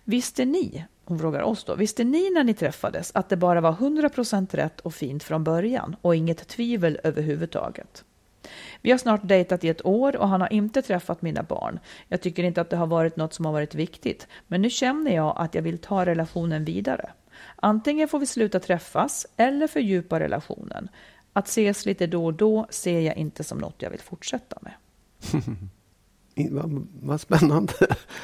Visste 0.04 0.46
ni, 0.46 0.86
hon 1.06 1.20
frågar 1.20 1.42
oss 1.42 1.64
då, 1.64 1.76
visste 1.76 2.04
ni 2.04 2.30
när 2.30 2.44
ni 2.44 2.54
träffades 2.54 3.12
att 3.16 3.30
det 3.30 3.38
bara 3.38 3.62
var 3.62 3.72
100% 3.72 4.56
rätt 4.56 4.80
och 4.80 4.94
fint 4.94 5.24
från 5.24 5.44
början 5.44 5.96
och 6.02 6.16
inget 6.16 6.48
tvivel 6.48 7.00
överhuvudtaget? 7.04 8.04
Vi 8.82 8.92
har 8.92 8.98
snart 8.98 9.22
dejtat 9.24 9.64
i 9.64 9.70
ett 9.70 9.86
år 9.86 10.18
och 10.18 10.28
han 10.28 10.42
har 10.42 10.54
inte 10.54 10.82
träffat 10.82 11.22
mina 11.22 11.44
barn. 11.44 11.80
Jag 12.08 12.22
tycker 12.22 12.44
inte 12.44 12.62
att 12.62 12.70
det 12.70 12.78
har 12.78 12.88
varit 12.88 13.16
något 13.16 13.34
som 13.34 13.46
har 13.46 13.54
varit 13.54 13.76
viktigt, 13.76 14.28
men 14.48 14.62
nu 14.62 14.70
känner 14.70 15.16
jag 15.16 15.34
att 15.38 15.56
jag 15.56 15.62
vill 15.62 15.78
ta 15.78 16.06
relationen 16.06 16.66
vidare. 16.66 17.10
Antingen 17.62 18.08
får 18.08 18.20
vi 18.20 18.26
sluta 18.26 18.60
träffas 18.60 19.28
eller 19.38 19.68
fördjupa 19.68 20.20
relationen. 20.20 20.90
Att 21.34 21.48
ses 21.48 21.86
lite 21.86 22.08
då 22.08 22.26
och 22.26 22.34
då 22.34 22.68
ser 22.70 23.00
jag 23.00 23.18
inte 23.18 23.44
som 23.44 23.58
något 23.58 23.76
jag 23.78 23.90
vill 23.90 24.00
fortsätta 24.00 24.58
med. 24.62 24.74
Vad, 26.52 26.88
vad 27.02 27.22
spännande. 27.22 27.74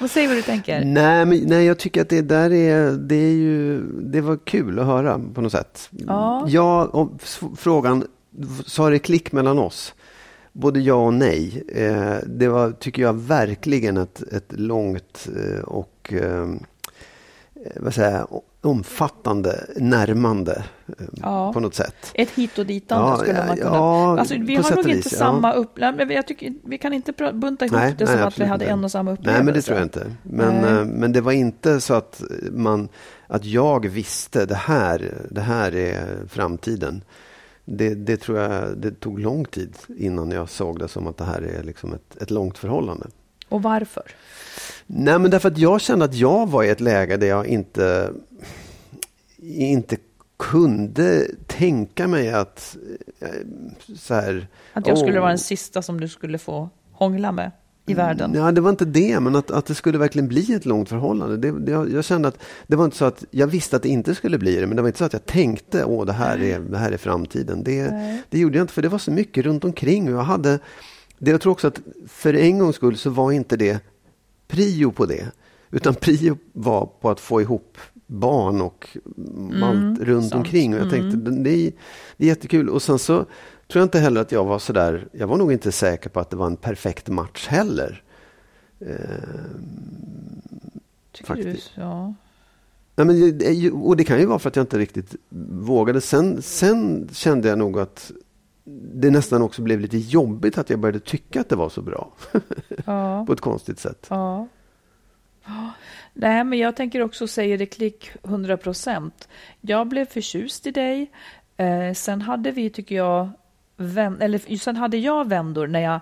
Vad 0.02 0.12
säger 0.12 0.28
vad 0.28 0.38
du 0.38 0.41
tänker? 0.41 0.86
Nej, 0.86 1.26
men, 1.26 1.39
nej, 1.46 1.65
jag 1.65 1.80
tycker 1.80 2.02
att 2.02 2.10
det 2.10 2.22
där 2.22 2.54
är, 2.54 2.91
det 2.91 3.15
är 3.15 3.34
ju, 3.34 3.82
det 4.02 4.22
var 4.22 4.38
kul 4.38 4.80
att 4.80 4.86
höra 4.86 5.22
på 5.34 5.41
något 5.41 5.52
sätt. 5.52 5.89
Ja. 5.91 6.46
Ja, 6.48 6.86
och 6.86 7.22
frågan, 7.58 8.08
sa 8.65 8.89
det 8.89 9.00
klick 9.00 9.32
mellan 9.32 9.60
oss? 9.60 9.93
Både 10.52 10.80
ja 10.80 10.96
och 10.96 11.13
nej. 11.13 11.63
Eh, 11.67 12.15
det 12.28 12.48
var, 12.48 12.72
tycker 12.72 13.02
jag, 13.02 13.13
verkligen 13.13 13.98
ett, 13.98 14.22
ett 14.22 14.52
långt 14.52 15.28
eh, 15.36 15.63
och 15.63 16.13
eh, 16.13 16.48
vad 17.76 17.93
säger 17.93 18.28
omfattande 18.65 19.65
närmande 19.76 20.63
eh, 20.88 21.06
Ja. 21.13 21.54
på 21.54 21.60
något 21.60 21.76
sätt. 21.76 22.12
Ett 22.13 22.30
hit 22.30 22.58
och 22.58 22.65
ditande 22.65 23.08
Ja, 23.10 23.17
skulle 23.17 23.45
man 23.47 23.58
kunna... 23.58 23.69
ja, 23.69 24.19
alltså, 24.19 24.36
vi 24.39 24.56
har 24.56 24.76
nog 24.76 24.89
inte 24.89 25.10
samma 25.10 25.54
upplevelse, 25.54 26.13
jag 26.13 26.28
tycker, 26.28 26.54
vi 26.63 26.78
kan 26.78 26.93
inte 26.93 27.12
bunta 27.34 27.65
ihop 27.65 27.78
Nej, 27.78 27.95
det 27.97 28.08
som 28.08 28.15
nej, 28.15 28.23
att 28.26 28.39
vi 28.39 28.45
hade 28.45 28.65
inte. 28.65 28.73
en 28.73 28.84
och 28.84 28.91
samma 28.91 29.12
upplevelse. 29.12 29.38
Nej, 29.38 29.45
men 29.45 29.54
det 29.54 29.62
tror 29.62 29.78
jag 29.78 29.86
inte. 29.86 30.12
Men, 30.23 30.62
Nej. 30.62 30.71
eh, 30.80 30.86
men 30.86 31.12
det 31.12 31.21
var 31.21 31.32
inte 31.32 31.82
så 31.82 31.93
att, 31.93 32.21
man, 32.52 32.89
att 33.28 33.45
jag 33.45 33.88
visste 33.89 34.45
det 34.45 34.56
här, 34.56 35.13
det 35.32 35.41
här 35.41 35.76
är 35.76 36.17
framtiden. 36.28 37.04
Det, 37.65 37.95
det 37.95 38.17
tror 38.17 38.39
jag 38.39 38.78
det 38.78 38.91
tog 38.99 39.19
lång 39.19 39.45
tid 39.45 39.76
innan 39.97 40.32
jag 40.32 40.49
såg 40.49 40.80
det 40.80 40.88
som 40.88 41.08
att 41.08 41.17
det 41.17 41.23
här 41.26 41.41
är 41.41 41.63
liksom 41.63 41.93
ett, 41.93 42.21
ett 42.21 42.32
långt 42.32 42.58
förhållande. 42.58 43.08
Och 43.49 43.63
varför? 43.63 44.04
Nej, 44.95 45.19
men 45.19 45.32
därför 45.32 45.47
att 45.47 45.58
jag 45.58 45.82
kände 45.82 46.06
att 46.06 46.15
jag 46.15 46.49
var 46.49 46.63
i 46.63 46.69
ett 46.69 46.82
läge 46.82 47.17
där 47.17 47.27
jag 47.27 47.47
inte, 47.47 48.13
inte 49.41 49.97
kunde 50.38 51.27
tänka 51.47 52.08
mig 52.08 52.34
att 52.34 52.77
eh, 53.19 53.27
så 53.95 54.13
här, 54.13 54.47
Att 54.73 54.88
jag 54.88 54.97
skulle 54.97 55.13
åh, 55.13 55.19
vara 55.19 55.29
den 55.29 55.39
sista 55.39 55.82
som 55.82 55.99
du 55.99 56.08
skulle 56.08 56.38
få 56.38 56.69
hångla 56.91 57.32
med 57.32 57.51
i 57.86 57.93
världen? 57.93 58.34
Ja, 58.36 58.51
det 58.51 58.62
var 58.62 58.69
inte 58.69 58.86
det, 58.86 59.19
men 59.19 59.36
att, 59.36 59.51
att 59.51 59.65
det 59.65 59.75
skulle 59.75 59.97
verkligen 59.97 60.27
bli 60.27 60.53
ett 60.53 60.65
långt 60.65 60.89
förhållande. 60.89 61.38
Det, 61.38 61.60
det, 61.60 61.71
jag, 61.71 61.91
jag 61.91 62.06
kände 62.06 62.27
att 62.27 62.38
det 62.67 62.75
var 62.75 62.86
inte 62.86 62.97
så 62.97 63.06
att 63.06 63.23
jag 63.32 63.47
visste 63.47 63.75
att 63.75 63.84
det 63.84 63.89
inte 63.89 64.15
skulle 64.15 64.38
bli 64.38 64.56
det, 64.56 64.67
men 64.67 64.75
det 64.75 64.82
var 64.82 64.89
inte 64.89 64.99
så 64.99 65.06
att 65.06 65.13
jag 65.13 65.25
tänkte 65.25 65.86
åh, 65.86 66.06
det 66.06 66.13
här 66.13 66.41
är, 66.41 66.60
det 66.60 66.77
här 66.77 66.91
är 66.91 66.97
framtiden. 66.97 67.63
Det, 67.63 67.93
det 68.29 68.39
gjorde 68.39 68.58
jag 68.58 68.63
inte, 68.63 68.74
för 68.74 68.82
det 68.82 68.89
var 68.89 68.99
så 68.99 69.11
mycket 69.11 69.45
runt 69.45 69.63
omkring. 69.63 70.09
Jag, 70.09 70.24
hade, 70.24 70.59
det, 71.18 71.32
jag 71.32 71.41
tror 71.41 71.51
också 71.51 71.68
att 71.68 71.80
för 72.07 72.34
en 72.34 72.59
gångs 72.59 72.76
skull 72.76 72.97
så 72.97 73.09
var 73.09 73.32
inte 73.32 73.57
det 73.57 73.82
prio 74.54 74.91
på 74.91 75.06
det, 75.06 75.32
utan 75.72 75.95
prio 75.95 76.38
var 76.54 76.86
på 77.01 77.10
att 77.10 77.20
få 77.20 77.41
ihop 77.41 77.78
barn 78.08 78.62
och 78.62 78.97
allt 79.64 79.99
runt 79.99 80.30
sant. 80.30 80.34
omkring. 80.34 80.74
Och 80.74 80.80
jag 80.80 80.89
tänkte, 80.89 81.18
det, 81.18 81.43
det, 81.43 81.49
är, 81.49 81.72
det 82.18 82.26
är 82.26 82.28
jättekul. 82.28 82.70
Och 82.70 82.82
sen 82.82 82.99
så 82.99 83.16
tror 83.18 83.82
jag 83.82 83.84
inte 83.84 83.99
heller 83.99 84.22
att 84.22 84.32
jag 84.32 84.45
var 84.45 84.60
sådär, 84.60 85.08
jag 85.12 85.28
var 85.28 85.38
nog 85.38 85.51
inte 85.51 85.72
säker 85.72 86.10
på 86.10 86.20
att 86.20 86.30
det 86.30 86.36
var 86.36 86.45
en 86.45 86.56
perfekt 86.56 87.10
match 87.10 87.47
heller. 87.47 88.04
Tycker 91.12 91.28
faktiskt. 91.28 91.72
du? 91.76 91.82
Ja. 91.82 92.14
Nej, 92.95 93.06
men, 93.06 93.72
och 93.74 93.97
det 93.97 94.04
kan 94.04 94.20
ju 94.20 94.26
vara 94.26 94.39
för 94.39 94.49
att 94.49 94.56
jag 94.56 94.64
inte 94.64 94.78
riktigt 94.78 95.16
vågade. 95.49 96.01
Sen, 96.01 96.41
sen 96.41 97.10
kände 97.12 97.47
jag 97.47 97.58
nog 97.58 97.80
att 97.80 98.12
det 98.94 99.12
nästan 99.12 99.41
också 99.41 99.62
blev 99.62 99.80
lite 99.80 99.98
jobbigt 99.98 100.58
att 100.58 100.70
jag 100.70 100.80
började 100.80 101.00
tycka 101.00 101.41
att 101.41 101.50
det 101.50 101.56
var 101.56 101.70
så 101.70 101.82
bra. 101.82 102.12
Ja. 102.86 103.26
På 103.28 103.34
ett 103.34 103.41
konstigt 103.41 103.80
sätt. 103.80 104.08
Ja. 104.10 104.48
Nej, 106.14 106.44
men 106.44 106.60
jag 106.60 106.76
tänker 106.76 107.02
också 107.02 107.28
säga 107.28 107.58
det 107.58 107.66
klick 107.66 108.12
100 108.24 108.58
procent. 108.58 109.28
Jag 109.62 109.88
blev 109.88 110.06
förtjust 110.06 110.68
i 110.68 110.72
dig. 110.72 111.12
Eh, 111.58 111.94
sen 111.94 112.22
hade 112.22 112.52
vi, 112.52 112.70
tycker 112.70 112.96
jag, 112.96 113.30
vänd, 113.78 114.24
eller 114.24 114.58
sen 114.58 114.76
hade 114.76 114.98
jag 114.98 115.30
vändor 115.30 115.68
när 115.68 115.80
jag 115.80 116.00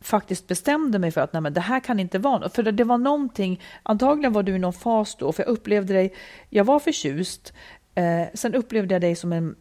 faktiskt 0.00 0.46
bestämde 0.46 0.98
mig 0.98 1.10
för 1.10 1.20
att 1.20 1.32
nej, 1.32 1.42
men 1.42 1.52
det 1.52 1.60
här 1.60 1.80
kan 1.80 2.00
inte 2.00 2.18
vara 2.18 2.48
För 2.48 2.62
det, 2.62 2.72
det 2.72 2.84
var 2.84 2.98
någonting, 2.98 3.60
antagligen 3.82 4.32
var 4.32 4.42
du 4.42 4.54
i 4.54 4.58
någon 4.58 4.72
fas 4.72 5.16
då, 5.16 5.32
för 5.32 5.42
jag 5.42 5.50
upplevde 5.50 5.92
dig, 5.94 6.14
jag 6.48 6.64
var 6.64 6.78
förtjust, 6.78 7.52
eh, 7.94 8.26
sen 8.34 8.54
upplevde 8.54 8.94
jag 8.94 9.02
dig 9.02 9.16
som 9.16 9.32
en 9.32 9.56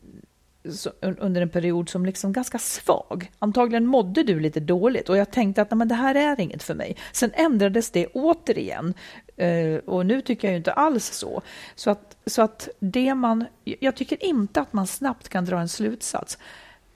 under 1.01 1.41
en 1.41 1.49
period 1.49 1.89
som 1.89 2.05
liksom 2.05 2.34
ganska 2.34 2.60
svag. 2.60 3.32
Antagligen 3.39 3.86
mådde 3.86 4.24
du 4.24 4.39
lite 4.39 4.60
dåligt 4.60 5.10
och 5.10 5.18
jag 5.18 5.32
tänkte 5.32 5.62
att 5.62 5.72
nej, 5.72 5.78
men 5.78 5.88
det 5.88 5.95
här 5.95 6.16
är 6.16 6.39
inget 6.39 6.64
för 6.64 6.76
mig. 6.76 6.97
Sen 7.12 7.32
ändrades 7.34 7.91
det 7.91 8.07
återigen 8.07 8.93
eh, 9.38 9.76
och 9.76 10.05
nu 10.05 10.22
tycker 10.22 10.47
jag 10.47 10.53
ju 10.53 10.57
inte 10.57 10.74
alls 10.74 11.05
så. 11.05 11.41
Så 11.76 11.89
att, 11.89 12.18
så 12.26 12.41
att 12.41 12.70
det 12.80 13.16
man, 13.16 13.45
jag 13.64 13.95
tycker 13.95 14.26
inte 14.26 14.62
att 14.62 14.74
man 14.74 14.88
snabbt 14.88 15.30
kan 15.30 15.45
dra 15.45 15.60
en 15.60 15.70
slutsats 15.70 16.38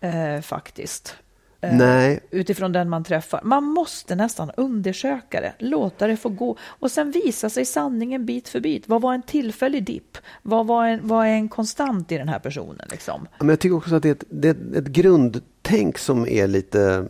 eh, 0.01 0.41
faktiskt. 0.41 1.17
Eh, 1.63 1.75
Nej. 1.77 2.19
utifrån 2.31 2.71
den 2.71 2.89
man 2.89 3.03
träffar. 3.03 3.41
Man 3.43 3.63
måste 3.63 4.15
nästan 4.15 4.51
undersöka 4.57 5.41
det, 5.41 5.53
låta 5.59 6.07
det 6.07 6.17
få 6.17 6.29
gå 6.29 6.57
och 6.61 6.91
sen 6.91 7.11
visa 7.11 7.49
sig 7.49 7.65
sanningen 7.65 8.25
bit 8.25 8.49
för 8.49 8.59
bit. 8.59 8.87
Vad 8.87 9.01
var 9.01 9.13
en 9.13 9.21
tillfällig 9.21 9.83
dipp? 9.83 10.17
Vad, 10.41 10.67
var 10.67 10.85
en, 10.85 10.99
vad 11.07 11.25
är 11.25 11.31
en 11.31 11.49
konstant 11.49 12.11
i 12.11 12.17
den 12.17 12.29
här 12.29 12.39
personen? 12.39 12.87
Liksom? 12.91 13.27
Men 13.39 13.49
jag 13.49 13.59
tycker 13.59 13.75
också 13.75 13.95
att 13.95 14.03
det 14.03 14.09
är 14.09 14.13
ett, 14.13 14.23
det 14.29 14.47
är 14.47 14.77
ett 14.77 14.87
grundtänk 14.87 15.97
som 15.97 16.27
är 16.27 16.47
lite 16.47 17.05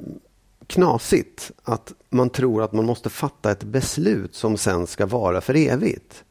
knasigt. 0.67 1.51
Att 1.63 1.93
man 2.09 2.29
tror 2.29 2.63
att 2.63 2.73
man 2.73 2.85
måste 2.85 3.09
fatta 3.09 3.51
ett 3.51 3.63
beslut 3.63 4.35
som 4.35 4.57
sen 4.57 4.87
ska 4.87 5.05
vara 5.05 5.41
för 5.41 5.55
evigt. 5.55 6.23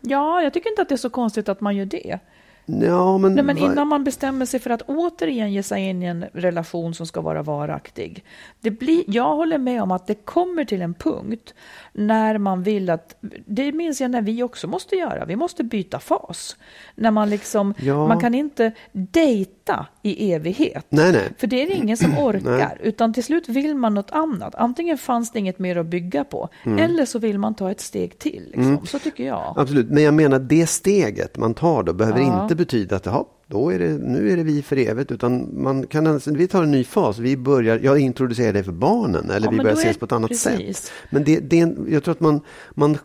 Ja, 0.00 0.42
jag 0.42 0.52
tycker 0.54 0.70
inte 0.70 0.82
att 0.82 0.88
det 0.88 0.94
är 0.94 0.96
så 0.96 1.10
konstigt 1.10 1.48
att 1.48 1.60
man 1.60 1.76
gör 1.76 1.84
det. 1.86 2.18
Ja, 2.66 3.18
men, 3.18 3.34
Nej, 3.34 3.44
men 3.44 3.58
innan 3.58 3.88
man 3.88 4.04
bestämmer 4.04 4.46
sig 4.46 4.60
för 4.60 4.70
att 4.70 4.82
återigen 4.82 5.52
ge 5.52 5.62
sig 5.62 5.82
in 5.88 6.02
i 6.02 6.06
en 6.06 6.24
relation 6.32 6.94
som 6.94 7.06
ska 7.06 7.20
vara 7.20 7.42
varaktig. 7.42 8.24
Det 8.60 8.70
blir, 8.70 9.04
jag 9.06 9.36
håller 9.36 9.58
med 9.58 9.82
om 9.82 9.90
att 9.90 10.06
det 10.06 10.14
kommer 10.14 10.64
till 10.64 10.82
en 10.82 10.94
punkt 10.94 11.54
när 11.92 12.38
man 12.38 12.62
vill 12.62 12.90
att, 12.90 13.16
det 13.46 13.72
minns 13.72 14.00
jag 14.00 14.10
när 14.10 14.22
vi 14.22 14.42
också 14.42 14.66
måste 14.66 14.96
göra, 14.96 15.24
vi 15.24 15.36
måste 15.36 15.64
byta 15.64 15.98
fas. 15.98 16.56
När 16.94 17.10
man 17.10 17.30
liksom, 17.30 17.74
Ja. 17.78 18.08
man 18.08 18.20
kan 18.20 18.34
inte 18.34 18.72
dejta 18.92 19.55
i 20.02 20.32
evighet. 20.32 20.86
Nej, 20.88 21.12
nej. 21.12 21.28
För 21.38 21.46
det 21.46 21.62
är 21.62 21.66
det 21.66 21.72
ingen 21.74 21.96
som 21.96 22.18
orkar, 22.18 22.78
utan 22.82 23.12
till 23.14 23.24
slut 23.24 23.48
vill 23.48 23.74
man 23.74 23.94
något 23.94 24.10
annat. 24.10 24.54
Antingen 24.54 24.98
fanns 24.98 25.30
det 25.32 25.38
inget 25.38 25.58
mer 25.58 25.76
att 25.76 25.86
bygga 25.86 26.24
på, 26.24 26.48
Mm. 26.64 26.78
eller 26.78 27.04
så 27.06 27.18
vill 27.18 27.38
man 27.38 27.54
ta 27.54 27.70
ett 27.70 27.80
steg 27.80 28.18
till. 28.18 28.42
Liksom. 28.54 28.86
Så 28.86 28.98
tycker 28.98 29.24
jag. 29.24 29.54
Absolut, 29.56 29.90
men 29.90 30.02
jag 30.02 30.14
menar 30.14 30.38
det 30.38 30.66
steget 30.66 31.38
man 31.38 31.54
tar 31.54 31.82
då 31.82 31.92
behöver 31.92 32.20
Ja. 32.20 32.42
inte 32.42 32.54
betyda 32.54 32.96
att 32.96 33.06
jaha, 33.06 33.24
då 33.46 33.70
är 33.72 33.78
det, 33.78 33.88
nu 33.98 34.30
är 34.32 34.36
det 34.36 34.42
vi 34.42 34.62
för 34.62 34.76
evigt. 34.78 35.10
Utan 35.12 35.62
man 35.62 35.86
kan, 35.86 36.20
vi 36.26 36.48
tar 36.48 36.62
en 36.62 36.70
ny 36.70 36.84
fas. 36.84 37.18
Vi 37.18 37.36
börjar, 37.36 37.80
jag 37.82 37.98
introducerar 37.98 38.52
dig 38.52 38.62
för 38.62 38.72
barnen 38.72 39.30
eller 39.30 39.46
Ja, 39.46 39.50
vi 39.50 39.56
börjar 39.56 39.72
ses 39.72 39.98
på 39.98 40.04
ett 40.04 40.12
annat 40.12 40.28
precis. 40.30 40.76
sätt. 40.78 40.92
Men 41.10 41.24
det, 41.24 41.40
det 41.40 41.58
en, 41.60 41.86
jag 41.90 42.04
tror 42.04 42.12
att 42.12 42.20
man, 42.20 42.40
man, 42.70 42.98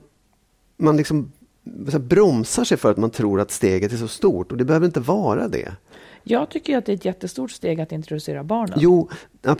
man 0.78 0.98
liksom 0.98 1.32
bromsar 2.00 2.64
sig 2.64 2.78
för 2.78 2.92
att 2.92 2.98
man 2.98 3.10
tror 3.10 3.40
att 3.42 3.52
steget 3.52 3.92
är 3.94 3.98
så 3.98 4.08
stort. 4.08 4.52
Och 4.52 4.58
det 4.58 4.66
behöver 4.66 4.86
inte 4.86 5.00
vara 5.00 5.48
det. 5.48 5.72
Jag 6.24 6.50
tycker 6.50 6.78
att 6.78 6.86
det 6.86 6.92
är 6.92 6.96
ett 6.96 7.06
jättestort 7.06 7.52
steg 7.52 7.82
att 7.82 7.92
introducera 7.92 8.44
barnen. 8.44 8.78
Jo, 8.82 9.10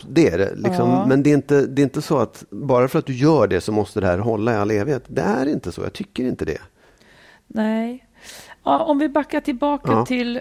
det 0.08 0.28
är 0.28 0.38
det. 0.38 0.54
Liksom. 0.54 0.90
Ja. 0.90 1.06
Men 1.06 1.22
det 1.22 1.30
är, 1.30 1.34
inte, 1.34 1.66
det 1.66 1.82
är 1.82 1.84
inte 1.84 2.02
så 2.02 2.18
att 2.18 2.44
bara 2.50 2.88
för 2.88 2.98
att 2.98 3.06
du 3.06 3.14
gör 3.14 3.46
det 3.46 3.60
så 3.60 3.72
måste 3.72 4.00
det 4.00 4.06
här 4.06 4.18
hålla 4.18 4.52
i 4.52 4.56
all 4.56 4.70
evighet. 4.70 5.04
Det 5.06 5.22
är 5.22 5.46
inte 5.46 5.72
så. 5.72 5.82
Jag 5.82 5.92
tycker 5.92 6.24
inte 6.24 6.44
det. 6.44 6.60
Nej. 7.46 8.06
Ja, 8.64 8.78
om 8.78 8.98
vi 8.98 9.08
backar 9.08 9.40
tillbaka 9.40 9.92
Ja. 9.92 10.06
till... 10.06 10.40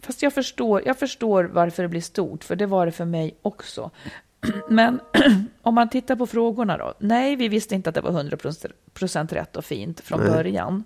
Fast 0.00 0.22
jag 0.22 0.32
förstår, 0.32 0.82
jag 0.86 0.98
förstår 0.98 1.44
varför 1.44 1.82
det 1.82 1.88
blir 1.88 2.00
stort, 2.00 2.44
för 2.44 2.56
det 2.56 2.66
var 2.66 2.86
det 2.86 2.92
för 2.92 3.04
mig 3.04 3.38
också. 3.42 3.90
Men 4.68 5.00
om 5.62 5.74
man 5.74 5.88
tittar 5.88 6.16
på 6.16 6.26
frågorna 6.26 6.76
då. 6.76 6.94
Nej, 6.98 7.36
vi 7.36 7.48
visste 7.48 7.74
inte 7.74 7.88
att 7.88 7.94
det 7.94 8.00
var 8.00 8.10
100% 8.10 9.34
rätt 9.34 9.56
och 9.56 9.64
fint 9.64 10.00
från 10.00 10.20
Nej. 10.20 10.30
början. 10.30 10.84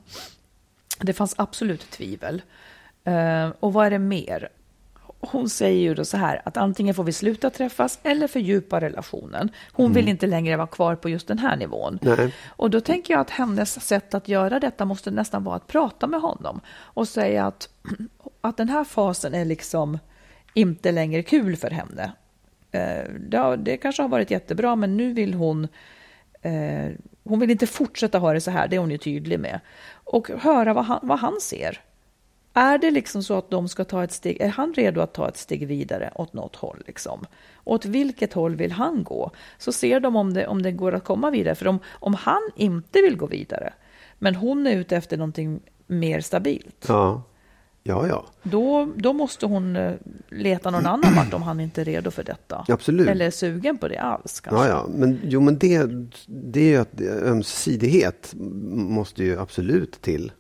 Det 1.01 1.13
fanns 1.13 1.35
absolut 1.39 1.91
tvivel. 1.91 2.43
Eh, 3.05 3.49
och 3.61 3.73
vad 3.73 3.87
är 3.87 3.91
det 3.91 3.99
mer? 3.99 4.49
Hon 5.21 5.49
säger 5.49 5.81
ju 5.81 5.95
då 5.95 6.05
så 6.05 6.17
här 6.17 6.43
att 6.45 6.57
antingen 6.57 6.95
får 6.95 7.05
vi 7.05 7.13
sluta 7.13 7.51
träffas 7.51 7.99
eller 8.03 8.27
fördjupa 8.27 8.81
relationen. 8.81 9.51
Hon 9.73 9.93
vill 9.93 10.09
inte 10.09 10.27
längre 10.27 10.57
vara 10.57 10.67
kvar 10.67 10.97
på 10.97 11.09
just 11.09 11.29
den 11.29 11.39
här 11.39 11.57
nivån. 11.57 11.99
Nej. 12.03 12.35
Och 12.47 12.71
då 12.71 12.81
tänker 12.81 13.15
jag 13.15 13.21
att 13.21 13.31
hennes 13.31 13.87
sätt 13.87 14.15
att 14.15 14.29
göra 14.29 14.61
detta 14.61 14.85
måste 14.85 15.11
nästan 15.11 15.45
vara 15.45 15.57
att 15.57 15.67
prata 15.67 16.07
med 16.07 16.21
honom 16.21 16.61
och 16.71 17.09
säga 17.09 17.47
att, 17.47 17.69
att 18.41 18.57
den 18.57 18.69
här 18.69 18.85
fasen 18.85 19.35
är 19.35 19.45
liksom 19.45 19.99
inte 20.55 20.93
längre 20.93 21.23
kul 21.23 21.57
för 21.57 21.71
henne. 21.71 22.13
Det, 23.19 23.37
har, 23.37 23.57
det 23.57 23.77
kanske 23.77 24.03
har 24.03 24.09
varit 24.09 24.31
jättebra, 24.31 24.77
men 24.77 24.97
nu 24.97 25.13
vill 25.13 25.35
hon 25.35 25.69
eh, 26.43 26.93
hon 27.25 27.41
vill 27.41 27.51
inte 27.51 27.67
fortsätta 27.67 28.19
ha 28.19 28.33
det 28.33 28.41
så 28.41 28.51
här, 28.51 28.69
det 28.69 28.77
är 28.77 28.81
hon 28.81 28.91
ju 28.91 28.99
tydlig 28.99 29.41
med. 29.41 29.61
Och 30.05 30.29
höra 30.29 30.75
vad 30.75 30.85
han, 30.85 31.01
vad 31.03 31.19
han 31.19 31.41
ser. 31.41 31.81
Är 32.57 32.79
det 32.79 32.91
liksom 32.91 33.23
så 33.23 33.39
att 33.39 33.51
de 33.51 33.69
ska 33.69 33.85
ta 33.85 34.05
ett 34.05 34.13
steg, 34.13 34.41
är 34.41 34.49
han 34.49 34.75
redo 34.75 35.01
att 35.01 35.13
ta 35.13 35.29
ett 35.29 35.37
steg 35.37 35.67
vidare 35.67 36.13
åt 36.15 36.33
något 36.33 36.57
håll? 36.57 36.83
Liksom? 36.87 37.25
Åt 37.65 37.85
vilket 37.85 38.33
håll 38.33 38.57
vill 38.57 38.73
han 38.73 39.05
gå? 39.05 39.31
Så 39.59 39.73
ser 39.73 40.01
de 40.01 40.17
om 40.17 40.35
det, 40.35 40.47
om 40.47 40.63
det 40.63 40.73
går 40.73 40.95
att 40.95 41.05
komma 41.05 41.31
vidare. 41.31 41.55
För 41.55 41.67
om, 41.67 41.79
om 41.93 42.15
han 42.15 42.51
inte 42.57 43.03
vill 43.03 43.17
gå 43.17 43.27
vidare, 43.27 43.73
men 44.19 44.35
hon 44.35 44.67
är 44.67 44.77
ute 44.77 44.97
efter 44.97 45.17
någonting 45.17 45.61
mer 45.87 46.21
stabilt, 46.21 46.85
Ja, 46.89 47.23
ja. 47.83 48.07
ja. 48.09 48.25
då, 48.43 48.93
då 48.97 49.13
måste 49.13 49.47
hon 49.47 49.77
eh, 49.77 49.93
leta 50.29 50.71
någon 50.71 50.87
annan 50.87 51.15
vart 51.17 51.35
om 51.35 51.43
han 51.43 51.61
inte 51.61 51.81
är 51.81 51.85
redo 51.85 52.11
för 52.11 52.25
detta. 52.25 52.65
Absolut. 52.69 53.09
Eller 53.09 53.27
är 53.27 53.31
sugen 53.31 53.79
på 53.79 53.89
det 53.89 53.99
alls 53.99 54.41
kanske. 54.41 54.69
Ja, 54.69 54.69
ja. 54.69 54.87
Men, 54.89 55.21
jo, 55.23 55.41
men 55.41 55.59
det, 55.59 55.87
det 56.27 56.61
är 56.61 56.69
ju 56.69 56.77
att 56.77 57.01
ömsesidighet 57.01 58.35
måste 58.75 59.25
ju 59.25 59.41
absolut 59.41 60.03
till. 60.03 60.33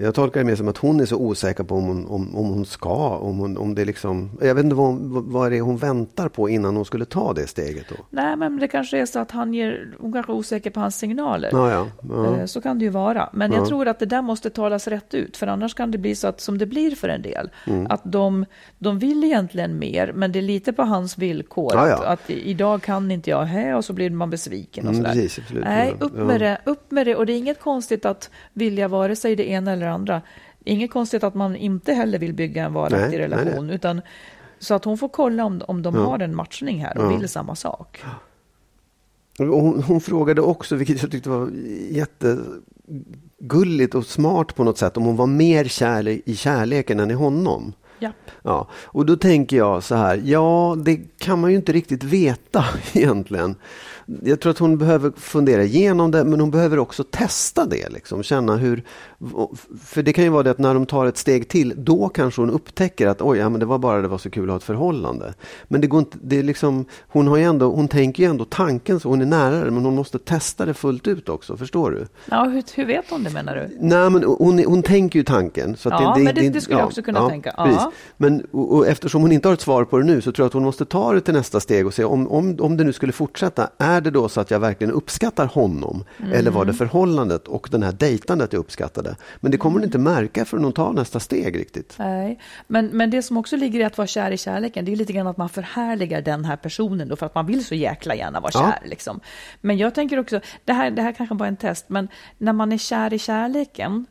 Jag 0.00 0.14
tolkar 0.14 0.40
det 0.40 0.46
mer 0.46 0.56
som 0.56 0.68
att 0.68 0.78
hon 0.78 1.00
är 1.00 1.06
så 1.06 1.16
osäker 1.16 1.64
på 1.64 1.74
om 1.74 1.84
hon, 1.84 2.06
om, 2.06 2.36
om 2.36 2.46
hon 2.46 2.66
ska. 2.66 3.16
Om, 3.18 3.38
hon, 3.38 3.56
om 3.56 3.74
det 3.74 3.84
liksom, 3.84 4.30
jag 4.40 4.54
vet 4.54 4.64
inte 4.64 4.76
vad, 4.76 4.86
hon- 4.86 5.32
vad 5.32 5.52
det 5.52 5.56
är 5.56 5.60
hon 5.60 5.76
väntar 5.76 6.28
på 6.28 6.48
innan 6.48 6.76
hon 6.76 6.84
skulle 6.84 7.04
ta 7.04 7.32
det 7.32 7.46
steget. 7.46 7.84
Då. 7.88 7.94
Nej, 8.10 8.36
men 8.36 8.56
det 8.58 8.68
kanske 8.68 8.98
är 8.98 9.06
så 9.06 9.18
att 9.18 9.30
han 9.30 9.54
ger, 9.54 9.94
hon 10.00 10.12
kanske 10.12 10.32
är 10.32 10.36
osäker 10.36 10.70
på 10.70 10.80
hans 10.80 10.96
signaler. 10.98 11.48
Ja, 11.52 11.70
ja. 11.70 11.86
ja. 12.08 12.36
Eh, 12.36 12.44
Så 12.46 12.60
kan 12.60 12.78
det 12.78 12.84
ju 12.84 12.90
vara. 12.90 13.28
Men 13.32 13.52
Ja. 13.52 13.58
jag 13.58 13.68
tror 13.68 13.88
att 13.88 13.98
det 13.98 14.06
där 14.06 14.22
måste 14.22 14.50
talas 14.50 14.88
rätt 14.88 15.14
ut. 15.14 15.36
För 15.36 15.46
annars 15.46 15.74
kan 15.74 15.90
det 15.90 15.98
bli 15.98 16.14
så 16.14 16.28
att, 16.28 16.40
som 16.40 16.58
det 16.58 16.66
blir 16.66 16.90
för 16.90 17.08
en 17.08 17.22
del, 17.22 17.50
Mm. 17.66 17.86
att 17.90 18.00
de, 18.04 18.44
de 18.78 18.98
vill 18.98 19.24
egentligen 19.24 19.78
mer, 19.78 20.12
men 20.14 20.32
det 20.32 20.38
är 20.38 20.42
lite 20.42 20.72
på 20.72 20.82
hans 20.82 21.18
villkor. 21.18 21.76
Att, 21.76 22.04
att 22.04 22.30
idag 22.30 22.82
kan 22.82 23.10
inte 23.10 23.30
jag, 23.30 23.42
hä, 23.44 23.74
och 23.74 23.84
så 23.84 23.92
blir 23.92 24.10
man 24.10 24.30
besviken 24.30 24.86
och 24.86 24.92
Mm, 24.92 25.04
sådär. 25.04 25.14
precis, 25.22 25.38
absolut. 25.38 25.64
Nej, 25.64 25.94
upp 26.00 26.14
med, 26.14 26.40
det, 26.40 26.58
upp 26.64 26.90
med 26.90 27.06
det. 27.06 27.16
Och 27.16 27.26
det 27.26 27.32
är 27.32 27.38
inget 27.38 27.60
konstigt 27.60 28.04
att 28.06 28.30
vilja 28.52 28.88
vare 28.88 29.16
sig 29.16 29.36
det 29.36 29.48
ena 29.50 29.72
eller 29.72 29.85
andra. 29.86 30.22
Inget 30.64 30.90
konstigt 30.90 31.24
att 31.24 31.34
man 31.34 31.56
inte 31.56 31.92
heller 31.92 32.18
vill 32.18 32.34
bygga 32.34 32.64
en 32.64 32.72
varaktig 32.72 33.18
Nej, 33.18 33.28
nej, 33.28 33.38
relation. 33.44 33.70
Utan, 33.70 34.00
så 34.58 34.74
att 34.74 34.84
hon 34.84 34.98
får 34.98 35.08
kolla 35.08 35.44
om, 35.44 35.62
om 35.68 35.82
de 35.82 35.94
Ja. 35.94 36.00
har 36.04 36.18
en 36.18 36.36
matchning 36.36 36.84
här 36.84 36.98
och 36.98 37.04
Ja. 37.12 37.16
vill 37.16 37.28
samma 37.28 37.54
sak. 37.54 38.02
Hon, 39.38 39.82
hon 39.82 40.00
frågade 40.00 40.40
också, 40.42 40.76
vilket 40.76 41.02
jag 41.02 41.10
tyckte 41.10 41.30
var 41.30 41.50
jättegulligt 41.90 43.94
och 43.94 44.06
smart 44.06 44.54
på 44.54 44.64
något 44.64 44.78
sätt, 44.78 44.96
om 44.96 45.04
hon 45.04 45.16
var 45.16 45.26
mer 45.26 45.64
kär 45.64 46.08
i 46.08 46.36
kärleken 46.36 47.00
än 47.00 47.10
i 47.10 47.14
honom. 47.14 47.72
Japp. 47.98 48.14
Ja, 48.42 48.68
och 48.72 49.06
då 49.06 49.16
tänker 49.16 49.56
jag 49.56 49.82
så 49.82 49.94
här, 49.94 50.20
ja 50.24 50.76
det 50.84 50.96
kan 51.18 51.40
man 51.40 51.50
ju 51.50 51.56
inte 51.56 51.72
riktigt 51.72 52.04
veta 52.04 52.64
egentligen. 52.92 53.54
Jag 54.22 54.40
tror 54.40 54.50
att 54.50 54.58
hon 54.58 54.78
behöver 54.78 55.12
fundera 55.16 55.62
igenom 55.64 56.10
det, 56.10 56.24
men 56.24 56.40
hon 56.40 56.50
behöver 56.50 56.78
också 56.78 57.04
testa 57.04 57.66
det. 57.66 57.88
Liksom, 57.88 58.22
känna 58.22 58.56
hur, 58.56 58.82
för 59.84 60.02
det 60.02 60.12
kan 60.12 60.24
ju 60.24 60.30
vara 60.30 60.42
det 60.42 60.50
att 60.50 60.58
när 60.58 60.74
de 60.74 60.86
tar 60.86 61.06
ett 61.06 61.16
steg 61.16 61.48
till, 61.48 61.74
då 61.76 62.08
kanske 62.08 62.42
hon 62.42 62.50
upptäcker 62.50 63.06
att 63.06 63.22
oj, 63.22 63.38
ja, 63.38 63.48
men 63.48 63.60
det 63.60 63.66
var 63.66 63.78
bara 63.78 64.02
det 64.02 64.08
var 64.08 64.18
så 64.18 64.30
kul 64.30 64.44
att 64.44 64.50
ha 64.50 64.56
ett 64.56 64.62
förhållande. 64.62 65.34
Men 65.68 65.80
det 65.80 65.86
går 65.86 65.98
inte, 66.00 66.18
det 66.22 66.38
är 66.38 66.42
liksom, 66.42 66.84
hon, 67.08 67.28
har 67.28 67.36
ju 67.36 67.42
ändå, 67.42 67.70
hon 67.70 67.88
tänker 67.88 68.22
ju 68.22 68.28
ändå 68.30 68.44
tanken 68.44 69.00
så, 69.00 69.08
hon 69.08 69.20
är 69.20 69.26
nära 69.26 69.64
det, 69.64 69.70
men 69.70 69.84
hon 69.84 69.94
måste 69.94 70.18
testa 70.18 70.66
det 70.66 70.74
fullt 70.74 71.06
ut 71.08 71.28
också, 71.28 71.56
förstår 71.56 71.90
du? 71.90 72.06
Ja, 72.30 72.44
hur, 72.44 72.62
hur 72.76 72.84
vet 72.86 73.04
hon 73.10 73.22
det 73.24 73.30
menar 73.30 73.54
du? 73.54 73.76
Nej, 73.80 74.10
men 74.10 74.24
hon, 74.24 74.64
hon 74.64 74.82
tänker 74.82 75.18
ju 75.18 75.24
tanken. 75.24 75.76
Så 75.76 75.88
Ja, 75.88 76.14
det, 76.16 76.24
men 76.24 76.34
det- 76.34 76.48
det 76.48 76.60
skulle 76.60 76.78
jag 76.78 76.86
också 76.86 77.02
kunna 77.02 77.28
tänka. 77.28 77.54
Ja. 77.56 77.92
Men 78.16 78.46
och, 78.50 78.74
och 78.76 78.86
eftersom 78.86 79.22
hon 79.22 79.32
inte 79.32 79.48
har 79.48 79.52
ett 79.54 79.60
svar 79.60 79.84
på 79.84 79.98
det 79.98 80.04
nu 80.04 80.20
så 80.20 80.32
tror 80.32 80.44
jag 80.44 80.46
att 80.46 80.52
hon 80.52 80.62
måste 80.64 80.84
ta 80.84 81.12
det 81.12 81.20
till 81.20 81.34
nästa 81.34 81.60
steg 81.60 81.86
och 81.86 81.94
se 81.94 82.04
om, 82.04 82.28
om, 82.28 82.56
om 82.60 82.76
det 82.76 82.84
nu 82.84 82.92
skulle 82.92 83.12
fortsätta, 83.12 83.68
är 83.78 83.95
är 83.96 84.00
det 84.00 84.10
då 84.10 84.28
så 84.28 84.40
att 84.40 84.50
jag 84.50 84.60
verkligen 84.60 84.92
uppskattar 84.92 85.46
honom? 85.46 86.04
Eller 86.32 86.50
var 86.50 86.64
det 86.64 86.70
Mm. 86.70 86.76
förhållandet 86.76 87.48
och 87.48 87.68
den 87.70 87.82
här 87.82 87.92
dejtandet 87.92 88.52
jag 88.52 88.60
uppskattade? 88.60 89.16
Men 89.40 89.50
det 89.50 89.58
kommer 89.58 89.74
hon 89.78 89.84
inte 89.84 89.98
märka 89.98 90.44
förrän 90.44 90.64
hon 90.64 90.72
tar 90.72 90.92
nästa 90.92 91.20
steg 91.20 91.58
riktigt. 91.58 91.94
Nej, 91.98 92.40
men, 92.66 92.86
men 92.86 93.10
det 93.10 93.22
som 93.22 93.36
också 93.36 93.56
ligger 93.56 93.80
i 93.80 93.84
att 93.84 93.98
vara 93.98 94.06
kär 94.06 94.30
i 94.30 94.36
kärleken, 94.38 94.84
det 94.84 94.92
är 94.92 94.96
lite 94.96 95.12
grann 95.12 95.26
att 95.26 95.36
man 95.36 95.48
förhärligar 95.48 96.22
den 96.22 96.44
här 96.44 96.56
personen 96.56 97.08
då 97.08 97.16
för 97.16 97.26
att 97.26 97.34
man 97.34 97.46
vill 97.46 97.64
så 97.64 97.74
jäkla 97.74 98.14
gärna 98.14 98.40
vara 98.40 98.50
Ja. 98.54 98.60
kär. 98.60 98.88
Liksom. 98.88 99.20
Men 99.60 99.78
jag 99.78 99.94
tänker 99.94 100.18
också, 100.18 100.40
det 100.64 100.72
här, 100.72 100.90
det 100.90 101.02
här 101.02 101.12
kanske 101.12 101.34
bara 101.34 101.44
är 101.44 101.48
en 101.48 101.56
test, 101.56 101.84
men 101.88 102.08
när 102.38 102.52
man 102.52 102.72
är 102.72 102.78
kär 102.78 103.12
i 103.14 103.18
kärleken 103.18 104.06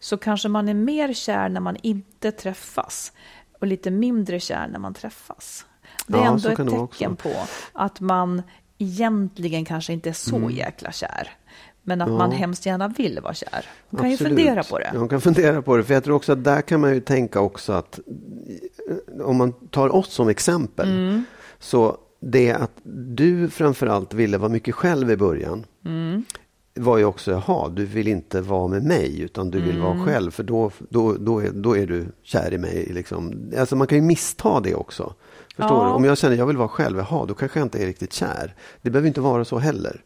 så 0.00 0.16
kanske 0.16 0.48
man 0.48 0.68
är 0.68 0.74
mer 0.74 1.12
kär 1.12 1.48
när 1.48 1.60
man 1.60 1.76
inte 1.82 2.32
träffas 2.32 3.12
och 3.60 3.66
lite 3.66 3.90
mindre 3.90 4.40
kär 4.40 4.68
när 4.72 4.78
man 4.78 4.94
träffas. 4.94 5.66
Det 6.06 6.18
är 6.18 6.22
Ja, 6.24 6.26
ändå 6.26 6.48
ett 6.48 6.56
tecken 6.90 7.16
på 7.16 7.32
att 7.72 8.00
man 8.00 8.42
egentligen 8.80 9.64
kanske 9.64 9.92
inte 9.92 10.08
är 10.08 10.12
så 10.12 10.50
jäkla 10.50 10.92
kär. 10.92 11.28
Men 11.82 12.00
att 12.00 12.08
Mm. 12.08 12.20
Ja. 12.20 12.26
man 12.26 12.36
hemskt 12.36 12.66
gärna 12.66 12.88
vill 12.88 13.20
vara 13.22 13.34
kär. 13.34 13.64
Man 13.90 14.00
kan 14.00 14.08
ju 14.10 14.14
Absolut. 14.14 14.38
fundera 14.38 14.62
på 14.62 14.78
det. 14.78 14.90
Ja, 14.92 14.98
man 14.98 15.08
kan 15.08 15.20
fundera 15.20 15.62
på 15.62 15.76
det. 15.76 15.84
För 15.84 15.94
jag 15.94 16.04
tror 16.04 16.16
också 16.16 16.32
att 16.32 16.44
där 16.44 16.62
kan 16.62 16.80
man 16.80 16.94
ju 16.94 17.00
tänka 17.00 17.40
också 17.40 17.72
att 17.72 17.98
eh, 19.18 19.26
om 19.26 19.36
man 19.36 19.52
tar 19.52 19.94
oss 19.96 20.12
som 20.12 20.28
exempel. 20.28 20.88
Mm. 20.90 21.24
Så 21.58 21.96
det 22.20 22.52
att 22.52 22.70
du 23.14 23.48
framförallt 23.50 24.14
ville 24.14 24.38
vara 24.38 24.48
mycket 24.52 24.74
själv 24.74 25.10
i 25.10 25.16
början. 25.16 25.66
Mm. 25.84 26.24
var 26.74 26.98
ju 26.98 27.04
också, 27.04 27.30
jaha, 27.30 27.68
du 27.68 27.84
vill 27.86 28.08
inte 28.08 28.40
vara 28.40 28.68
med 28.68 28.82
mig 28.84 29.20
utan 29.20 29.50
du 29.50 29.60
vill 29.60 29.76
Mm. 29.76 29.82
vara 29.82 30.06
själv 30.06 30.30
för 30.30 30.42
då, 30.42 30.70
då, 30.88 31.14
då, 31.14 31.38
är, 31.42 31.50
då 31.50 31.76
är 31.76 31.86
du 31.86 32.06
kär 32.22 32.54
i 32.54 32.58
mig. 32.58 32.86
Liksom. 32.90 33.50
Alltså 33.58 33.76
man 33.76 33.86
kan 33.86 33.98
ju 33.98 34.02
missta 34.02 34.60
det 34.60 34.74
också. 34.74 35.14
Förstår 35.56 35.86
Ja. 35.86 35.92
Om 35.92 36.04
jag 36.04 36.18
känner 36.18 36.36
jag 36.36 36.46
vill 36.46 36.56
vara 36.56 36.68
själv, 36.68 36.98
jaha, 36.98 37.26
då 37.26 37.34
kanske 37.34 37.58
jag 37.58 37.66
inte 37.66 37.82
är 37.82 37.86
riktigt 37.86 38.12
kär. 38.12 38.54
Det 38.82 38.90
behöver 38.90 39.08
inte 39.08 39.20
vara 39.20 39.44
så 39.44 39.58
heller. 39.58 40.02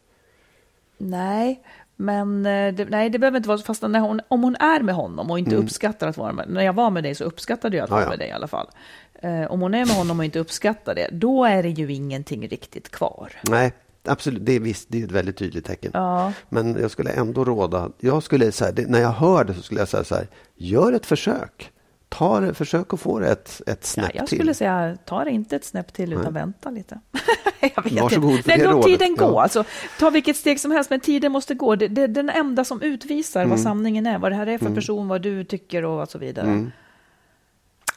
Nej, 0.99 1.63
men 1.97 2.47
eh, 2.47 2.75
det, 2.75 2.85
nej, 2.85 3.11
det 3.11 3.19
behöver 3.19 3.37
inte 3.37 3.49
vara 3.49 3.59
så. 3.59 3.65
Fast 3.65 3.83
när 3.83 4.01
hon, 4.01 4.21
om 4.29 4.43
hon 4.43 4.57
är 4.57 4.81
med 4.81 4.95
honom 4.95 5.31
och 5.31 5.39
inte 5.39 5.57
uppskattar 5.57 6.09
att 6.09 6.17
vara 6.17 6.33
med 6.33 6.49
När 6.49 6.63
jag 6.63 6.73
var 6.73 6.91
med 6.91 7.03
dig 7.03 7.15
så 7.15 7.25
uppskattade 7.25 7.77
jag 7.77 7.85
att 7.85 7.91
Mm. 7.91 8.01
Ja, 8.01 8.07
vara 8.07 8.07
ja. 8.07 8.11
med 8.11 8.19
dig 8.19 8.29
i 8.29 8.33
alla 8.33 8.49
fall. 8.49 8.67
Eh, 9.23 9.53
om 9.53 9.61
hon 9.61 9.75
är 9.75 9.87
med 9.87 9.95
honom 9.97 10.19
och 10.19 10.25
inte 10.25 10.39
uppskattar 10.39 10.95
det, 10.95 11.09
då 11.13 11.45
är 11.45 11.63
det 11.63 11.69
ju 11.69 11.93
ingenting 11.93 12.49
riktigt 12.49 12.91
kvar. 12.91 13.33
Nej, 13.43 13.73
absolut, 14.05 14.47
det 14.47 14.53
är 14.53 14.61
visst, 14.61 14.89
det 14.91 15.01
är 15.01 15.05
ett 15.05 15.13
väldigt 15.13 15.37
tydligt 15.37 15.65
tecken. 15.65 15.91
Ja. 15.95 16.33
Men 16.49 16.81
jag 16.81 16.91
skulle 16.91 17.11
ändå 17.11 17.45
råda, 17.45 17.91
jag 17.99 18.23
skulle 18.23 18.51
det, 18.51 18.89
när 18.89 19.01
jag 19.01 19.13
hör 19.13 19.45
det 19.45 19.55
så 19.55 19.63
skulle 19.63 19.81
jag 19.81 19.89
säga 19.89 20.05
så 20.05 20.15
här, 20.15 20.29
gör 20.55 20.93
ett 20.93 21.07
försök. 21.07 21.71
Ta 22.15 22.41
det, 22.41 22.55
försök 22.55 22.95
att 22.95 23.01
få 23.01 23.19
det 23.19 23.29
ett, 23.29 23.61
ett 23.67 23.67
Ja, 23.67 23.77
snäpp 23.83 24.11
jag 24.15 24.27
till. 24.27 24.39
skulle 24.39 24.55
säga, 24.55 24.97
ta 25.05 25.25
det 25.25 25.31
inte 25.31 25.57
ett 25.57 25.65
snäpp 25.65 25.93
till 25.93 26.13
utan 26.13 26.35
vänta 26.35 26.71
lite. 26.71 27.01
jag 27.61 27.85
vet 27.85 28.03
Varsågod 28.03 28.31
inte. 28.37 28.49
Nej, 28.57 28.67
låt 28.67 28.87
tiden 28.87 29.17
gå. 29.17 29.25
Ja. 29.25 29.43
Alltså, 29.43 29.65
ta 29.99 30.11
vilket 30.11 30.37
steg 30.37 30.61
som 30.61 30.71
helst, 30.71 30.91
men 30.91 31.01
tiden 31.01 31.33
måste 31.33 31.55
gå. 31.55 31.77
Det, 31.77 31.89
det 31.89 32.03
är 32.03 32.09
den 32.09 32.31
enda 32.31 32.65
som 32.65 32.83
utvisar 32.83 33.41
Mm. 33.41 33.51
vad 33.51 33.61
sanningen 33.61 34.07
är, 34.07 34.19
vad 34.19 34.33
det 34.33 34.37
här 34.37 34.47
är 34.47 34.59
för 34.59 34.75
person, 34.75 35.09
vad 35.09 35.23
du 35.23 35.45
tycker 35.45 35.85
och 35.85 36.09
så 36.09 36.19
vidare. 36.19 36.47
Mm. 36.47 36.71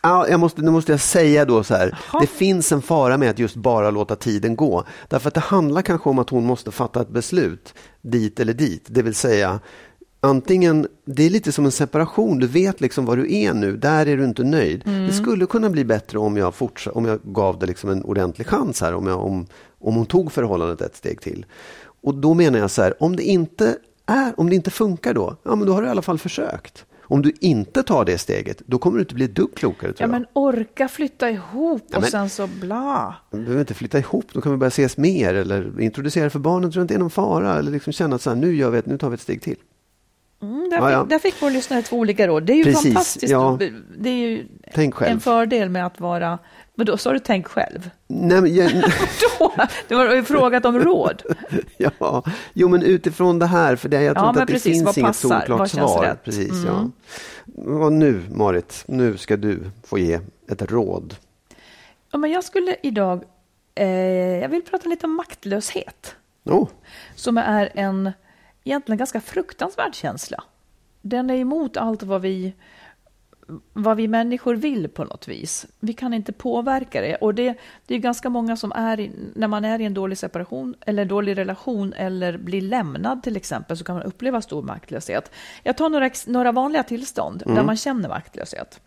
Ja, 0.02 0.28
jag 0.30 0.40
måste, 0.40 0.62
nu 0.62 0.72
måste 0.72 0.92
jag 0.92 1.02
säga 1.02 1.46
då 1.46 1.64
så 1.64 1.74
här. 1.76 1.98
Jaha. 2.14 2.22
Det 2.22 2.28
finns 2.28 2.72
en 2.72 2.82
fara 2.82 3.18
med 3.18 3.30
att 3.30 3.40
just 3.40 3.56
bara 3.56 3.92
låta 3.92 4.16
tiden 4.16 4.56
gå. 4.56 4.84
Därför 5.08 5.28
att 5.28 5.34
det 5.34 5.40
handlar 5.40 5.82
kanske 5.82 6.10
om 6.10 6.20
att 6.20 6.30
hon 6.30 6.46
måste 6.46 6.72
fatta 6.72 7.02
ett 7.02 7.10
beslut 7.10 7.74
dit 8.02 8.40
eller 8.40 8.54
dit. 8.54 8.86
Det 8.90 9.02
vill 9.02 9.16
säga 9.16 9.60
antingen, 10.20 10.88
det 11.06 11.24
är 11.26 11.30
lite 11.30 11.52
som 11.52 11.66
en 11.66 11.72
separation. 11.72 12.40
Du 12.40 12.48
vet 12.48 12.82
liksom 12.82 13.06
var 13.06 13.18
du 13.18 13.34
är 13.36 13.54
nu. 13.54 13.78
Där 13.78 14.06
är 14.06 14.18
du 14.18 14.24
inte 14.24 14.44
nöjd. 14.44 14.82
Det 14.86 15.14
skulle 15.14 15.46
kunna 15.46 15.70
bli 15.70 15.86
bättre 15.86 16.20
om 16.20 16.38
jag, 16.38 16.54
fortsa- 16.54 16.90
om 16.92 17.06
jag 17.06 17.20
gav 17.24 17.60
det 17.60 17.66
liksom 17.66 17.90
en 17.90 18.04
ordentlig 18.04 18.48
chans 18.48 18.82
här. 18.82 18.94
Om, 18.94 19.08
jag, 19.08 19.24
om, 19.26 19.46
om 19.80 19.96
hon 19.96 20.06
tog 20.06 20.32
förhållandet 20.32 20.82
ett 20.82 20.96
steg 20.96 21.22
till. 21.22 21.46
Och 22.02 22.16
då 22.16 22.34
menar 22.34 22.60
jag 22.60 22.72
så 22.72 22.82
här, 22.82 23.04
om 23.04 23.16
det 23.16 23.24
inte 23.24 23.76
är, 24.06 24.34
om 24.40 24.50
det 24.50 24.56
inte 24.56 24.72
funkar 24.72 25.14
då, 25.14 25.36
ja 25.44 25.56
men 25.56 25.68
då 25.68 25.74
har 25.74 25.82
du 25.82 25.88
i 25.88 25.92
alla 25.92 26.02
fall 26.02 26.18
försökt. 26.20 26.86
Om 27.10 27.22
du 27.22 27.32
inte 27.42 27.84
tar 27.84 28.06
det 28.06 28.18
steget, 28.18 28.62
då 28.66 28.78
kommer 28.78 28.98
du 28.98 29.02
inte 29.02 29.16
bli 29.16 29.26
ett 29.26 29.36
dugg 29.36 29.56
klokare 29.56 29.94
tror 29.94 29.96
Ja, 30.00 30.04
jag. 30.04 30.10
men 30.22 30.26
orka 30.34 30.88
flytta 30.88 31.30
ihop 31.30 31.82
och 31.82 31.88
Ja, 31.96 32.00
men- 32.00 32.10
sen 32.12 32.30
så 32.30 32.48
bla. 32.62 33.16
Vi 33.32 33.38
behöver 33.40 33.60
inte 33.60 33.74
flytta 33.74 34.00
ihop, 34.00 34.26
då 34.34 34.42
kan 34.42 34.52
vi 34.52 34.58
börja 34.58 34.68
ses 34.68 34.98
mer 34.98 35.34
eller 35.34 35.82
introducera 35.82 36.30
för 36.30 36.40
barnen, 36.40 36.72
tror 36.72 36.82
jag 36.82 36.84
inte 36.84 36.94
är 36.94 37.00
någon 37.00 37.10
fara. 37.10 37.56
Eller 37.60 37.72
liksom 37.72 37.94
känna 37.94 38.16
att 38.16 38.22
så 38.22 38.30
här, 38.30 38.38
nu, 38.38 38.56
gör 38.56 38.70
vi 38.70 38.78
ett, 38.78 38.86
nu 38.86 38.98
tar 38.98 39.10
vi 39.10 39.14
ett 39.14 39.22
steg 39.22 39.42
till. 39.42 39.56
Mm, 40.42 40.70
där, 40.70 40.78
Ja, 40.78 40.92
ja. 40.92 41.02
Fick, 41.02 41.10
där 41.10 41.20
fick 41.20 41.42
vår 41.42 41.50
lyssnare 41.52 41.82
två 41.82 41.98
olika 41.98 42.28
råd. 42.28 42.44
Det 42.44 42.54
är 42.54 42.58
ju 42.58 42.64
Precis, 42.64 42.84
fantastiskt. 42.94 43.32
ja. 43.32 43.60
Det 43.98 44.10
är 44.10 44.14
ju 44.16 44.48
en 45.00 45.20
fördel 45.20 45.70
med 45.70 45.86
att 45.86 46.00
vara... 46.00 46.40
Men 46.76 46.86
då 46.86 46.98
sa 46.98 47.14
du 47.14 47.20
tänk 47.20 47.48
själv? 47.48 47.90
Nej, 48.08 48.42
men, 48.42 48.56
jag, 48.56 48.72
Då, 49.40 49.54
du 49.88 49.96
har 49.96 50.16
ju 50.16 50.24
frågat 50.24 50.66
om 50.66 50.80
råd. 50.80 51.24
ja, 51.78 52.24
jo 52.54 52.68
men 52.68 52.84
utifrån 52.84 53.40
det 53.40 53.46
här, 53.46 53.76
för 53.76 53.90
det, 53.90 54.02
jag 54.04 54.16
tror 54.16 54.26
Ja, 54.26 54.30
inte 54.30 54.42
att 54.42 54.48
det 54.48 54.54
precis, 54.54 54.72
finns 54.74 54.84
vad 54.86 54.98
inget 54.98 55.16
solklart 55.16 55.70
svar. 55.70 56.02
rätt? 56.06 56.24
Precis, 56.24 56.52
Mm. 56.52 56.66
ja. 56.66 56.90
Och 57.86 57.94
nu 57.94 58.24
Marit, 58.32 58.84
nu 58.88 59.18
ska 59.18 59.38
du 59.38 59.60
få 59.84 59.98
ge 60.00 60.20
ett 60.52 60.62
råd. 60.72 61.16
Ja, 62.12 62.18
men 62.18 62.32
jag 62.32 62.44
skulle 62.44 62.76
idag... 62.84 63.24
Eh, 63.76 63.88
jag 64.42 64.50
vill 64.50 64.62
prata 64.62 64.90
lite 64.90 65.06
om 65.06 65.16
maktlöshet. 65.16 66.16
Oh, 66.46 66.68
Som 67.16 67.38
är 67.38 67.70
en 67.74 68.12
egentligen 68.68 68.98
ganska 68.98 69.22
fruktansvärd 69.22 69.96
känsla. 69.96 70.44
Den 71.02 71.30
är 71.30 71.36
emot 71.36 71.78
allt 71.78 72.04
vad 72.04 72.22
vi, 72.22 72.54
vad 73.74 73.98
vi 73.98 74.08
människor 74.08 74.56
vill 74.56 74.88
på 74.88 75.04
något 75.04 75.28
vis. 75.28 75.66
Vi 75.80 75.94
kan 75.94 76.14
inte 76.14 76.34
påverka 76.34 77.02
det. 77.02 77.16
Och 77.16 77.36
det, 77.36 77.56
det 77.86 77.96
är 77.96 78.00
ganska 78.00 78.30
många 78.30 78.56
som 78.56 78.72
är, 78.72 79.12
när 79.36 79.48
man 79.48 79.66
är 79.66 79.82
i 79.82 79.86
en 79.86 79.94
dålig 79.94 80.18
separation 80.18 80.76
eller 80.82 81.06
dålig 81.06 81.38
relation 81.38 81.94
eller 81.94 82.38
blir 82.38 82.62
lämnad 82.62 83.24
till 83.24 83.38
exempel 83.38 83.78
så 83.78 83.84
kan 83.84 83.96
man 83.96 84.04
uppleva 84.04 84.42
stor 84.42 84.64
maktlöshet. 84.64 85.32
Jag 85.64 85.78
tar 85.78 85.90
några, 85.90 86.10
några 86.28 86.52
vanliga 86.52 86.84
tillstånd 86.84 87.44
där 87.46 87.64
man 87.64 87.78
känner 87.78 88.10
maktlöshet. 88.10 88.82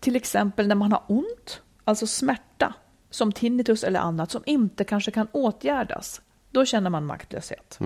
Till 0.00 0.16
exempel 0.16 0.68
när 0.68 0.74
man 0.74 0.92
har 0.92 1.02
ont, 1.06 1.62
alltså 1.84 2.06
smärta, 2.06 2.74
som 3.10 3.32
tinnitus 3.32 3.84
eller 3.84 4.00
annat 4.00 4.30
som 4.30 4.42
inte 4.46 4.84
kanske 4.84 5.10
kan 5.10 5.28
åtgärdas. 5.32 6.20
Då 6.50 6.64
känner 6.64 6.90
man 6.90 7.06
maktlöshet. 7.06 7.78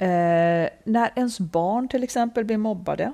Eh, 0.00 0.68
när 0.84 1.12
ens 1.16 1.40
barn 1.40 1.88
till 1.88 2.02
exempel 2.02 2.44
blir 2.44 2.56
mobbade. 2.56 3.12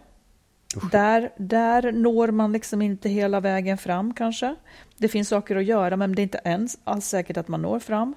Där, 0.93 1.31
där 1.37 1.93
når 1.93 2.29
man 2.29 2.53
liksom 2.53 2.83
inte 2.83 3.09
hela 3.09 3.41
vägen 3.41 3.79
fram 3.79 4.15
kanske. 4.15 4.55
Det 4.97 5.09
finns 5.09 5.29
saker 5.29 5.57
att 5.57 5.65
göra 5.65 5.97
men 5.97 6.15
det 6.15 6.21
är 6.21 6.25
inte 6.25 6.41
ens 6.45 6.79
alls 6.85 7.07
säkert 7.07 7.37
att 7.37 7.49
man 7.49 7.63
når 7.63 7.79
fram. 7.79 8.15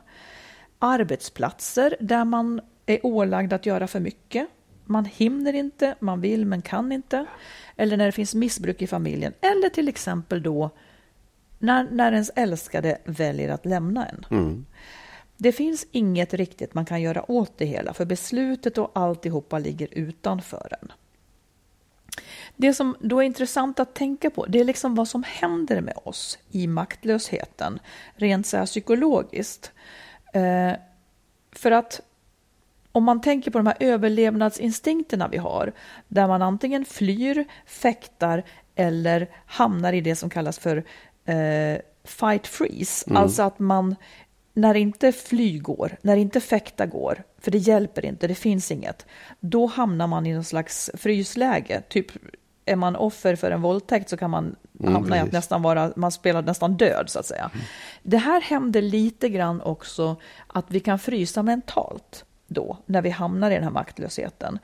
Arbetsplatser 0.80 1.96
där 2.00 2.26
man 2.26 2.62
är 2.86 3.06
ålagd 3.06 3.54
att 3.54 3.66
göra 3.66 3.88
för 3.88 4.00
mycket. 4.00 4.48
Man 4.86 5.06
hinner 5.06 5.54
inte, 5.54 5.96
man 6.00 6.22
vill 6.22 6.46
men 6.46 6.62
kan 6.62 6.92
inte. 6.92 7.26
Eller 7.76 7.98
när 7.98 8.06
det 8.06 8.12
finns 8.12 8.36
missbruk 8.36 8.82
i 8.82 8.88
familjen. 8.88 9.34
Eller 9.42 9.70
till 9.70 9.88
exempel 9.88 10.44
då 10.44 10.70
när, 11.60 11.88
när 11.92 12.12
ens 12.12 12.32
älskade 12.36 12.98
väljer 13.06 13.50
att 13.50 13.66
lämna 13.66 14.06
en. 14.06 14.26
Det 15.42 15.52
finns 15.52 15.88
inget 15.92 16.34
riktigt 16.34 16.74
man 16.74 16.86
kan 16.86 17.02
göra 17.02 17.32
åt 17.32 17.58
det 17.58 17.66
hela, 17.66 17.94
för 17.94 18.06
beslutet 18.06 18.78
och 18.78 18.92
alltihopa 18.94 19.60
ligger 19.60 19.88
utanför 19.92 20.78
en. 20.82 20.92
Det 22.56 22.74
som 22.74 22.96
då 23.00 23.20
är 23.20 23.24
intressant 23.24 23.80
att 23.80 23.96
tänka 23.96 24.30
på, 24.30 24.46
det 24.46 24.60
är 24.60 24.64
liksom 24.64 24.96
vad 24.96 25.08
som 25.08 25.24
händer 25.24 25.82
med 25.82 25.94
oss 26.04 26.40
i 26.52 26.68
maktlösheten, 26.68 27.80
rent 28.16 28.48
så 28.48 28.58
här 28.58 28.66
psykologiskt. 28.66 29.72
Eh, 30.34 30.72
för 31.52 31.72
att 31.72 32.02
om 32.92 33.04
man 33.04 33.22
tänker 33.22 33.52
på 33.52 33.58
de 33.58 33.68
här 33.68 33.78
överlevnadsinstinkterna 33.80 35.28
vi 35.28 35.38
har, 35.38 35.74
där 36.08 36.28
man 36.28 36.42
antingen 36.42 36.86
flyr, 36.86 37.46
fäktar 37.66 38.44
eller 38.76 39.30
hamnar 39.46 39.94
i 39.94 40.02
det 40.02 40.16
som 40.16 40.30
kallas 40.30 40.60
för 40.60 40.84
eh, 41.26 41.82
fight 42.04 42.48
freeze, 42.48 43.14
alltså 43.16 43.44
att 43.44 43.60
man 43.60 43.96
när 44.54 44.76
inte 44.76 45.12
fly 45.12 45.60
går, 45.60 45.98
när 46.02 46.18
inte 46.18 46.40
fäkta 46.40 46.86
går, 46.86 47.24
för 47.40 47.52
det 47.52 47.58
hjälper 47.58 48.06
inte, 48.06 48.28
det 48.28 48.36
finns 48.36 48.72
inget, 48.72 49.06
då 49.40 49.66
hamnar 49.66 50.08
man 50.08 50.26
i 50.26 50.34
någon 50.34 50.44
slags 50.44 50.90
frysläge. 50.94 51.82
Typ 51.90 52.08
är 52.66 52.76
man 52.76 52.96
offer 52.96 53.36
för 53.36 53.52
en 53.52 53.62
våldtäkt 53.62 54.10
så 54.10 54.18
kan 54.18 54.30
man 54.30 54.56
hamna 54.86 55.18
i 55.18 55.20
att 55.20 55.32
nästan 55.32 55.62
vara, 55.62 55.92
man 55.96 56.12
spelar 56.12 56.42
nästan 56.42 56.78
död 56.78 57.10
så 57.10 57.20
att 57.20 57.26
säga. 57.26 57.52
Det 58.04 58.18
här 58.18 58.42
händer 58.42 58.82
lite 58.82 59.30
grann 59.30 59.62
också 59.62 60.16
att 60.48 60.66
vi 60.68 60.80
kan 60.80 61.00
frysa 61.00 61.44
mentalt 61.44 62.26
då, 62.48 62.78
när 62.86 63.02
vi 63.02 63.10
hamnar 63.10 63.52
i 63.52 63.54
den 63.54 63.64
här 63.64 63.72
maktlösheten. 63.72 64.60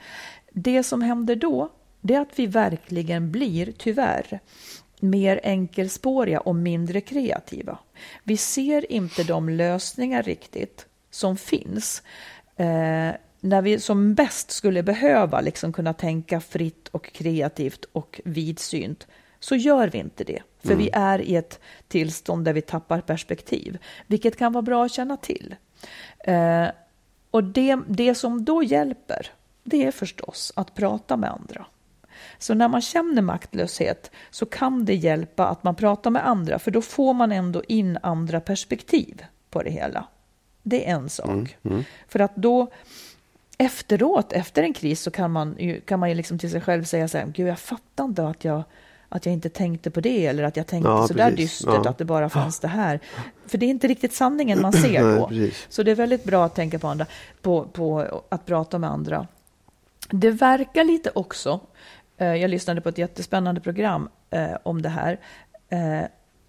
Det 0.51 0.83
som 0.83 1.01
händer 1.01 1.35
då, 1.35 1.69
det 2.01 2.15
är 2.15 2.21
att 2.21 2.39
vi 2.39 2.47
verkligen 2.47 3.31
blir, 3.31 3.73
tyvärr, 3.77 4.39
mer 5.01 5.39
enkelspåriga 5.43 6.39
och 6.39 6.55
mindre 6.55 7.01
kreativa. 7.01 7.77
Vi 8.23 8.37
ser 8.37 8.91
inte 8.91 9.23
de 9.23 9.49
lösningar 9.49 10.23
riktigt 10.23 10.85
som 11.11 11.37
finns. 11.37 12.03
Eh, 12.55 13.11
när 13.39 13.61
vi 13.61 13.79
som 13.79 14.13
bäst 14.13 14.51
skulle 14.51 14.83
behöva 14.83 15.41
liksom 15.41 15.73
kunna 15.73 15.93
tänka 15.93 16.39
fritt 16.39 16.87
och 16.87 17.13
kreativt 17.13 17.85
och 17.91 18.21
vidsynt 18.25 19.07
så 19.39 19.55
gör 19.55 19.87
vi 19.87 19.97
inte 19.97 20.23
det. 20.23 20.41
För 20.63 20.75
vi 20.75 20.89
är 20.93 21.21
i 21.21 21.35
ett 21.35 21.59
tillstånd 21.87 22.45
där 22.45 22.53
vi 22.53 22.61
tappar 22.61 23.01
perspektiv, 23.01 23.77
vilket 24.07 24.37
kan 24.37 24.53
vara 24.53 24.61
bra 24.61 24.85
att 24.85 24.93
känna 24.93 25.17
till. 25.17 25.55
Eh, 26.19 26.67
Och 27.31 27.43
det, 27.43 27.79
det 27.87 28.15
som 28.15 28.45
då 28.45 28.63
hjälper, 28.63 29.27
det 29.63 29.85
är 29.85 29.91
förstås 29.91 30.53
att 30.55 30.75
prata 30.75 31.17
med 31.17 31.31
andra. 31.31 31.65
Så 32.37 32.53
när 32.53 32.67
man 32.67 32.81
känner 32.81 33.21
maktlöshet 33.21 34.11
så 34.29 34.45
kan 34.45 34.85
det 34.85 34.95
hjälpa 34.95 35.47
att 35.47 35.63
man 35.63 35.75
pratar 35.75 36.11
med 36.11 36.27
andra, 36.27 36.59
för 36.59 36.71
då 36.71 36.81
får 36.81 37.13
man 37.13 37.31
ändå 37.31 37.63
in 37.67 37.97
andra 38.03 38.39
perspektiv 38.39 39.25
på 39.49 39.63
det 39.63 39.69
hela. 39.71 40.07
Det 40.63 40.89
är 40.89 40.95
en 40.95 41.09
sak. 41.09 41.29
Mm, 41.29 41.47
mm. 41.63 41.83
För 42.07 42.19
att 42.19 42.35
då 42.35 42.67
efteråt, 43.57 44.33
efter 44.33 44.63
en 44.63 44.73
kris, 44.73 45.01
så 45.01 45.11
kan 45.11 45.31
man 45.31 45.55
ju, 45.59 45.81
kan 45.81 45.99
man 45.99 46.09
ju 46.09 46.15
liksom 46.15 46.39
till 46.39 46.51
sig 46.51 46.61
själv 46.61 46.83
säga 46.83 47.07
så 47.07 47.17
här, 47.17 47.25
gud 47.25 47.47
jag 47.47 47.59
fattar 47.59 48.03
inte 48.03 48.27
att 48.27 48.45
jag 48.45 48.63
att 49.09 49.25
jag 49.25 49.33
inte 49.33 49.49
tänkte 49.49 49.91
på 49.91 50.01
det 50.01 50.25
eller 50.25 50.43
att 50.43 50.57
jag 50.57 50.67
tänkte 50.67 50.89
Ja, 50.89 51.07
så 51.07 51.13
där 51.13 51.31
dystert 51.31 51.81
Ja. 51.83 51.89
att 51.89 51.97
det 51.97 52.05
bara 52.05 52.29
fanns 52.29 52.59
det 52.59 52.67
här. 52.67 52.99
För 53.45 53.57
det 53.57 53.65
är 53.65 53.69
inte 53.69 53.87
riktigt 53.87 54.13
sanningen 54.13 54.61
man 54.61 54.73
ser 54.83 55.03
Nej, 55.03 55.19
då. 55.19 55.27
precis. 55.27 55.65
Så 55.69 55.83
det 55.83 55.91
är 55.91 55.95
väldigt 55.95 56.23
bra 56.23 56.45
att 56.45 56.55
tänka 56.55 56.79
på, 56.79 56.87
andra, 56.87 57.05
på, 57.41 57.63
på 57.63 58.21
att 58.29 58.45
prata 58.45 58.79
med 58.79 58.89
andra. 58.89 59.27
Det 60.09 60.31
verkar 60.31 60.83
lite 60.83 61.11
också, 61.15 61.59
jag 62.17 62.49
lyssnade 62.49 62.81
på 62.81 62.89
ett 62.89 62.97
jättespännande 62.97 63.61
program 63.61 64.09
eh, 64.29 64.57
om 64.63 64.81
det 64.81 64.89
här, 64.89 65.19
eh, 65.69 66.01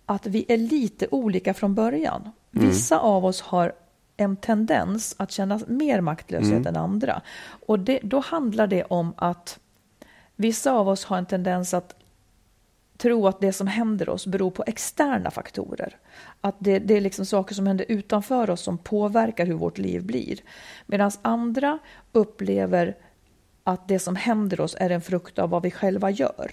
att 0.06 0.26
vi 0.26 0.44
är 0.48 0.56
lite 0.56 1.06
olika 1.10 1.54
från 1.54 1.74
början. 1.74 2.30
Vissa 2.50 2.98
av 2.98 3.24
oss 3.24 3.40
har 3.40 3.72
en 4.16 4.36
tendens 4.36 5.14
att 5.18 5.30
känna 5.30 5.60
mer 5.66 6.00
maktlöshet 6.00 6.66
än 6.66 6.76
andra. 6.76 7.22
Och 7.66 7.78
det, 7.78 8.00
då 8.02 8.20
handlar 8.20 8.66
det 8.66 8.84
om 8.84 9.14
att 9.16 9.58
vissa 10.36 10.72
av 10.72 10.88
oss 10.88 11.04
har 11.04 11.18
en 11.18 11.26
tendens 11.26 11.74
att 11.74 11.94
tro 12.98 13.26
att 13.26 13.40
det 13.40 13.52
som 13.52 13.66
händer 13.66 14.08
oss 14.08 14.26
beror 14.26 14.50
på 14.50 14.64
externa 14.66 15.30
faktorer. 15.30 15.96
Att 16.40 16.56
det, 16.58 16.78
det 16.78 16.96
är 16.96 17.00
liksom 17.00 17.26
saker 17.26 17.54
som 17.54 17.66
händer 17.66 17.86
utanför 17.88 18.50
oss 18.50 18.60
som 18.60 18.78
påverkar 18.78 19.46
hur 19.46 19.54
vårt 19.54 19.78
liv 19.78 20.04
blir. 20.04 20.38
Medan 20.86 21.10
andra 21.22 21.78
upplever 22.12 22.96
att 23.66 23.88
det 23.88 23.98
som 23.98 24.16
händer 24.16 24.60
oss 24.60 24.76
är 24.80 24.90
en 24.90 25.00
frukt 25.00 25.38
av 25.38 25.50
vad 25.50 25.62
vi 25.62 25.70
själva 25.70 26.10
gör. 26.10 26.50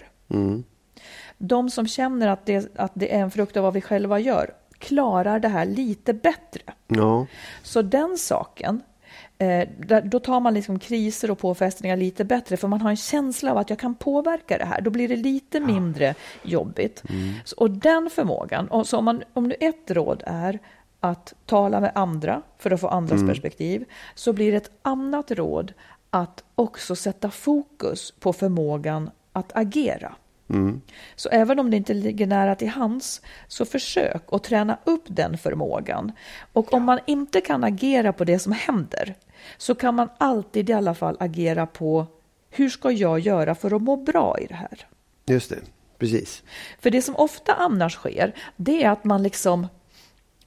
De 1.38 1.70
som 1.70 1.86
känner 1.86 2.28
att 2.28 2.46
det, 2.46 2.76
att 2.76 2.92
det 2.94 3.14
är 3.14 3.20
en 3.20 3.30
frukt 3.30 3.56
av 3.56 3.62
vad 3.62 3.74
vi 3.74 3.80
själva 3.80 4.18
gör 4.18 4.50
klarar 4.78 5.38
det 5.38 5.48
här 5.48 5.66
lite 5.66 6.14
bättre. 6.14 6.62
Ja, 6.86 7.26
Så 7.62 7.82
den 7.82 8.18
saken, 8.18 8.82
eh, 9.38 9.68
där, 9.78 10.02
då 10.02 10.20
tar 10.20 10.40
man 10.40 10.54
liksom 10.54 10.78
kriser 10.78 11.30
och 11.30 11.38
påfrestningar 11.38 11.96
lite 11.96 12.24
bättre, 12.24 12.56
för 12.56 12.68
man 12.68 12.80
har 12.80 12.90
en 12.90 12.96
känsla 12.96 13.50
av 13.50 13.58
att 13.58 13.70
jag 13.70 13.78
kan 13.78 13.94
påverka 13.94 14.58
det 14.58 14.64
här. 14.64 14.80
Då 14.80 14.90
blir 14.90 15.08
det 15.08 15.16
lite 15.16 15.60
mindre 15.60 16.14
jobbigt. 16.42 17.02
Så, 17.44 17.56
och 17.56 17.70
den 17.70 18.10
förmågan, 18.10 18.68
och 18.68 18.86
så 18.86 18.98
om, 18.98 19.04
man, 19.04 19.22
om 19.32 19.48
nu 19.48 19.54
ett 19.60 19.90
råd 19.90 20.22
är 20.26 20.58
att 21.00 21.34
tala 21.46 21.80
med 21.80 21.92
andra 21.94 22.42
för 22.58 22.70
att 22.70 22.80
få 22.80 22.88
andras 22.88 23.20
perspektiv, 23.28 23.84
så 24.14 24.32
blir 24.32 24.54
ett 24.54 24.70
annat 24.82 25.30
råd 25.30 25.72
att 26.14 26.44
också 26.54 26.96
sätta 26.96 27.30
fokus 27.30 28.10
på 28.20 28.32
förmågan 28.32 29.10
att 29.32 29.56
agera. 29.56 30.14
Så 31.16 31.28
även 31.28 31.58
om 31.58 31.70
det 31.70 31.76
inte 31.76 31.94
ligger 31.94 32.26
nära 32.26 32.54
till 32.54 32.68
hands, 32.68 33.20
så 33.48 33.64
försök 33.64 34.22
att 34.32 34.44
träna 34.44 34.78
upp 34.84 35.02
den 35.06 35.38
förmågan. 35.38 36.12
Och 36.52 36.74
om 36.74 36.82
man 36.82 36.98
inte 37.06 37.40
kan 37.40 37.64
agera 37.64 38.12
på 38.12 38.24
det 38.24 38.38
som 38.38 38.52
händer, 38.52 39.14
så 39.56 39.74
kan 39.74 39.94
man 39.94 40.08
alltid 40.18 40.70
i 40.70 40.72
alla 40.72 40.94
fall 40.94 41.16
agera 41.20 41.66
på 41.66 42.06
hur 42.50 42.68
ska 42.68 42.90
jag 42.90 43.18
göra 43.18 43.54
för 43.54 43.76
att 43.76 43.82
må 43.82 43.96
bra 43.96 44.38
i 44.40 44.46
det 44.46 44.54
här? 44.54 44.86
just 45.26 45.50
det. 45.50 45.58
Precis. 45.98 46.42
För 46.80 46.90
det 46.90 47.02
som 47.02 47.16
ofta 47.16 47.54
annars 47.54 47.94
sker, 47.94 48.34
det 48.56 48.84
är 48.84 48.90
att 48.90 49.04
man 49.04 49.22
liksom 49.22 49.66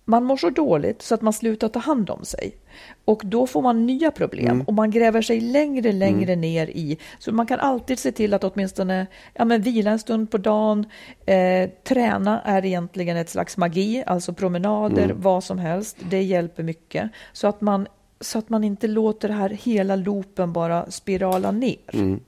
man 0.09 0.23
mår 0.23 0.37
så 0.37 0.49
dåligt 0.49 1.01
så 1.01 1.15
att 1.15 1.21
man 1.21 1.33
slutar 1.33 1.67
ta 1.69 1.79
hand 1.79 2.09
om 2.09 2.25
sig. 2.25 2.57
Och 3.05 3.21
då 3.25 3.47
får 3.47 3.61
man 3.61 3.85
nya 3.85 4.11
problem 4.11 4.61
och 4.61 4.73
man 4.73 4.91
gräver 4.91 5.21
sig 5.21 5.41
längre, 5.41 5.91
längre 5.91 6.35
ner 6.35 6.67
i. 6.67 6.97
Så 7.19 7.31
man 7.31 7.47
kan 7.47 7.59
alltid 7.59 7.99
se 7.99 8.11
till 8.11 8.33
att 8.33 8.43
åtminstone 8.43 9.07
ja, 9.33 9.45
men 9.45 9.61
vila 9.61 9.91
en 9.91 9.99
stund 9.99 10.31
på 10.31 10.37
dagen. 10.37 10.85
Eh, 11.25 11.69
träna 11.83 12.41
är 12.41 12.65
egentligen 12.65 13.17
ett 13.17 13.29
slags 13.29 13.57
magi, 13.57 14.03
alltså 14.07 14.33
promenader, 14.33 15.13
vad 15.15 15.43
som 15.43 15.59
helst. 15.59 15.97
Det 16.09 16.21
hjälper 16.21 16.63
mycket. 16.63 17.11
Så 17.33 17.47
att 17.47 17.61
man, 17.61 17.87
så 18.21 18.39
att 18.39 18.49
man 18.49 18.63
inte 18.63 18.87
låter 18.87 19.27
det 19.27 19.33
här 19.33 19.49
hela 19.49 19.95
loopen 19.95 20.53
bara 20.53 20.91
spirala 20.91 21.51
ner. 21.51 22.19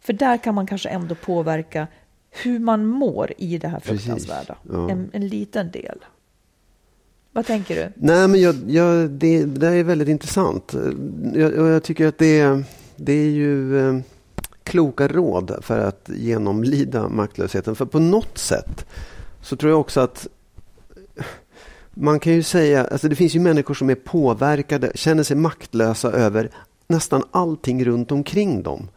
För 0.00 0.12
där 0.12 0.36
kan 0.36 0.54
man 0.54 0.66
kanske 0.66 0.88
ändå 0.88 1.14
påverka 1.14 1.86
hur 2.30 2.58
man 2.58 2.86
mår 2.86 3.32
i 3.38 3.58
det 3.58 3.68
här 3.68 3.80
fruktansvärda. 3.80 4.56
ja. 4.70 4.90
En, 4.90 5.10
en 5.12 5.28
liten 5.28 5.70
del. 5.70 5.98
Vad 7.32 7.46
tänker 7.46 7.76
du? 7.76 7.92
Nej, 7.96 8.28
men 8.28 8.40
jag, 8.40 8.56
jag, 8.66 9.10
det, 9.10 9.44
det 9.44 9.60
där 9.60 9.72
är 9.72 9.84
väldigt 9.84 10.08
intressant. 10.08 10.74
Jag, 11.34 11.54
jag 11.56 11.82
tycker 11.82 12.06
att 12.06 12.18
det, 12.18 12.62
det 12.96 13.12
är 13.12 13.30
ju 13.30 13.88
eh, 13.88 14.00
kloka 14.64 15.08
råd 15.08 15.58
för 15.62 15.78
att 15.78 16.10
genomlida 16.14 17.08
maktlösheten. 17.08 17.76
För 17.76 17.84
på 17.84 17.98
något 17.98 18.38
sätt 18.38 18.86
så 19.42 19.56
tror 19.56 19.72
jag 19.72 19.80
också 19.80 20.00
att 20.00 20.26
man 21.94 22.20
kan 22.20 22.32
ju 22.32 22.42
säga, 22.42 22.84
alltså 22.84 23.08
det 23.08 23.16
finns 23.16 23.36
ju 23.36 23.40
människor 23.40 23.74
som 23.74 23.90
är 23.90 23.94
påverkade, 23.94 24.92
känner 24.94 25.22
sig 25.22 25.36
maktlösa 25.36 26.12
över 26.12 26.50
nästan 26.86 27.22
allting 27.30 27.84
runt 27.84 28.12
omkring 28.12 28.62
dem. 28.62 28.88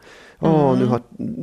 Åh, 0.44 0.78
nu 0.78 0.86
har 0.86 1.00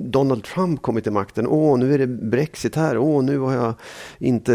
Donald 0.10 0.44
Trump 0.44 0.82
kommit 0.82 1.04
till 1.04 1.14
makten. 1.14 1.48
Åh, 1.48 1.80
nu 1.80 1.94
är 1.94 1.98
det 1.98 2.08
Brexit 2.08 2.76
här. 2.76 2.98
Åh, 2.98 3.24
nu 3.24 3.38
har 3.38 3.54
jag 3.54 3.74
inte 4.18 4.54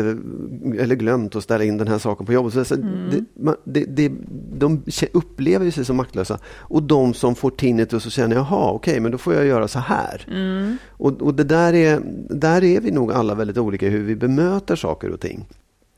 eller 0.78 0.94
glömt 0.94 1.36
att 1.36 1.42
ställa 1.42 1.64
in 1.64 1.78
den 1.78 1.88
här 1.88 1.98
saken 1.98 2.26
på 2.26 2.32
jobbet. 2.32 2.52
Så, 2.52 2.64
så 2.64 2.74
det, 2.76 3.24
man, 3.34 3.56
det, 3.64 3.84
det, 3.84 4.12
de 4.58 4.82
upplever 5.12 5.64
ju 5.64 5.70
sig 5.70 5.84
som 5.84 5.96
maktlösa. 5.96 6.38
Och 6.58 6.82
de 6.82 7.14
som 7.14 7.34
får 7.34 7.50
tinnitus 7.50 8.06
och 8.06 8.12
känner, 8.12 8.36
jaha, 8.36 8.70
okej, 8.70 9.00
men 9.00 9.12
då 9.12 9.18
får 9.18 9.34
jag 9.34 9.46
göra 9.46 9.68
så 9.68 9.78
här. 9.78 10.26
Och, 10.88 11.22
och 11.22 11.34
det 11.34 11.44
där 11.44 11.72
är, 11.74 12.00
där 12.30 12.64
är 12.64 12.80
vi 12.80 12.90
nog 12.90 13.12
alla 13.12 13.34
väldigt 13.34 13.58
olika 13.58 13.86
i 13.86 13.90
hur 13.90 14.04
vi 14.04 14.16
bemöter 14.16 14.76
saker 14.76 15.10
och 15.10 15.20
ting. 15.20 15.46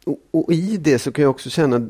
Och, 0.07 0.19
och 0.31 0.53
i 0.53 0.77
det 0.77 0.99
så 0.99 1.13
kan 1.13 1.23
jag 1.23 1.31
också 1.31 1.51
känna 1.51 1.89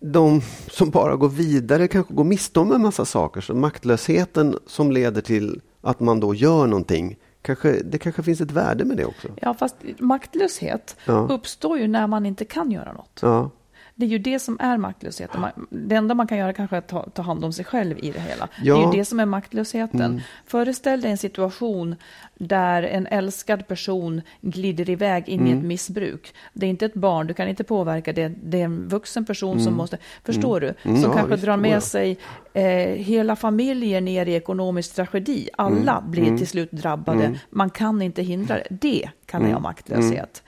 de 0.00 0.40
som 0.70 0.90
bara 0.90 1.16
går 1.16 1.28
vidare 1.28 1.88
kanske 1.88 2.14
går 2.14 2.24
miste 2.24 2.60
om 2.60 2.72
en 2.72 2.82
massa 2.82 3.04
saker. 3.04 3.40
Så 3.40 3.54
maktlösheten 3.54 4.56
som 4.66 4.92
leder 4.92 5.20
till 5.20 5.60
att 5.80 6.00
man 6.00 6.20
då 6.20 6.34
gör 6.34 6.66
någonting, 6.66 7.16
kanske, 7.42 7.72
det 7.84 7.98
kanske 7.98 8.22
finns 8.22 8.40
ett 8.40 8.50
värde 8.50 8.84
med 8.84 8.96
det 8.96 9.04
också. 9.04 9.28
Ja, 9.42 9.54
fast 9.54 9.76
maktlöshet 9.98 10.96
Ja. 11.04 11.12
uppstår 11.30 11.78
ju 11.78 11.88
när 11.88 12.06
man 12.06 12.26
inte 12.26 12.44
kan 12.44 12.70
göra 12.70 12.92
något. 12.92 13.18
Ja, 13.22 13.50
Det 13.98 14.04
är 14.06 14.08
ju 14.08 14.18
det 14.18 14.38
som 14.38 14.56
är 14.60 14.76
maktlösheten. 14.76 15.40
Man- 15.40 15.66
Det 15.70 15.94
enda 15.94 16.14
man 16.14 16.26
kan 16.26 16.38
göra 16.38 16.52
kanske 16.52 16.76
är 16.76 16.78
att 16.78 16.88
ta, 16.88 17.02
ta 17.10 17.22
hand 17.22 17.44
om 17.44 17.52
sig 17.52 17.64
själv 17.64 17.98
i 17.98 18.10
det 18.10 18.20
hela. 18.20 18.48
Det 18.62 18.62
är 18.62 18.66
Ja. 18.66 18.92
ju 18.92 18.98
det 18.98 19.04
som 19.04 19.20
är 19.20 19.26
maktlösheten. 19.26 20.20
Föreställ 20.46 21.00
dig 21.00 21.10
en 21.10 21.18
situation 21.18 21.96
där 22.34 22.82
en 22.82 23.06
älskad 23.06 23.68
person 23.68 24.22
glider 24.40 24.90
iväg 24.90 25.28
in 25.28 25.46
i 25.46 25.50
ett 25.52 25.64
missbruk. 25.64 26.34
Det 26.52 26.66
är 26.66 26.70
inte 26.70 26.86
ett 26.86 26.94
barn, 26.94 27.26
du 27.26 27.34
kan 27.34 27.48
inte 27.48 27.64
påverka 27.64 28.12
det. 28.12 28.28
Det 28.28 28.60
är 28.60 28.64
en 28.64 28.88
vuxen 28.88 29.24
person 29.24 29.60
som 29.60 29.74
måste, 29.74 29.98
förstår 30.24 30.60
du? 30.60 30.74
Som 30.82 30.90
Mm, 30.90 31.02
ja, 31.02 31.12
kanske 31.12 31.34
visst, 31.34 31.44
drar 31.44 31.56
med 31.56 31.70
ja. 31.76 31.80
sig 31.80 32.18
eh, 32.52 32.64
hela 32.94 33.36
familjer 33.36 34.00
ner 34.00 34.26
i 34.26 34.34
ekonomisk 34.34 34.94
tragedi. 34.94 35.48
Alla 35.58 36.00
blir 36.08 36.38
till 36.38 36.48
slut 36.48 36.70
drabbade. 36.72 37.38
Man 37.50 37.70
kan 37.70 38.02
inte 38.02 38.22
hindra 38.22 38.54
det. 38.54 38.66
Det 38.70 39.08
kallar 39.26 39.48
jag 39.48 39.62
maktlöshet. 39.62 40.42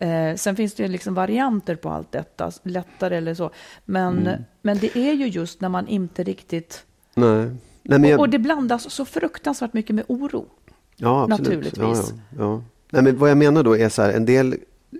Eh, 0.00 0.34
sen 0.36 0.56
finns 0.56 0.74
det 0.74 0.82
ju 0.82 0.88
liksom 0.88 1.14
varianter 1.14 1.76
på 1.76 1.90
allt 1.90 2.12
detta, 2.12 2.52
lättare 2.62 3.16
eller 3.16 3.34
så. 3.34 3.50
Men, 3.84 4.30
men 4.62 4.78
det 4.78 4.96
är 4.96 5.12
ju 5.12 5.26
just 5.26 5.60
när 5.60 5.68
man 5.68 5.88
inte 5.88 6.22
riktigt... 6.22 6.84
nej. 7.14 7.46
nej 7.82 7.98
men 7.98 8.04
jag, 8.04 8.18
Och, 8.18 8.24
och 8.24 8.30
det 8.30 8.38
blandas 8.38 8.90
så 8.90 9.04
fruktansvärt 9.04 9.72
mycket 9.72 9.94
med 9.94 10.04
oro. 10.08 10.46
ja, 10.96 11.22
absolut. 11.22 11.40
naturligtvis. 11.40 12.10
Ja, 12.10 12.16
ja, 12.38 12.44
ja. 12.44 12.62
Nej, 12.90 13.02
men 13.02 13.18
vad 13.18 13.30
jag 13.30 13.38
menar 13.38 13.62
då 13.62 13.76
är 13.76 13.88
så 13.88 14.02
här, 14.02 14.12
en 14.12 14.24
del 14.24 14.56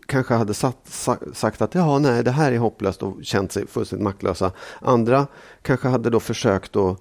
kanske 0.07 0.34
hade 0.34 0.55
satt, 0.55 0.88
sa, 0.88 1.16
sagt 1.32 1.62
att 1.62 1.74
ja, 1.74 1.99
nej, 1.99 2.24
det 2.24 2.30
här 2.30 2.53
är 2.53 2.59
hopplöst 2.59 3.03
och 3.03 3.24
känt 3.24 3.53
sig 3.53 3.66
fullständigt 3.66 4.05
maktlösa. 4.05 4.53
Andra 4.80 5.26
kanske 5.62 5.88
hade 5.88 6.11
då 6.11 6.20
försökt 6.20 6.76
att, 6.76 7.01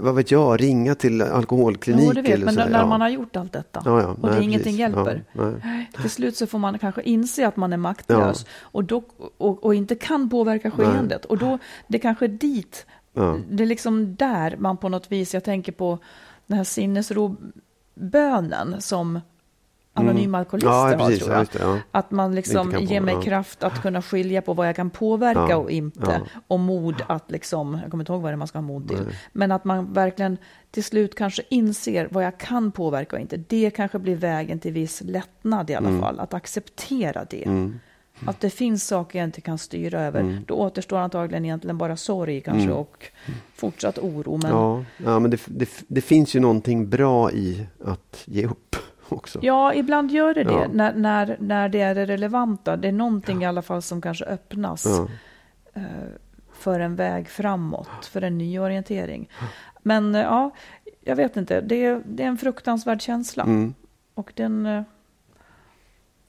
vad 0.00 0.14
vet 0.14 0.30
jag, 0.30 0.62
ringa 0.62 0.94
till 0.94 1.22
alkoholklinik. 1.22 2.04
Jo, 2.06 2.12
det 2.12 2.22
vet, 2.22 2.30
eller 2.30 2.44
men 2.44 2.54
så 2.54 2.64
när 2.64 2.78
ja. 2.78 2.86
man 2.86 3.00
har 3.00 3.08
gjort 3.08 3.36
allt 3.36 3.52
detta 3.52 3.82
Ja, 3.84 4.00
ja, 4.00 4.06
och 4.08 4.28
det 4.28 4.34
nej, 4.34 4.44
ingenting 4.44 4.64
precis. 4.64 4.80
hjälper. 4.80 5.24
Nej. 5.32 5.90
Till 6.00 6.10
slut 6.10 6.36
så 6.36 6.46
får 6.46 6.58
man 6.58 6.78
kanske 6.78 7.02
inse 7.02 7.48
att 7.48 7.56
man 7.56 7.72
är 7.72 7.76
maktlös 7.76 8.46
och, 8.60 8.84
då, 8.84 9.02
och, 9.38 9.64
och 9.64 9.74
inte 9.74 9.94
kan 9.94 10.30
påverka 10.30 10.70
skeendet. 10.70 11.24
Och 11.24 11.38
då, 11.38 11.58
det 11.88 11.96
är 11.96 12.00
kanske 12.02 12.26
dit, 12.26 12.86
Ja. 13.14 13.38
det 13.50 13.62
är 13.62 13.66
liksom 13.66 14.16
där 14.16 14.56
man 14.58 14.76
på 14.76 14.88
något 14.88 15.12
vis, 15.12 15.34
jag 15.34 15.44
tänker 15.44 15.72
på 15.72 15.98
den 16.46 16.56
här 16.56 16.64
sinnesrobönen 16.64 18.80
som 18.80 19.20
anonyma 19.94 20.38
alkoholister 20.38 20.68
Mm. 20.70 20.90
Ja, 20.90 20.98
har, 20.98 21.06
precis, 21.08 21.18
tror 21.24 21.30
ja, 21.30 21.34
jag. 21.36 21.40
just 21.42 21.52
det, 21.52 21.58
ja. 21.62 21.78
Att 21.90 22.10
man 22.10 22.34
liksom 22.34 22.70
ger 22.80 23.00
mig 23.00 23.14
ja. 23.14 23.22
kraft 23.22 23.62
att 23.62 23.82
kunna 23.82 24.02
skilja 24.02 24.42
på 24.42 24.54
vad 24.54 24.68
jag 24.68 24.76
kan 24.76 24.90
påverka 24.90 25.46
Ja, 25.50 25.56
och 25.56 25.70
inte. 25.70 26.00
ja. 26.24 26.40
Och 26.48 26.60
mod 26.60 27.02
att 27.06 27.30
liksom, 27.30 27.78
jag 27.82 27.90
kommer 27.90 28.02
inte 28.02 28.12
ihåg 28.12 28.22
vad 28.22 28.30
det 28.30 28.34
är 28.34 28.36
man 28.36 28.48
ska 28.48 28.58
ha 28.58 28.62
mod 28.62 28.88
till. 28.88 28.98
Men 29.32 29.52
att 29.52 29.64
man 29.64 29.92
verkligen 29.92 30.36
till 30.70 30.84
slut 30.84 31.14
kanske 31.14 31.42
inser 31.48 32.08
vad 32.10 32.24
jag 32.24 32.38
kan 32.38 32.72
påverka 32.72 33.16
och 33.16 33.22
inte. 33.22 33.36
Det 33.36 33.70
kanske 33.70 33.98
blir 33.98 34.16
vägen 34.16 34.58
till 34.58 34.72
viss 34.72 35.02
lättnad 35.04 35.70
i 35.70 35.74
alla 35.74 35.88
Mm. 35.88 36.00
fall. 36.00 36.20
Att 36.20 36.34
acceptera 36.34 37.24
det. 37.30 37.70
Att 38.26 38.40
det 38.40 38.50
finns 38.50 38.86
saker 38.86 39.18
jag 39.18 39.26
inte 39.28 39.40
kan 39.40 39.58
styra 39.58 40.00
över. 40.00 40.20
Mm. 40.20 40.44
Då 40.46 40.54
återstår 40.54 40.98
antagligen 40.98 41.44
egentligen 41.44 41.78
bara 41.78 41.96
sorg 41.96 42.40
kanske 42.40 42.62
Mm. 42.62 42.76
och 42.76 43.04
fortsatt 43.54 43.98
oro. 43.98 44.38
Men 44.42 44.50
Ja, 44.50 44.84
ja 45.04 45.18
men 45.18 45.30
det, 45.30 45.40
det, 45.46 45.68
det 45.88 46.00
finns 46.00 46.36
ju 46.36 46.40
någonting 46.40 46.88
bra 46.88 47.30
i 47.32 47.66
att 47.84 48.22
ge 48.24 48.46
upp 48.46 48.76
också. 49.08 49.38
Ja, 49.42 49.74
ibland 49.74 50.10
gör 50.10 50.34
det 50.34 50.44
det, 50.44 50.52
Ja. 50.52 50.66
när, 50.72 50.94
när, 50.94 51.36
när 51.40 51.68
det 51.68 51.80
är 51.80 51.94
det 51.94 52.06
relevanta. 52.06 52.76
Det 52.76 52.88
är 52.88 52.92
någonting 52.92 53.42
i 53.42 53.46
alla 53.46 53.62
fall 53.62 53.82
som 53.82 54.00
kanske 54.00 54.24
öppnas 54.24 54.86
Ja. 54.86 55.08
eh, 55.80 55.82
för 56.52 56.80
en 56.80 56.96
väg 56.96 57.28
framåt, 57.28 58.06
för 58.06 58.22
en 58.22 58.38
ny 58.38 58.58
orientering. 58.58 59.30
Men 59.82 60.14
eh, 60.14 60.20
ja, 60.20 60.50
jag 61.00 61.16
vet 61.16 61.36
inte, 61.36 61.60
det 61.60 61.84
är, 61.84 62.02
det 62.06 62.22
är 62.22 62.26
en 62.28 62.38
fruktansvärd 62.38 63.02
känsla. 63.02 63.42
Mm. 63.42 63.74
Och 64.14 64.32
den, 64.36 64.66
eh, 64.66 64.82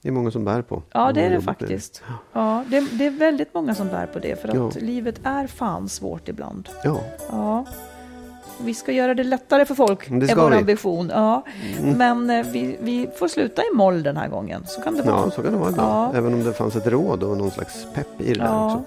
Det 0.01 0.07
är 0.09 0.11
många 0.13 0.32
som 0.32 0.45
bär 0.45 0.61
på. 0.61 0.84
ja, 0.91 1.11
det 1.11 1.21
är 1.21 1.30
det 1.30 1.41
faktiskt. 1.41 2.03
Ja, 2.34 2.63
det, 2.67 2.97
det 2.97 3.05
är 3.05 3.11
väldigt 3.11 3.53
många 3.53 3.76
som 3.76 3.88
bär 3.88 4.05
på 4.05 4.19
det, 4.19 4.41
för 4.41 4.47
att 4.49 4.55
Ja. 4.76 4.82
livet 4.82 5.19
är 5.24 5.47
fan 5.47 5.89
svårt 5.89 6.30
ibland. 6.30 6.69
Ja, 6.84 7.01
Ja. 7.30 7.65
Vi 8.62 8.74
ska 8.74 8.91
göra 8.91 9.14
det 9.14 9.24
lättare 9.24 9.66
för 9.66 9.76
folk, 9.76 10.08
Det 10.10 10.32
är 10.32 10.36
vår 10.36 10.49
vi. 10.49 10.58
ambition. 10.58 11.10
Ja. 11.14 11.43
Men 11.82 12.30
eh, 12.30 12.45
vi, 12.51 12.78
vi 12.82 13.10
får 13.20 13.28
sluta 13.28 13.62
i 13.62 13.76
moll 13.76 14.04
den 14.04 14.18
här 14.18 14.28
gången. 14.28 14.64
Så 14.68 14.82
kan 14.82 14.95
det 14.95 15.01
vara. 15.04 15.16
ja, 15.26 15.32
så 15.32 15.41
kan 15.41 15.51
det 15.51 15.58
vara 15.58 15.70
ibland. 15.70 15.89
Ja. 16.14 16.18
Även 16.20 16.34
om 16.34 16.43
det 16.43 16.54
fanns 16.54 16.76
ett 16.76 16.88
råd 16.88 17.24
och 17.24 17.38
någon 17.38 17.51
slags 17.51 17.86
pepp 17.93 18.22
i 18.22 18.34
det 18.34 18.39
där 18.39 18.45
Ja, 18.45 18.66
också. 18.66 18.84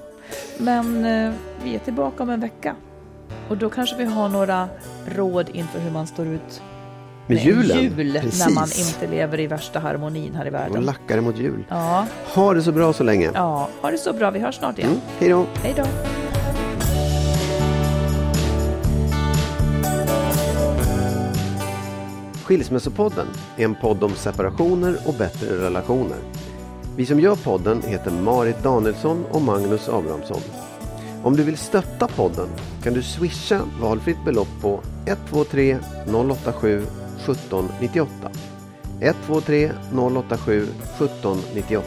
men 0.58 1.04
eh, 1.04 1.32
vi 1.64 1.74
är 1.74 1.78
tillbaka 1.78 2.22
om 2.22 2.30
en 2.30 2.40
vecka. 2.40 2.74
Och 3.48 3.56
då 3.56 3.70
kanske 3.70 3.96
vi 3.96 4.04
har 4.04 4.28
några 4.28 4.68
råd 5.16 5.46
inför 5.52 5.78
hur 5.80 5.90
man 5.90 6.06
står 6.06 6.26
ut 6.26 6.62
Med 7.26 7.38
julen. 7.44 7.82
jul 7.82 8.18
Precis. 8.22 8.46
när 8.46 8.54
man 8.54 8.68
inte 8.78 9.16
lever 9.16 9.40
i 9.40 9.46
värsta 9.46 9.78
harmonin 9.78 10.34
här 10.34 10.46
i 10.46 10.48
Och 10.48 10.54
världen. 10.54 10.82
lackar 10.84 11.20
mot 11.20 11.38
jul. 11.38 11.64
Ja, 11.68 12.06
Ha 12.34 12.54
det 12.54 12.62
så 12.62 12.72
bra 12.72 12.92
så 12.92 13.04
länge. 13.04 13.30
ja, 13.34 13.68
ha 13.82 13.90
det 13.90 13.98
så 13.98 14.12
bra. 14.12 14.30
Vi 14.30 14.38
hörs 14.38 14.54
snart 14.54 14.78
igen. 14.78 14.90
Mm. 14.90 15.02
Hej 15.18 15.28
då. 15.30 15.44
Hej 15.62 15.74
då. 15.76 15.82
Skilsmässopodden 22.46 23.26
är 23.56 23.64
en 23.64 23.74
podd 23.74 24.04
om 24.04 24.14
separationer 24.14 24.96
och 25.06 25.14
bättre 25.14 25.66
relationer. 25.66 26.18
Vi 26.96 27.06
som 27.06 27.20
gör 27.20 27.36
podden 27.36 27.82
heter 27.82 28.10
Marit 28.10 28.62
Danielsson 28.62 29.24
och 29.30 29.42
Magnus 29.42 29.88
Abrahamsson. 29.88 30.40
Om 31.22 31.36
du 31.36 31.42
vill 31.42 31.56
stötta 31.56 32.08
podden 32.08 32.48
kan 32.82 32.94
du 32.94 33.02
swisha 33.02 33.60
valfritt 33.80 34.24
belopp 34.24 34.48
på 34.60 34.80
123 35.06 35.78
087 36.06 36.82
1798. 37.18 38.30
123 39.00 39.70
087 39.92 40.62
1798. 40.62 41.86